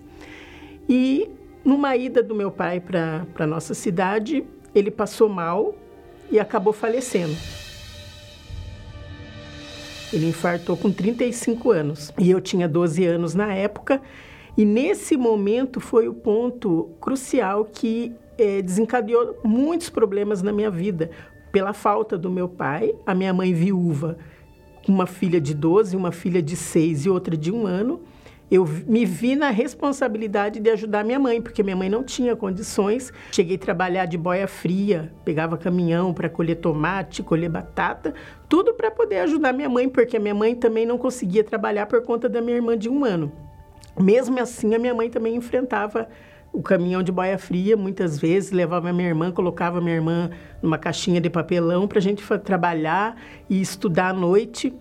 E 0.88 1.28
numa 1.62 1.94
ida 1.96 2.22
do 2.22 2.34
meu 2.34 2.50
pai 2.50 2.80
para 2.80 3.26
a 3.38 3.46
nossa 3.46 3.74
cidade, 3.74 4.42
ele 4.74 4.90
passou 4.90 5.28
mal 5.28 5.74
e 6.30 6.38
acabou 6.38 6.72
falecendo. 6.72 7.36
Ele 10.10 10.28
infartou 10.28 10.78
com 10.78 10.90
35 10.90 11.70
anos 11.72 12.10
e 12.18 12.30
eu 12.30 12.40
tinha 12.40 12.66
12 12.66 13.04
anos 13.04 13.34
na 13.34 13.52
época 13.52 14.00
e 14.56 14.64
nesse 14.64 15.16
momento 15.16 15.80
foi 15.80 16.08
o 16.08 16.14
ponto 16.14 16.90
crucial 17.00 17.64
que 17.64 18.12
é, 18.38 18.62
desencadeou 18.62 19.38
muitos 19.44 19.90
problemas 19.90 20.42
na 20.42 20.52
minha 20.52 20.70
vida. 20.70 21.10
Pela 21.52 21.72
falta 21.72 22.16
do 22.16 22.30
meu 22.30 22.48
pai, 22.48 22.94
a 23.06 23.14
minha 23.14 23.32
mãe 23.32 23.52
viúva, 23.52 24.18
uma 24.88 25.06
filha 25.06 25.40
de 25.40 25.54
12, 25.54 25.96
uma 25.96 26.12
filha 26.12 26.42
de 26.42 26.56
6 26.56 27.06
e 27.06 27.10
outra 27.10 27.36
de 27.36 27.52
um 27.52 27.66
ano, 27.66 28.00
eu 28.48 28.64
me 28.86 29.04
vi 29.04 29.34
na 29.34 29.50
responsabilidade 29.50 30.60
de 30.60 30.70
ajudar 30.70 31.04
minha 31.04 31.18
mãe, 31.18 31.42
porque 31.42 31.64
minha 31.64 31.74
mãe 31.74 31.90
não 31.90 32.04
tinha 32.04 32.36
condições. 32.36 33.12
Cheguei 33.32 33.56
a 33.56 33.58
trabalhar 33.58 34.06
de 34.06 34.16
boia 34.16 34.46
fria, 34.46 35.12
pegava 35.24 35.58
caminhão 35.58 36.14
para 36.14 36.28
colher 36.28 36.56
tomate, 36.56 37.24
colher 37.24 37.50
batata, 37.50 38.14
tudo 38.48 38.72
para 38.72 38.90
poder 38.90 39.18
ajudar 39.20 39.52
minha 39.52 39.68
mãe, 39.68 39.88
porque 39.88 40.18
minha 40.18 40.34
mãe 40.34 40.54
também 40.54 40.86
não 40.86 40.96
conseguia 40.96 41.42
trabalhar 41.42 41.86
por 41.86 42.02
conta 42.02 42.28
da 42.28 42.40
minha 42.40 42.56
irmã 42.56 42.78
de 42.78 42.88
um 42.88 43.04
ano. 43.04 43.32
Mesmo 43.98 44.38
assim, 44.40 44.74
a 44.74 44.78
minha 44.78 44.94
mãe 44.94 45.08
também 45.08 45.36
enfrentava 45.36 46.08
o 46.52 46.62
caminhão 46.62 47.02
de 47.02 47.12
boia 47.12 47.36
fria, 47.38 47.76
muitas 47.76 48.18
vezes 48.18 48.50
levava 48.50 48.92
minha 48.92 49.08
irmã, 49.08 49.30
colocava 49.30 49.80
minha 49.80 49.94
irmã 49.94 50.30
numa 50.62 50.78
caixinha 50.78 51.20
de 51.20 51.28
papelão 51.28 51.86
para 51.86 51.98
a 51.98 52.02
gente 52.02 52.24
trabalhar 52.38 53.16
e 53.48 53.60
estudar 53.60 54.08
à 54.08 54.12
noite. 54.12 54.72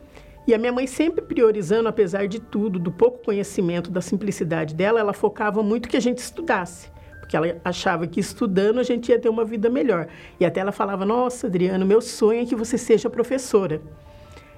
E 0.47 0.53
a 0.53 0.57
minha 0.57 0.71
mãe 0.71 0.87
sempre 0.87 1.21
priorizando, 1.21 1.89
apesar 1.89 2.27
de 2.27 2.39
tudo, 2.39 2.77
do 2.79 2.91
pouco 2.91 3.23
conhecimento, 3.25 3.89
da 3.89 3.99
simplicidade 3.99 4.75
dela, 4.75 4.99
ela 4.99 5.13
focava 5.13 5.63
muito 5.63 5.89
que 5.89 5.97
a 5.97 6.01
gente 6.01 6.19
estudasse. 6.19 6.89
Porque 7.19 7.35
ela 7.35 7.57
achava 7.65 8.05
que 8.05 8.19
estudando 8.19 8.79
a 8.79 8.83
gente 8.83 9.09
ia 9.09 9.19
ter 9.19 9.27
uma 9.27 9.43
vida 9.43 9.69
melhor. 9.69 10.07
E 10.39 10.45
até 10.45 10.59
ela 10.59 10.71
falava: 10.71 11.03
Nossa, 11.03 11.47
Adriano, 11.47 11.85
meu 11.85 11.99
sonho 11.99 12.43
é 12.43 12.45
que 12.45 12.55
você 12.55 12.77
seja 12.77 13.09
professora. 13.09 13.81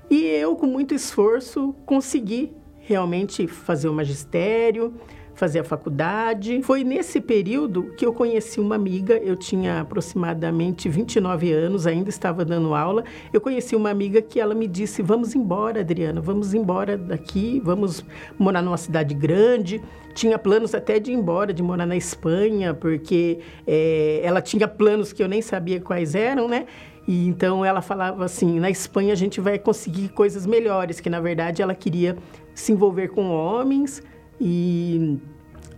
E 0.10 0.24
eu, 0.26 0.56
com 0.56 0.68
muito 0.68 0.94
esforço, 0.94 1.74
consegui 1.86 2.54
realmente 2.88 3.46
fazer 3.48 3.90
o 3.90 3.94
magistério, 3.94 4.94
fazer 5.36 5.60
a 5.60 5.64
faculdade. 5.64 6.62
Foi 6.64 6.86
nesse 6.86 7.20
período 7.20 7.94
que 7.98 8.06
eu 8.06 8.14
conheci 8.14 8.62
uma 8.62 8.76
amiga, 8.76 9.18
eu 9.18 9.36
tinha 9.36 9.82
aproximadamente 9.82 10.88
29 10.88 11.52
anos, 11.52 11.86
ainda 11.86 12.10
estava 12.10 12.46
dando 12.46 12.74
aula. 12.74 13.04
Eu 13.34 13.42
conheci 13.42 13.76
uma 13.76 13.90
amiga 13.90 14.22
que 14.22 14.40
ela 14.40 14.56
me 14.56 14.68
disse: 14.68 15.02
"Vamos 15.02 15.36
embora, 15.36 15.82
Adriana, 15.82 16.22
vamos 16.22 16.54
embora 16.54 16.98
daqui, 16.98 17.62
vamos 17.64 18.06
morar 18.40 18.62
numa 18.62 18.78
cidade 18.78 19.14
grande". 19.14 19.82
Tinha 20.14 20.40
planos 20.40 20.74
até 20.74 20.98
de 20.98 21.12
ir 21.12 21.14
embora, 21.14 21.54
de 21.54 21.62
morar 21.62 21.86
na 21.86 21.96
Espanha, 21.96 22.74
porque 22.74 23.40
é, 23.68 24.22
ela 24.24 24.42
tinha 24.42 24.68
planos 24.68 25.12
que 25.14 25.22
eu 25.22 25.28
nem 25.28 25.42
sabia 25.42 25.80
quais 25.80 26.16
eram, 26.16 26.48
né? 26.48 26.66
E 27.08 27.28
então 27.28 27.64
ela 27.64 27.82
falava 27.82 28.26
assim: 28.26 28.60
na 28.60 28.70
Espanha 28.70 29.14
a 29.14 29.16
gente 29.16 29.40
vai 29.40 29.60
conseguir 29.60 30.10
coisas 30.10 30.46
melhores, 30.46 31.00
que 31.02 31.10
na 31.10 31.20
verdade 31.20 31.62
ela 31.62 31.76
queria 31.76 32.18
se 32.58 32.72
envolver 32.72 33.10
com 33.10 33.30
homens 33.30 34.02
e 34.42 35.18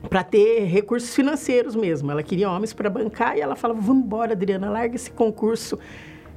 para 0.09 0.23
ter 0.23 0.63
recursos 0.63 1.13
financeiros 1.13 1.75
mesmo. 1.75 2.09
Ela 2.09 2.23
queria 2.23 2.49
homens 2.49 2.73
para 2.73 2.89
bancar 2.89 3.37
e 3.37 3.41
ela 3.41 3.55
falava: 3.55 3.81
"Vamos 3.81 4.05
embora, 4.05 4.31
Adriana, 4.31 4.69
larga 4.69 4.95
esse 4.95 5.11
concurso". 5.11 5.77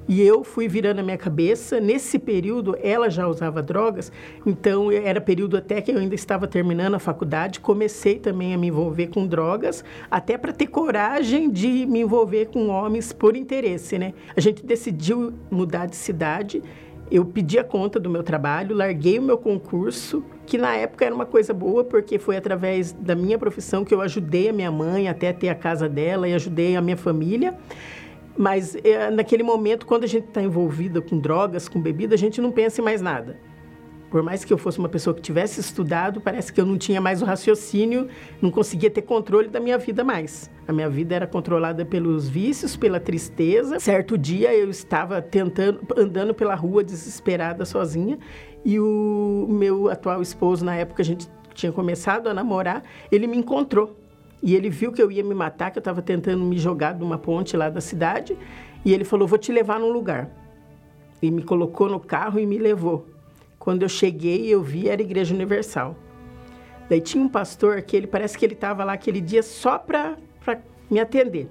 E 0.08 0.20
eu 0.20 0.42
fui 0.42 0.66
virando 0.66 0.98
a 0.98 1.02
minha 1.02 1.16
cabeça. 1.16 1.78
Nesse 1.78 2.18
período, 2.18 2.76
ela 2.82 3.08
já 3.08 3.28
usava 3.28 3.62
drogas, 3.62 4.10
então 4.44 4.90
era 4.90 5.20
período 5.20 5.56
até 5.56 5.80
que 5.80 5.92
eu 5.92 5.98
ainda 5.98 6.16
estava 6.16 6.48
terminando 6.48 6.96
a 6.96 6.98
faculdade. 6.98 7.60
Comecei 7.60 8.18
também 8.18 8.52
a 8.52 8.58
me 8.58 8.66
envolver 8.66 9.06
com 9.06 9.24
drogas, 9.24 9.84
até 10.10 10.36
para 10.36 10.52
ter 10.52 10.66
coragem 10.66 11.48
de 11.48 11.86
me 11.86 12.00
envolver 12.00 12.46
com 12.46 12.66
homens 12.66 13.12
por 13.12 13.36
interesse, 13.36 13.96
né? 13.96 14.12
A 14.36 14.40
gente 14.40 14.66
decidiu 14.66 15.34
mudar 15.48 15.86
de 15.86 15.94
cidade 15.94 16.60
eu 17.12 17.26
pedi 17.26 17.58
a 17.58 17.64
conta 17.64 18.00
do 18.00 18.08
meu 18.08 18.22
trabalho, 18.22 18.74
larguei 18.74 19.18
o 19.18 19.22
meu 19.22 19.36
concurso, 19.36 20.24
que 20.46 20.56
na 20.56 20.74
época 20.74 21.04
era 21.04 21.14
uma 21.14 21.26
coisa 21.26 21.52
boa, 21.52 21.84
porque 21.84 22.18
foi 22.18 22.38
através 22.38 22.90
da 22.90 23.14
minha 23.14 23.38
profissão 23.38 23.84
que 23.84 23.92
eu 23.92 24.00
ajudei 24.00 24.48
a 24.48 24.52
minha 24.52 24.70
mãe 24.70 25.10
até 25.10 25.30
ter 25.30 25.50
a 25.50 25.54
casa 25.54 25.86
dela 25.90 26.26
e 26.26 26.32
ajudei 26.32 26.74
a 26.74 26.80
minha 26.80 26.96
família. 26.96 27.54
Mas 28.34 28.74
é, 28.76 29.10
naquele 29.10 29.42
momento, 29.42 29.84
quando 29.84 30.04
a 30.04 30.06
gente 30.06 30.28
está 30.28 30.40
envolvida 30.40 31.02
com 31.02 31.18
drogas, 31.18 31.68
com 31.68 31.78
bebida, 31.78 32.14
a 32.14 32.18
gente 32.18 32.40
não 32.40 32.50
pensa 32.50 32.80
em 32.80 32.84
mais 32.84 33.02
nada. 33.02 33.36
Por 34.12 34.22
mais 34.22 34.44
que 34.44 34.52
eu 34.52 34.58
fosse 34.58 34.78
uma 34.78 34.90
pessoa 34.90 35.14
que 35.14 35.22
tivesse 35.22 35.58
estudado, 35.58 36.20
parece 36.20 36.52
que 36.52 36.60
eu 36.60 36.66
não 36.66 36.76
tinha 36.76 37.00
mais 37.00 37.22
o 37.22 37.24
raciocínio, 37.24 38.08
não 38.42 38.50
conseguia 38.50 38.90
ter 38.90 39.00
controle 39.00 39.48
da 39.48 39.58
minha 39.58 39.78
vida 39.78 40.04
mais. 40.04 40.50
A 40.68 40.72
minha 40.72 40.90
vida 40.90 41.14
era 41.14 41.26
controlada 41.26 41.82
pelos 41.82 42.28
vícios, 42.28 42.76
pela 42.76 43.00
tristeza. 43.00 43.80
Certo 43.80 44.18
dia 44.18 44.54
eu 44.54 44.68
estava 44.68 45.22
tentando, 45.22 45.80
andando 45.96 46.34
pela 46.34 46.54
rua 46.54 46.84
desesperada 46.84 47.64
sozinha 47.64 48.18
e 48.62 48.78
o 48.78 49.46
meu 49.48 49.88
atual 49.88 50.20
esposo, 50.20 50.62
na 50.62 50.76
época 50.76 51.00
a 51.00 51.06
gente 51.06 51.26
tinha 51.54 51.72
começado 51.72 52.26
a 52.26 52.34
namorar, 52.34 52.82
ele 53.10 53.26
me 53.26 53.38
encontrou. 53.38 53.96
E 54.42 54.54
ele 54.54 54.68
viu 54.68 54.92
que 54.92 55.00
eu 55.00 55.10
ia 55.10 55.24
me 55.24 55.34
matar, 55.34 55.70
que 55.70 55.78
eu 55.78 55.80
estava 55.80 56.02
tentando 56.02 56.44
me 56.44 56.58
jogar 56.58 56.92
de 56.92 57.02
uma 57.02 57.16
ponte 57.16 57.56
lá 57.56 57.70
da 57.70 57.80
cidade. 57.80 58.36
E 58.84 58.92
ele 58.92 59.04
falou: 59.04 59.26
Vou 59.26 59.38
te 59.38 59.50
levar 59.50 59.80
num 59.80 59.90
lugar. 59.90 60.28
E 61.22 61.30
me 61.30 61.42
colocou 61.42 61.88
no 61.88 61.98
carro 61.98 62.38
e 62.38 62.44
me 62.44 62.58
levou. 62.58 63.11
Quando 63.62 63.84
eu 63.84 63.88
cheguei, 63.88 64.52
eu 64.52 64.60
vi 64.60 64.88
era 64.88 65.00
Igreja 65.00 65.32
Universal. 65.32 65.94
Daí 66.90 67.00
tinha 67.00 67.22
um 67.22 67.28
pastor 67.28 67.80
que 67.82 67.96
ele 67.96 68.08
parece 68.08 68.36
que 68.36 68.44
ele 68.44 68.54
estava 68.54 68.82
lá 68.82 68.94
aquele 68.94 69.20
dia 69.20 69.40
só 69.40 69.78
para 69.78 70.16
me 70.90 70.98
atender. 70.98 71.48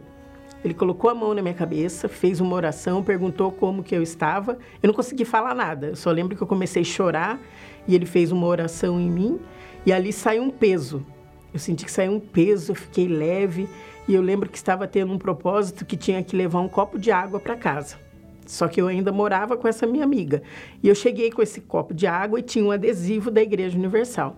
Ele 0.62 0.74
colocou 0.74 1.10
a 1.10 1.16
mão 1.16 1.34
na 1.34 1.42
minha 1.42 1.54
cabeça, 1.54 2.10
fez 2.10 2.42
uma 2.42 2.54
oração, 2.54 3.02
perguntou 3.02 3.50
como 3.50 3.82
que 3.82 3.96
eu 3.96 4.04
estava. 4.04 4.60
Eu 4.84 4.88
não 4.88 4.94
consegui 4.94 5.24
falar 5.24 5.56
nada. 5.56 5.88
Eu 5.88 5.96
só 5.96 6.12
lembro 6.12 6.36
que 6.36 6.44
eu 6.44 6.48
comecei 6.48 6.82
a 6.82 6.86
chorar 6.86 7.40
e 7.88 7.96
ele 7.96 8.06
fez 8.06 8.30
uma 8.30 8.46
oração 8.46 9.00
em 9.00 9.10
mim 9.10 9.40
e 9.86 9.94
ali 9.94 10.12
saiu 10.12 10.44
um 10.44 10.50
peso. 10.50 11.06
Eu 11.54 11.62
senti 11.62 11.86
que 11.86 11.92
saiu 11.92 12.12
um 12.12 12.20
peso, 12.20 12.74
eu 12.74 12.76
fiquei 12.76 13.08
leve 13.08 13.70
e 14.06 14.14
eu 14.14 14.22
lembro 14.22 14.50
que 14.50 14.58
estava 14.58 14.86
tendo 14.86 15.14
um 15.14 15.18
propósito 15.18 15.86
que 15.86 15.96
tinha 15.96 16.22
que 16.22 16.36
levar 16.36 16.60
um 16.60 16.68
copo 16.68 17.00
de 17.00 17.10
água 17.10 17.40
para 17.40 17.56
casa. 17.56 18.11
Só 18.46 18.68
que 18.68 18.82
eu 18.82 18.88
ainda 18.88 19.12
morava 19.12 19.56
com 19.56 19.68
essa 19.68 19.88
minha 19.88 20.04
amiga. 20.04 20.42
E 20.82 20.88
eu 20.88 20.96
cheguei 20.96 21.32
com 21.32 21.42
esse 21.42 21.62
copo 21.62 21.94
de 21.94 22.08
água 22.08 22.40
e 22.40 22.44
tinha 22.44 22.66
um 22.66 22.72
adesivo 22.72 23.32
da 23.32 23.42
Igreja 23.42 23.78
Universal. 23.78 24.36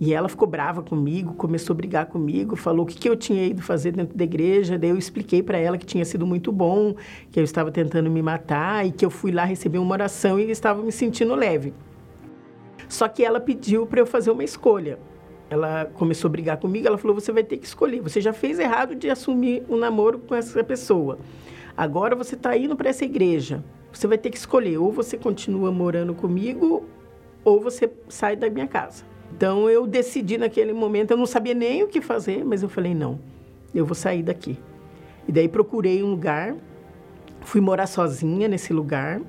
E 0.00 0.14
ela 0.14 0.30
ficou 0.30 0.48
brava 0.48 0.82
comigo, 0.82 1.34
começou 1.34 1.74
a 1.74 1.76
brigar 1.76 2.06
comigo, 2.06 2.56
falou 2.56 2.86
o 2.86 2.88
que, 2.88 2.96
que 2.96 3.06
eu 3.06 3.14
tinha 3.14 3.46
ido 3.46 3.60
fazer 3.60 3.92
dentro 3.92 4.16
da 4.16 4.24
igreja. 4.24 4.78
Daí 4.78 4.88
eu 4.88 4.96
expliquei 4.96 5.42
para 5.42 5.58
ela 5.58 5.76
que 5.76 5.84
tinha 5.84 6.06
sido 6.06 6.26
muito 6.26 6.50
bom, 6.50 6.94
que 7.30 7.38
eu 7.38 7.44
estava 7.44 7.70
tentando 7.70 8.10
me 8.10 8.22
matar 8.22 8.86
e 8.86 8.92
que 8.92 9.04
eu 9.04 9.10
fui 9.10 9.30
lá 9.30 9.44
receber 9.44 9.76
uma 9.76 9.92
oração 9.92 10.40
e 10.40 10.50
estava 10.50 10.82
me 10.82 10.90
sentindo 10.90 11.34
leve. 11.34 11.74
Só 12.88 13.06
que 13.08 13.22
ela 13.22 13.38
pediu 13.38 13.86
para 13.86 14.00
eu 14.00 14.06
fazer 14.06 14.30
uma 14.30 14.42
escolha. 14.42 14.98
Ela 15.50 15.84
começou 15.92 16.28
a 16.28 16.32
brigar 16.32 16.56
comigo, 16.56 16.86
ela 16.86 16.96
falou: 16.96 17.14
"Você 17.14 17.30
vai 17.30 17.44
ter 17.44 17.58
que 17.58 17.66
escolher. 17.66 18.00
Você 18.00 18.22
já 18.22 18.32
fez 18.32 18.58
errado 18.58 18.94
de 18.94 19.10
assumir 19.10 19.64
um 19.68 19.76
namoro 19.76 20.18
com 20.20 20.34
essa 20.34 20.64
pessoa. 20.64 21.18
Agora 21.80 22.14
você 22.14 22.34
está 22.34 22.54
indo 22.54 22.76
para 22.76 22.90
essa 22.90 23.06
igreja. 23.06 23.64
Você 23.90 24.06
vai 24.06 24.18
ter 24.18 24.28
que 24.28 24.36
escolher, 24.36 24.76
ou 24.76 24.92
você 24.92 25.16
continua 25.16 25.72
morando 25.72 26.12
comigo, 26.12 26.84
ou 27.42 27.58
você 27.58 27.90
sai 28.06 28.36
da 28.36 28.50
minha 28.50 28.66
casa. 28.66 29.02
Então 29.34 29.70
eu 29.70 29.86
decidi 29.86 30.36
naquele 30.36 30.74
momento, 30.74 31.12
eu 31.12 31.16
não 31.16 31.24
sabia 31.24 31.54
nem 31.54 31.82
o 31.82 31.88
que 31.88 32.02
fazer, 32.02 32.44
mas 32.44 32.62
eu 32.62 32.68
falei: 32.68 32.94
não, 32.94 33.18
eu 33.74 33.86
vou 33.86 33.94
sair 33.94 34.22
daqui. 34.22 34.58
E 35.26 35.32
daí 35.32 35.48
procurei 35.48 36.02
um 36.02 36.10
lugar, 36.10 36.54
fui 37.40 37.62
morar 37.62 37.86
sozinha 37.86 38.46
nesse 38.46 38.74
lugar 38.74 39.22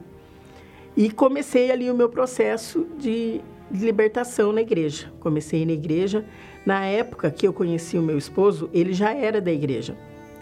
e 0.97 1.09
comecei 1.09 1.71
ali 1.71 1.89
o 1.89 1.95
meu 1.95 2.09
processo 2.09 2.85
de 2.99 3.39
libertação 3.71 4.51
na 4.51 4.61
igreja. 4.61 5.09
Comecei 5.21 5.65
na 5.65 5.71
igreja. 5.71 6.25
Na 6.65 6.85
época 6.85 7.31
que 7.31 7.47
eu 7.47 7.53
conheci 7.53 7.97
o 7.97 8.01
meu 8.01 8.17
esposo, 8.17 8.69
ele 8.73 8.91
já 8.91 9.13
era 9.13 9.39
da 9.39 9.53
igreja. 9.53 9.95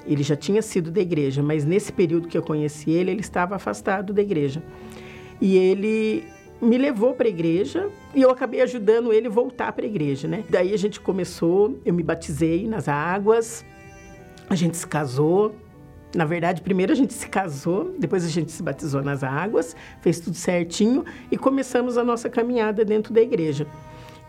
Ele 0.06 0.24
já 0.24 0.36
tinha 0.36 0.62
sido 0.62 0.92
da 0.92 1.02
igreja, 1.02 1.44
mas 1.44 1.66
nesse 1.66 1.92
período 1.92 2.28
que 2.28 2.38
eu 2.38 2.42
conheci 2.42 2.92
ele, 2.92 3.12
ele 3.12 3.22
estava 3.22 3.56
afastado 3.56 4.14
da 4.14 4.22
igreja. 4.22 4.64
E 5.42 5.58
ele 5.58 6.26
me 6.62 6.78
levou 6.78 7.14
para 7.14 7.28
a 7.28 7.30
igreja 7.30 7.90
e 8.14 8.22
eu 8.22 8.30
acabei 8.30 8.62
ajudando 8.62 9.14
ele 9.14 9.30
voltar 9.30 9.72
para 9.72 9.86
a 9.86 9.88
igreja, 9.88 10.28
né? 10.28 10.44
Daí 10.50 10.74
a 10.74 10.78
gente 10.78 11.00
começou, 11.00 11.80
eu 11.86 11.94
me 11.94 12.04
batizei 12.04 12.68
nas 12.68 12.88
águas, 12.88 13.66
a 14.50 14.56
gente 14.56 14.76
se 14.76 14.86
casou. 14.86 15.56
Na 16.14 16.26
verdade, 16.26 16.62
primeiro 16.62 16.92
a 16.92 16.96
gente 16.96 17.14
se 17.14 17.30
casou, 17.30 17.96
depois 17.98 18.26
a 18.26 18.30
gente 18.30 18.52
se 18.52 18.64
batizou 18.64 19.04
nas 19.04 19.24
águas, 19.24 19.76
fez 20.02 20.20
tudo 20.20 20.36
certinho 20.36 21.06
e 21.32 21.38
começamos 21.38 21.98
a 21.98 22.04
nossa 22.04 22.28
caminhada 22.30 22.84
dentro 22.84 23.14
da 23.14 23.22
igreja. 23.22 23.68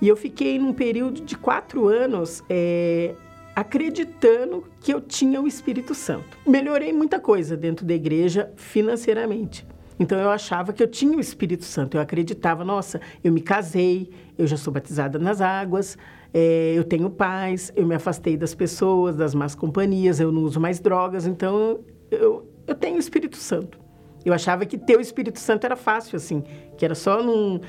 E 0.00 0.06
eu 0.06 0.16
fiquei 0.16 0.58
num 0.58 0.72
período 0.72 1.22
de 1.22 1.36
quatro 1.36 1.88
anos 1.88 2.44
é, 2.48 3.14
acreditando 3.54 4.64
que 4.80 4.92
eu 4.92 5.00
tinha 5.00 5.40
o 5.40 5.46
Espírito 5.46 5.94
Santo. 5.94 6.38
Melhorei 6.46 6.92
muita 6.92 7.18
coisa 7.18 7.56
dentro 7.56 7.84
da 7.84 7.94
igreja 7.94 8.52
financeiramente. 8.56 9.66
Então 9.98 10.18
eu 10.18 10.30
achava 10.30 10.72
que 10.72 10.82
eu 10.82 10.88
tinha 10.88 11.16
o 11.16 11.20
Espírito 11.20 11.64
Santo. 11.64 11.96
Eu 11.96 12.00
acreditava, 12.00 12.64
nossa, 12.64 13.00
eu 13.22 13.30
me 13.30 13.42
casei, 13.42 14.10
eu 14.38 14.46
já 14.46 14.56
sou 14.56 14.72
batizada 14.72 15.18
nas 15.18 15.42
águas, 15.42 15.98
é, 16.32 16.72
eu 16.74 16.84
tenho 16.84 17.10
paz, 17.10 17.70
eu 17.76 17.86
me 17.86 17.94
afastei 17.94 18.36
das 18.36 18.54
pessoas, 18.54 19.14
das 19.14 19.34
más 19.34 19.54
companhias, 19.54 20.18
eu 20.18 20.32
não 20.32 20.42
uso 20.42 20.58
mais 20.58 20.80
drogas, 20.80 21.26
então 21.26 21.80
eu, 22.10 22.48
eu 22.66 22.74
tenho 22.74 22.96
o 22.96 22.98
Espírito 22.98 23.36
Santo. 23.36 23.78
Eu 24.24 24.32
achava 24.32 24.64
que 24.64 24.78
ter 24.78 24.96
o 24.96 25.00
Espírito 25.00 25.38
Santo 25.38 25.64
era 25.64 25.76
fácil, 25.76 26.16
assim, 26.16 26.44
que 26.78 26.84
era 26.84 26.94
só 26.94 27.22
não 27.22 27.60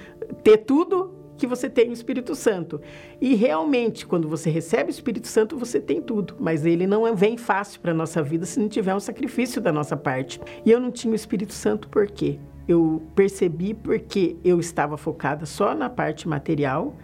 ter 0.43 0.59
tudo 0.59 1.20
que 1.41 1.47
você 1.47 1.67
tem 1.67 1.89
o 1.89 1.91
Espírito 1.91 2.35
Santo. 2.35 2.79
E 3.19 3.33
realmente, 3.33 4.05
quando 4.05 4.29
você 4.29 4.47
recebe 4.47 4.91
o 4.91 4.93
Espírito 4.93 5.27
Santo, 5.27 5.57
você 5.57 5.79
tem 5.79 5.99
tudo, 5.99 6.35
mas 6.39 6.67
ele 6.67 6.85
não 6.85 7.15
vem 7.15 7.35
fácil 7.35 7.81
para 7.81 7.89
a 7.89 7.95
nossa 7.95 8.21
vida 8.21 8.45
se 8.45 8.59
não 8.59 8.69
tiver 8.69 8.93
um 8.93 8.99
sacrifício 8.99 9.59
da 9.59 9.71
nossa 9.71 9.97
parte. 9.97 10.39
E 10.63 10.69
eu 10.69 10.79
não 10.79 10.91
tinha 10.91 11.11
o 11.11 11.15
Espírito 11.15 11.51
Santo 11.51 11.89
por 11.89 12.05
quê? 12.05 12.37
Eu 12.67 13.01
percebi 13.15 13.73
porque 13.73 14.37
eu 14.45 14.59
estava 14.59 14.97
focada 14.97 15.47
só 15.47 15.73
na 15.73 15.89
parte 15.89 16.27
material 16.27 16.95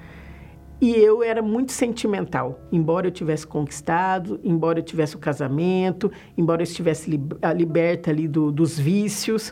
e 0.79 0.93
eu 0.93 1.23
era 1.23 1.41
muito 1.41 1.71
sentimental. 1.71 2.59
Embora 2.71 3.07
eu 3.07 3.11
tivesse 3.11 3.47
conquistado, 3.47 4.39
embora 4.43 4.77
eu 4.77 4.83
tivesse 4.83 5.15
o 5.15 5.19
casamento, 5.19 6.11
embora 6.37 6.61
eu 6.61 6.65
estivesse 6.65 7.09
liberta 7.09 8.11
ali 8.11 8.27
do, 8.27 8.51
dos 8.51 8.77
vícios, 8.77 9.51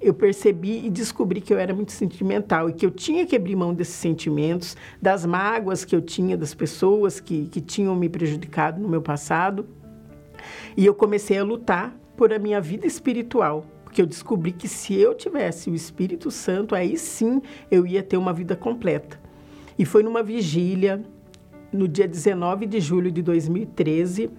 eu 0.00 0.14
percebi 0.14 0.86
e 0.86 0.90
descobri 0.90 1.40
que 1.40 1.52
eu 1.52 1.58
era 1.58 1.74
muito 1.74 1.92
sentimental 1.92 2.70
e 2.70 2.72
que 2.72 2.86
eu 2.86 2.90
tinha 2.90 3.26
que 3.26 3.34
abrir 3.34 3.56
mão 3.56 3.74
desses 3.74 3.94
sentimentos, 3.94 4.76
das 5.02 5.26
mágoas 5.26 5.84
que 5.84 5.94
eu 5.94 6.00
tinha 6.00 6.36
das 6.36 6.54
pessoas 6.54 7.18
que, 7.18 7.46
que 7.48 7.60
tinham 7.60 7.96
me 7.96 8.08
prejudicado 8.08 8.80
no 8.80 8.88
meu 8.88 9.02
passado. 9.02 9.66
E 10.76 10.86
eu 10.86 10.94
comecei 10.94 11.38
a 11.38 11.44
lutar 11.44 11.96
por 12.16 12.32
a 12.32 12.38
minha 12.38 12.60
vida 12.60 12.86
espiritual, 12.86 13.66
porque 13.84 14.00
eu 14.00 14.06
descobri 14.06 14.52
que 14.52 14.68
se 14.68 14.94
eu 14.94 15.14
tivesse 15.14 15.68
o 15.70 15.74
Espírito 15.74 16.30
Santo, 16.30 16.74
aí 16.74 16.96
sim 16.96 17.42
eu 17.70 17.86
ia 17.86 18.02
ter 18.02 18.16
uma 18.16 18.32
vida 18.32 18.54
completa. 18.54 19.20
E 19.76 19.84
foi 19.84 20.02
numa 20.02 20.22
vigília, 20.22 21.02
no 21.72 21.88
dia 21.88 22.06
19 22.06 22.66
de 22.66 22.80
julho 22.80 23.10
de 23.10 23.22
2013, 23.22 24.30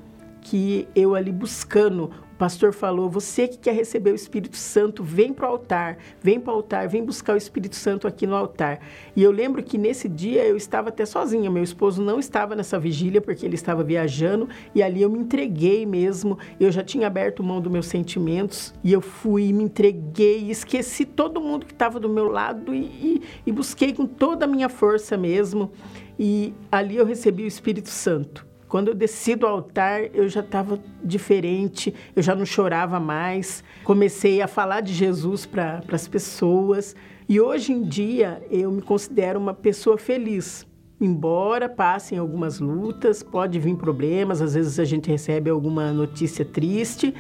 que 0.42 0.88
eu 0.96 1.16
ali 1.16 1.32
buscando 1.32 2.12
pastor 2.40 2.74
falou: 2.74 3.10
você 3.10 3.48
que 3.50 3.58
quer 3.58 3.76
receber 3.76 4.12
o 4.12 4.16
Espírito 4.16 4.56
Santo, 4.56 5.04
vem 5.04 5.34
para 5.34 5.48
o 5.48 5.52
altar, 5.52 5.98
vem 6.24 6.40
para 6.40 6.54
o 6.54 6.56
altar, 6.56 6.88
vem 6.88 7.04
buscar 7.04 7.34
o 7.34 7.38
Espírito 7.38 7.76
Santo 7.76 8.08
aqui 8.08 8.26
no 8.26 8.36
altar. 8.36 8.80
E 9.14 9.22
eu 9.22 9.30
lembro 9.30 9.62
que 9.62 9.78
nesse 9.78 10.08
dia 10.08 10.46
eu 10.46 10.56
estava 10.56 10.88
até 10.88 11.06
sozinha, 11.06 11.52
meu 11.52 11.62
esposo 11.62 12.02
não 12.02 12.18
estava 12.18 12.56
nessa 12.56 12.80
vigília 12.80 13.20
porque 13.20 13.46
ele 13.46 13.56
estava 13.56 13.84
viajando 13.84 14.48
e 14.74 14.82
ali 14.82 15.02
eu 15.02 15.10
me 15.10 15.20
entreguei 15.20 15.86
mesmo. 15.86 16.40
Eu 16.58 16.72
já 16.72 16.82
tinha 16.82 17.08
aberto 17.08 17.44
mão 17.44 17.60
dos 17.60 17.72
meus 17.72 17.88
sentimentos 17.88 18.74
e 18.82 18.94
eu 18.94 19.02
fui, 19.02 19.52
me 19.52 19.66
entreguei, 19.66 20.50
esqueci 20.50 21.04
todo 21.04 21.42
mundo 21.42 21.66
que 21.66 21.74
estava 21.74 22.00
do 22.00 22.08
meu 22.08 22.30
lado 22.30 22.74
e, 22.74 22.80
e, 22.80 23.22
e 23.46 23.52
busquei 23.52 23.94
com 23.94 24.06
toda 24.06 24.46
a 24.46 24.48
minha 24.48 24.70
força 24.70 25.18
mesmo. 25.18 25.72
E 26.18 26.54
ali 26.72 26.96
eu 26.96 27.06
recebi 27.06 27.44
o 27.44 27.48
Espírito 27.48 27.90
Santo. 27.90 28.49
Quando 28.70 28.90
eu 28.90 28.94
desci 28.94 29.36
do 29.36 29.48
altar, 29.48 30.04
eu 30.14 30.30
já 30.30 30.42
estava 30.42 30.80
diferente, 31.04 31.92
eu 32.16 32.22
já 32.22 32.36
não 32.36 32.46
chorava 32.46 33.00
mais. 33.00 33.64
Comecei 33.84 34.44
a 34.44 34.48
falar 34.48 34.82
de 34.82 34.94
Jesus 34.94 35.44
para 35.44 35.82
as 35.92 36.08
pessoas. 36.08 36.96
E 37.28 37.42
hoje 37.42 37.74
em 37.74 37.82
dia, 37.82 38.46
eu 38.52 38.72
me 38.72 38.84
considero 38.84 39.40
uma 39.40 39.56
pessoa 39.56 39.98
feliz. 39.98 40.68
Embora 41.02 41.68
passem 41.68 42.20
algumas 42.20 42.60
lutas, 42.60 43.24
pode 43.24 43.58
vir 43.58 43.76
problemas, 43.76 44.40
às 44.40 44.54
vezes 44.54 44.80
a 44.80 44.86
gente 44.86 45.10
recebe 45.10 45.50
alguma 45.50 45.92
notícia 45.92 46.46
triste, 46.46 47.16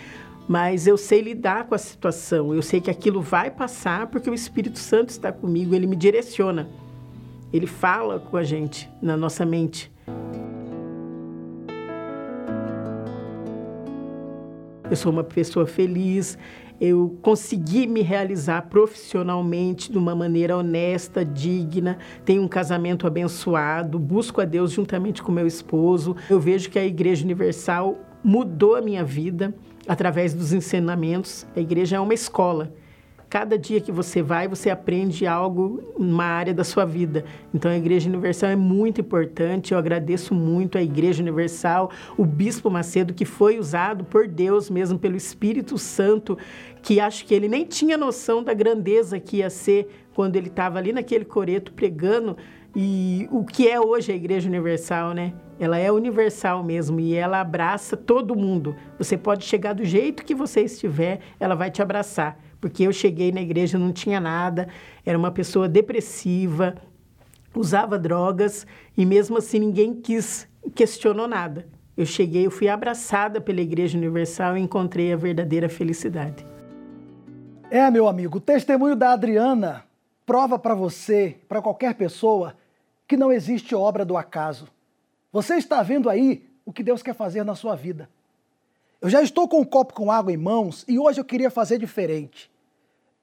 mas 0.47 0.85
eu 0.85 0.97
sei 0.97 1.21
lidar 1.21 1.65
com 1.65 1.73
a 1.73 1.79
situação. 1.79 2.53
Eu 2.53 2.61
sei 2.61 2.79
que 2.79 2.91
aquilo 2.91 3.21
vai 3.21 3.49
passar 3.49 4.05
porque 4.07 4.29
o 4.29 4.35
Espírito 4.35 4.77
Santo 4.77 5.09
está 5.09 5.31
comigo, 5.31 5.73
ele 5.73 5.87
me 5.87 5.95
direciona. 5.95 6.69
Ele 7.51 7.65
fala 7.65 8.19
com 8.19 8.37
a 8.37 8.43
gente 8.43 8.87
na 9.01 9.17
nossa 9.17 9.43
mente. 9.43 9.91
Eu 14.89 14.95
sou 14.95 15.11
uma 15.11 15.23
pessoa 15.23 15.65
feliz, 15.65 16.37
eu 16.81 17.17
consegui 17.21 17.85
me 17.85 18.01
realizar 18.01 18.63
profissionalmente 18.63 19.91
de 19.91 19.97
uma 19.97 20.15
maneira 20.15 20.57
honesta, 20.57 21.25
digna, 21.25 21.97
tenho 22.23 22.41
um 22.41 22.47
casamento 22.47 23.05
abençoado, 23.05 23.99
busco 23.99 24.39
a 24.41 24.45
Deus 24.45 24.71
juntamente 24.71 25.21
com 25.21 25.31
meu 25.31 25.45
esposo. 25.45 26.15
Eu 26.29 26.39
vejo 26.39 26.69
que 26.69 26.79
a 26.79 26.85
Igreja 26.85 27.25
Universal 27.25 27.97
mudou 28.23 28.75
a 28.75 28.81
minha 28.81 29.03
vida 29.03 29.53
através 29.87 30.33
dos 30.33 30.53
ensinamentos. 30.53 31.45
A 31.55 31.59
igreja 31.59 31.97
é 31.97 31.99
uma 31.99 32.13
escola. 32.13 32.73
Cada 33.29 33.59
dia 33.59 33.79
que 33.79 33.91
você 33.91 34.23
vai, 34.23 34.47
você 34.47 34.71
aprende 34.71 35.27
algo 35.27 35.93
numa 35.99 36.23
área 36.23 36.51
da 36.51 36.63
sua 36.63 36.83
vida. 36.83 37.23
Então, 37.53 37.69
a 37.69 37.77
Igreja 37.77 38.09
Universal 38.09 38.49
é 38.49 38.55
muito 38.55 39.01
importante. 39.01 39.71
Eu 39.71 39.77
agradeço 39.77 40.33
muito 40.33 40.79
à 40.79 40.81
Igreja 40.81 41.21
Universal, 41.21 41.91
o 42.17 42.25
Bispo 42.25 42.71
Macedo, 42.71 43.13
que 43.13 43.25
foi 43.25 43.59
usado 43.59 44.03
por 44.03 44.27
Deus 44.27 44.67
mesmo, 44.67 44.97
pelo 44.97 45.15
Espírito 45.15 45.77
Santo, 45.77 46.39
que 46.81 46.99
acho 46.99 47.23
que 47.23 47.35
ele 47.35 47.47
nem 47.47 47.65
tinha 47.65 47.99
noção 47.99 48.43
da 48.43 48.51
grandeza 48.51 49.19
que 49.19 49.37
ia 49.37 49.49
ser 49.51 50.07
quando 50.15 50.35
ele 50.35 50.47
estava 50.47 50.79
ali 50.79 50.91
naquele 50.91 51.23
coreto 51.23 51.71
pregando. 51.71 52.35
E 52.75 53.27
o 53.31 53.45
que 53.45 53.67
é 53.67 53.79
hoje 53.79 54.11
a 54.11 54.15
Igreja 54.15 54.49
Universal, 54.49 55.13
né? 55.13 55.33
Ela 55.59 55.77
é 55.77 55.91
universal 55.91 56.63
mesmo 56.63 56.99
e 56.99 57.13
ela 57.13 57.41
abraça 57.41 57.95
todo 57.95 58.35
mundo. 58.35 58.75
Você 58.97 59.15
pode 59.15 59.45
chegar 59.45 59.73
do 59.73 59.85
jeito 59.85 60.25
que 60.25 60.33
você 60.33 60.61
estiver, 60.61 61.19
ela 61.39 61.53
vai 61.53 61.69
te 61.69 61.79
abraçar 61.79 62.48
porque 62.59 62.83
eu 62.83 62.91
cheguei 62.91 63.31
na 63.31 63.41
igreja 63.41 63.77
não 63.77 63.91
tinha 63.91 64.19
nada, 64.19 64.67
era 65.05 65.17
uma 65.17 65.31
pessoa 65.31 65.67
depressiva, 65.67 66.75
usava 67.55 67.97
drogas 67.97 68.65
e 68.97 69.05
mesmo 69.05 69.37
assim 69.37 69.59
ninguém 69.59 69.93
quis 69.93 70.47
questionou 70.75 71.27
nada. 71.27 71.67
Eu 71.95 72.05
cheguei, 72.05 72.45
eu 72.45 72.51
fui 72.51 72.69
abraçada 72.69 73.41
pela 73.41 73.59
Igreja 73.59 73.97
Universal 73.97 74.57
e 74.57 74.61
encontrei 74.61 75.11
a 75.11 75.17
verdadeira 75.17 75.67
felicidade. 75.67 76.45
É, 77.69 77.89
meu 77.91 78.07
amigo, 78.07 78.37
o 78.37 78.41
testemunho 78.41 78.95
da 78.95 79.11
Adriana 79.11 79.83
prova 80.25 80.57
para 80.57 80.73
você, 80.73 81.37
para 81.47 81.61
qualquer 81.61 81.95
pessoa, 81.95 82.55
que 83.07 83.17
não 83.17 83.31
existe 83.31 83.75
obra 83.75 84.05
do 84.05 84.15
acaso. 84.15 84.67
Você 85.31 85.55
está 85.55 85.83
vendo 85.83 86.09
aí 86.09 86.47
o 86.65 86.71
que 86.71 86.83
Deus 86.83 87.03
quer 87.03 87.13
fazer 87.13 87.43
na 87.43 87.55
sua 87.55 87.75
vida. 87.75 88.09
Eu 89.01 89.09
já 89.09 89.21
estou 89.21 89.47
com 89.47 89.61
um 89.61 89.65
copo 89.65 89.93
com 89.93 90.11
água 90.11 90.31
em 90.31 90.37
mãos 90.37 90.83
e 90.85 90.99
hoje 90.99 91.21
eu 91.21 91.25
queria 91.25 91.49
fazer 91.49 91.77
diferente. 91.77 92.51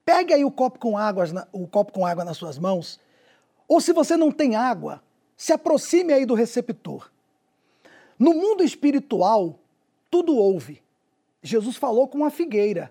Pegue 0.07 0.33
aí 0.33 0.43
o 0.43 0.51
copo 0.51 0.79
com 0.79 0.97
água, 0.97 1.25
o 1.53 1.67
copo 1.67 1.93
com 1.93 2.07
água 2.07 2.25
nas 2.25 2.39
suas 2.39 2.59
mãos. 2.59 2.99
Ou 3.69 3.79
se 3.79 3.93
você 3.93 4.17
não 4.17 4.33
tem 4.33 4.57
água, 4.57 5.03
se 5.37 5.53
aproxime 5.53 6.15
aí 6.15 6.25
do 6.25 6.33
receptor. 6.33 7.11
No 8.19 8.33
mundo 8.33 8.65
espiritual, 8.65 9.59
tudo 10.11 10.35
houve. 10.35 10.83
Jesus 11.43 11.77
falou 11.77 12.09
com 12.09 12.25
a 12.25 12.31
figueira, 12.31 12.91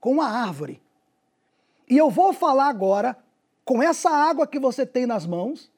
com 0.00 0.20
a 0.20 0.26
árvore. 0.26 0.82
E 1.88 1.96
eu 1.96 2.10
vou 2.10 2.32
falar 2.32 2.66
agora 2.66 3.16
com 3.64 3.80
essa 3.80 4.10
água 4.10 4.44
que 4.44 4.58
você 4.58 4.84
tem 4.84 5.06
nas 5.06 5.24
mãos 5.24 5.70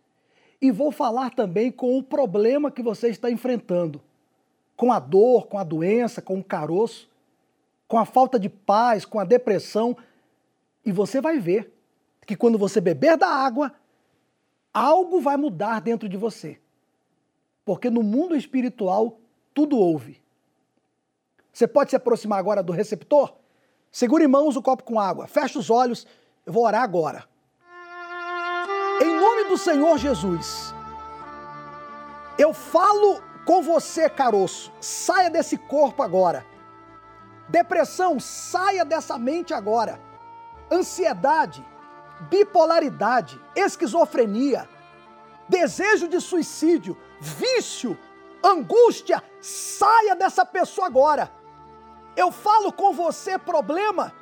e 0.58 0.70
vou 0.70 0.90
falar 0.90 1.34
também 1.34 1.70
com 1.70 1.98
o 1.98 2.02
problema 2.02 2.70
que 2.70 2.82
você 2.82 3.08
está 3.08 3.30
enfrentando 3.30 4.00
com 4.76 4.92
a 4.92 4.98
dor, 4.98 5.46
com 5.46 5.58
a 5.58 5.64
doença, 5.64 6.20
com 6.20 6.38
o 6.38 6.44
caroço. 6.44 7.08
com 7.88 7.98
a 7.98 8.04
falta 8.04 8.38
de 8.38 8.48
paz, 8.48 9.04
com 9.04 9.20
a 9.20 9.24
depressão. 9.24 9.96
E 10.84 10.90
você 10.90 11.20
vai 11.20 11.38
ver 11.38 11.72
que 12.26 12.34
quando 12.36 12.58
você 12.58 12.80
beber 12.80 13.16
da 13.16 13.28
água, 13.28 13.72
algo 14.74 15.20
vai 15.20 15.36
mudar 15.36 15.80
dentro 15.80 16.08
de 16.08 16.16
você. 16.16 16.58
Porque 17.64 17.88
no 17.88 18.02
mundo 18.02 18.34
espiritual, 18.34 19.18
tudo 19.54 19.78
ouve. 19.78 20.20
Você 21.52 21.66
pode 21.66 21.90
se 21.90 21.96
aproximar 21.96 22.38
agora 22.38 22.62
do 22.62 22.72
receptor? 22.72 23.34
Segure 23.90 24.24
em 24.24 24.28
mãos 24.28 24.56
o 24.56 24.62
copo 24.62 24.82
com 24.82 25.00
água, 25.00 25.26
feche 25.26 25.56
os 25.56 25.70
olhos, 25.70 26.06
eu 26.44 26.52
vou 26.52 26.64
orar 26.64 26.82
agora. 26.82 27.24
Em 29.00 29.14
nome 29.18 29.44
do 29.44 29.56
Senhor 29.56 29.96
Jesus, 29.96 30.74
eu 32.38 32.52
falo 32.52 33.22
com 33.46 33.62
você, 33.62 34.10
caroço, 34.10 34.72
saia 34.80 35.30
desse 35.30 35.56
corpo 35.56 36.02
agora. 36.02 36.44
Depressão, 37.48 38.18
saia 38.18 38.84
dessa 38.84 39.16
mente 39.16 39.54
agora. 39.54 40.00
Ansiedade, 40.70 41.64
bipolaridade, 42.28 43.40
esquizofrenia, 43.54 44.68
desejo 45.48 46.08
de 46.08 46.20
suicídio, 46.20 46.98
vício, 47.20 47.96
angústia, 48.42 49.22
saia 49.40 50.16
dessa 50.16 50.44
pessoa 50.44 50.88
agora. 50.88 51.30
Eu 52.16 52.32
falo 52.32 52.72
com 52.72 52.92
você 52.92 53.38
problema 53.38 54.12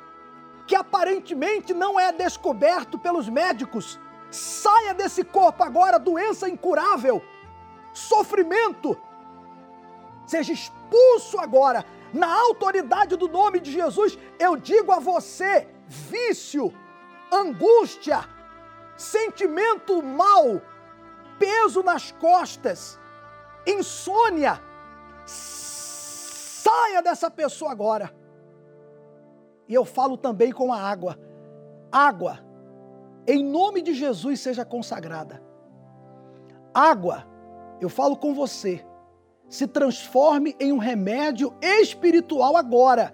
que 0.67 0.75
aparentemente 0.75 1.73
não 1.73 1.99
é 1.99 2.11
descoberto 2.11 2.99
pelos 2.99 3.27
médicos. 3.27 3.99
Saia 4.29 4.93
desse 4.93 5.23
corpo 5.23 5.63
agora, 5.63 5.97
doença 5.97 6.47
incurável, 6.47 7.23
sofrimento. 7.91 8.95
Seja 10.25 10.53
expulso 10.53 11.39
agora, 11.39 11.85
na 12.13 12.33
autoridade 12.33 13.15
do 13.15 13.27
nome 13.27 13.59
de 13.59 13.71
Jesus. 13.71 14.17
Eu 14.39 14.55
digo 14.55 14.91
a 14.91 14.99
você: 14.99 15.67
vício, 15.87 16.73
angústia, 17.31 18.23
sentimento 18.95 20.01
mal, 20.01 20.61
peso 21.37 21.83
nas 21.83 22.11
costas, 22.11 22.99
insônia, 23.67 24.61
saia 25.25 27.01
dessa 27.01 27.29
pessoa 27.29 27.71
agora. 27.71 28.13
E 29.67 29.73
eu 29.73 29.83
falo 29.83 30.17
também 30.17 30.51
com 30.51 30.71
a 30.71 30.79
água. 30.79 31.17
Água, 31.91 32.39
em 33.27 33.43
nome 33.43 33.81
de 33.81 33.93
Jesus, 33.93 34.39
seja 34.39 34.63
consagrada. 34.63 35.41
Água, 36.73 37.25
eu 37.81 37.89
falo 37.89 38.15
com 38.15 38.33
você, 38.33 38.85
se 39.49 39.67
transforme 39.67 40.55
em 40.59 40.71
um 40.71 40.77
remédio 40.77 41.53
espiritual 41.61 42.57
agora, 42.57 43.13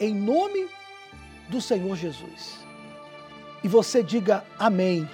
em 0.00 0.14
nome 0.14 0.68
do 1.48 1.60
Senhor 1.60 1.96
Jesus. 1.96 2.58
E 3.62 3.68
você 3.68 4.02
diga 4.02 4.44
amém. 4.58 5.08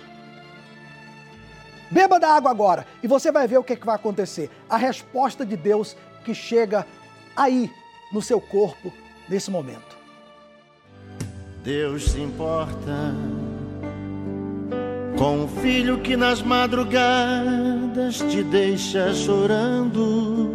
Beba 1.90 2.20
da 2.20 2.28
água 2.28 2.50
agora 2.50 2.86
e 3.02 3.08
você 3.08 3.32
vai 3.32 3.48
ver 3.48 3.58
o 3.58 3.64
que, 3.64 3.72
é 3.72 3.76
que 3.76 3.86
vai 3.86 3.96
acontecer. 3.96 4.50
A 4.68 4.76
resposta 4.76 5.44
de 5.44 5.56
Deus 5.56 5.96
que 6.24 6.34
chega 6.34 6.86
aí 7.36 7.70
no 8.12 8.22
seu 8.22 8.40
corpo 8.40 8.92
nesse 9.28 9.50
momento. 9.50 9.98
Deus 11.62 12.10
se 12.10 12.20
importa 12.20 13.14
com 15.20 15.44
o 15.44 15.48
filho 15.48 15.98
que 15.98 16.16
nas 16.16 16.40
madrugadas 16.40 18.24
te 18.30 18.42
deixa 18.42 19.12
chorando. 19.12 20.48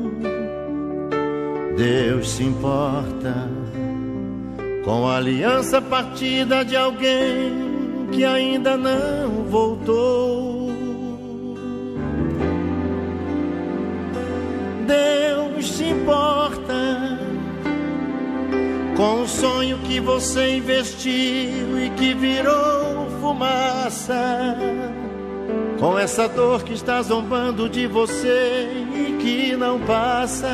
Deus 1.78 2.32
se 2.32 2.46
importa 2.46 3.48
com 4.84 5.08
a 5.08 5.18
aliança 5.18 5.80
partida 5.80 6.66
de 6.66 6.76
alguém 6.76 8.08
que 8.12 8.26
ainda 8.26 8.76
não 8.76 9.44
voltou. 9.52 10.72
Deus 14.88 15.72
se 15.74 15.84
importa 15.84 17.20
com 18.98 19.22
o 19.22 19.28
sonho 19.28 19.78
que 19.84 20.00
você 20.00 20.56
investiu 20.56 21.80
e 21.80 21.92
que 21.96 22.16
virou 22.16 22.85
fumaça. 23.26 24.56
Com 25.80 25.98
essa 25.98 26.30
dor 26.30 26.64
que 26.64 26.74
está 26.74 27.02
zombando 27.02 27.68
de 27.68 27.88
você 27.88 28.68
e 28.94 29.18
que 29.18 29.56
não 29.56 29.84
passa. 29.84 30.48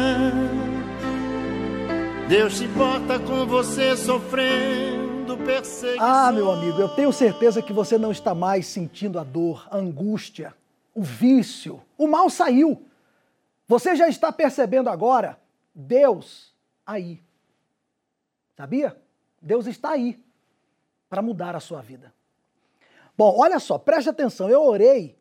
Deus 2.29 2.57
se 2.57 2.63
importa 2.63 3.19
com 3.19 3.45
você 3.45 3.97
sofrendo 3.97 5.37
perseguição. 5.37 6.05
Ah, 6.05 6.31
meu 6.31 6.49
amigo, 6.49 6.79
eu 6.79 6.87
tenho 6.87 7.11
certeza 7.11 7.61
que 7.61 7.73
você 7.73 7.97
não 7.97 8.09
está 8.09 8.33
mais 8.33 8.67
sentindo 8.67 9.19
a 9.19 9.23
dor, 9.23 9.67
a 9.69 9.77
angústia, 9.77 10.55
o 10.95 11.03
vício. 11.03 11.81
O 11.97 12.07
mal 12.07 12.29
saiu. 12.29 12.85
Você 13.67 13.97
já 13.97 14.07
está 14.07 14.31
percebendo 14.31 14.89
agora 14.89 15.37
Deus 15.75 16.53
aí. 16.85 17.21
Sabia? 18.55 18.97
Deus 19.41 19.67
está 19.67 19.91
aí 19.91 20.17
para 21.09 21.21
mudar 21.21 21.53
a 21.53 21.59
sua 21.59 21.81
vida. 21.81 22.10
Bom, 23.17 23.37
olha 23.37 23.59
só, 23.59 23.77
preste 23.77 24.09
atenção. 24.09 24.49
Eu 24.49 24.63
orei 24.63 25.17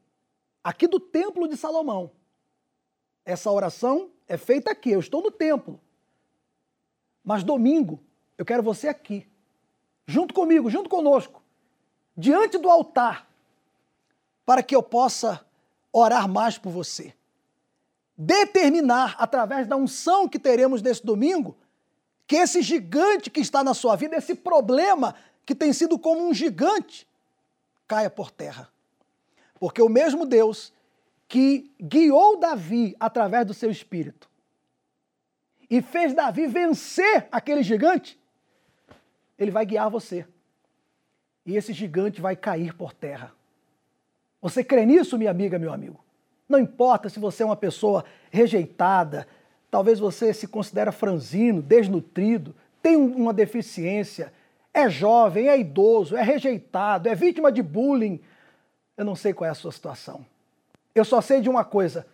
aqui 0.62 0.86
do 0.86 0.99
Templo 0.99 1.49
de 1.49 1.57
Salomão. 1.57 2.11
Essa 3.24 3.51
oração 3.51 4.11
é 4.26 4.36
feita 4.36 4.70
aqui, 4.70 4.91
eu 4.91 5.01
estou 5.01 5.22
no 5.22 5.30
templo. 5.30 5.80
Mas 7.22 7.45
domingo, 7.45 8.01
eu 8.38 8.45
quero 8.45 8.62
você 8.62 8.88
aqui, 8.88 9.28
junto 10.07 10.32
comigo, 10.32 10.70
junto 10.70 10.88
conosco, 10.88 11.43
diante 12.16 12.57
do 12.57 12.70
altar, 12.70 13.28
para 14.45 14.62
que 14.62 14.74
eu 14.74 14.82
possa 14.82 15.45
orar 15.93 16.28
mais 16.28 16.57
por 16.57 16.70
você 16.70 17.14
determinar, 18.22 19.16
através 19.18 19.66
da 19.66 19.76
unção 19.76 20.28
que 20.28 20.38
teremos 20.38 20.82
nesse 20.82 21.05
domingo, 21.05 21.57
que 22.26 22.36
esse 22.36 22.61
gigante 22.61 23.30
que 23.30 23.41
está 23.41 23.64
na 23.64 23.72
sua 23.72 23.97
vida, 23.97 24.14
esse 24.14 24.34
problema 24.34 25.14
que 25.47 25.55
tem 25.55 25.72
sido 25.72 25.99
como 25.99 26.28
um 26.28 26.34
gigante, 26.34 27.09
caia 27.91 28.09
por 28.09 28.30
terra. 28.30 28.68
Porque 29.59 29.82
o 29.82 29.88
mesmo 29.88 30.24
Deus 30.24 30.72
que 31.26 31.72
guiou 31.82 32.38
Davi 32.38 32.95
através 33.01 33.45
do 33.45 33.53
seu 33.53 33.68
espírito 33.68 34.30
e 35.68 35.82
fez 35.82 36.14
Davi 36.14 36.47
vencer 36.47 37.26
aquele 37.32 37.64
gigante, 37.64 38.16
ele 39.36 39.51
vai 39.51 39.66
guiar 39.66 39.91
você. 39.91 40.24
E 41.45 41.57
esse 41.57 41.72
gigante 41.72 42.20
vai 42.20 42.36
cair 42.36 42.74
por 42.74 42.93
terra. 42.93 43.32
Você 44.41 44.62
crê 44.62 44.86
nisso, 44.86 45.18
minha 45.18 45.30
amiga, 45.32 45.59
meu 45.59 45.72
amigo? 45.72 45.99
Não 46.49 46.61
importa 46.61 47.09
se 47.09 47.18
você 47.18 47.43
é 47.43 47.47
uma 47.47 47.57
pessoa 47.57 48.05
rejeitada, 48.30 49.26
talvez 49.68 49.99
você 49.99 50.32
se 50.32 50.47
considera 50.47 50.93
franzino, 50.93 51.61
desnutrido, 51.61 52.55
tem 52.80 52.97
uma 52.97 53.32
deficiência, 53.32 54.32
é 54.72 54.88
jovem, 54.88 55.48
é 55.48 55.58
idoso, 55.58 56.16
é 56.16 56.22
rejeitado, 56.22 57.08
é 57.08 57.14
vítima 57.14 57.50
de 57.50 57.62
bullying. 57.62 58.20
Eu 58.96 59.04
não 59.04 59.14
sei 59.14 59.32
qual 59.32 59.48
é 59.48 59.50
a 59.50 59.54
sua 59.54 59.72
situação. 59.72 60.24
Eu 60.94 61.04
só 61.04 61.20
sei 61.20 61.40
de 61.40 61.48
uma 61.48 61.64
coisa: 61.64 62.06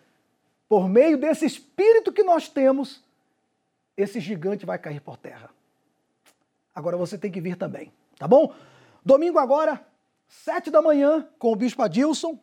por 0.67 0.87
meio 0.87 1.17
desse 1.17 1.45
espírito 1.45 2.11
que 2.11 2.23
nós 2.23 2.47
temos, 2.49 3.03
esse 3.95 4.19
gigante 4.19 4.65
vai 4.65 4.77
cair 4.77 5.01
por 5.01 5.17
terra. 5.17 5.49
Agora 6.73 6.97
você 6.97 7.17
tem 7.17 7.31
que 7.31 7.41
vir 7.41 7.55
também, 7.55 7.91
tá 8.17 8.27
bom? 8.27 8.53
Domingo 9.03 9.39
agora, 9.39 9.85
sete 10.27 10.69
da 10.69 10.81
manhã, 10.81 11.27
com 11.39 11.51
o 11.51 11.55
Bispo 11.55 11.81
Adilson, 11.81 12.37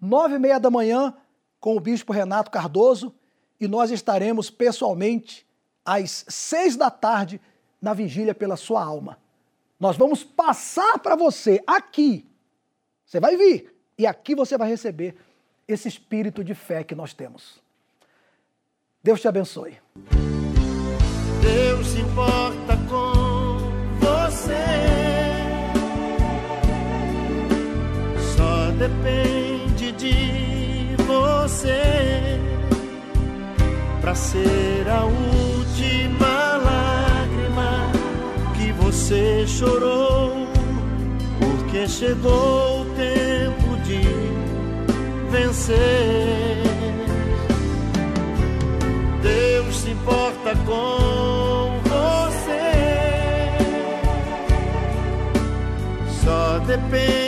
nove 0.00 0.34
e 0.34 0.38
meia 0.38 0.58
da 0.58 0.70
manhã, 0.70 1.14
com 1.60 1.76
o 1.76 1.80
bispo 1.80 2.12
Renato 2.12 2.50
Cardoso 2.50 3.14
e 3.60 3.66
nós 3.66 3.90
estaremos 3.90 4.50
pessoalmente 4.50 5.46
às 5.84 6.24
seis 6.28 6.76
da 6.76 6.90
tarde 6.90 7.40
na 7.80 7.92
vigília 7.94 8.34
pela 8.34 8.56
sua 8.56 8.82
alma. 8.82 9.18
Nós 9.78 9.96
vamos 9.96 10.24
passar 10.24 10.98
para 10.98 11.14
você 11.14 11.62
aqui. 11.66 12.26
Você 13.06 13.20
vai 13.20 13.36
vir 13.36 13.72
e 13.96 14.06
aqui 14.06 14.34
você 14.34 14.58
vai 14.58 14.68
receber 14.68 15.14
esse 15.66 15.86
espírito 15.88 16.42
de 16.42 16.54
fé 16.54 16.82
que 16.82 16.94
nós 16.94 17.12
temos. 17.12 17.60
Deus 19.02 19.20
te 19.20 19.28
abençoe. 19.28 19.78
Deus 21.40 21.86
se 21.86 22.00
importa 22.00 22.76
com 22.88 23.58
você. 24.00 24.52
Só 28.36 28.70
depende 28.72 29.92
de 29.92 30.96
você 31.04 32.38
para 34.00 34.14
ser 34.14 34.88
a 34.88 35.04
última 35.04 36.27
você 39.08 39.46
chorou, 39.46 40.34
porque 41.40 41.88
chegou 41.88 42.82
o 42.82 42.84
tempo 42.94 43.76
de 43.84 44.02
vencer. 45.30 46.58
Deus 49.22 49.76
se 49.76 49.90
importa 49.92 50.54
com 50.66 51.80
você, 51.88 52.74
só 56.22 56.58
depende 56.58 57.27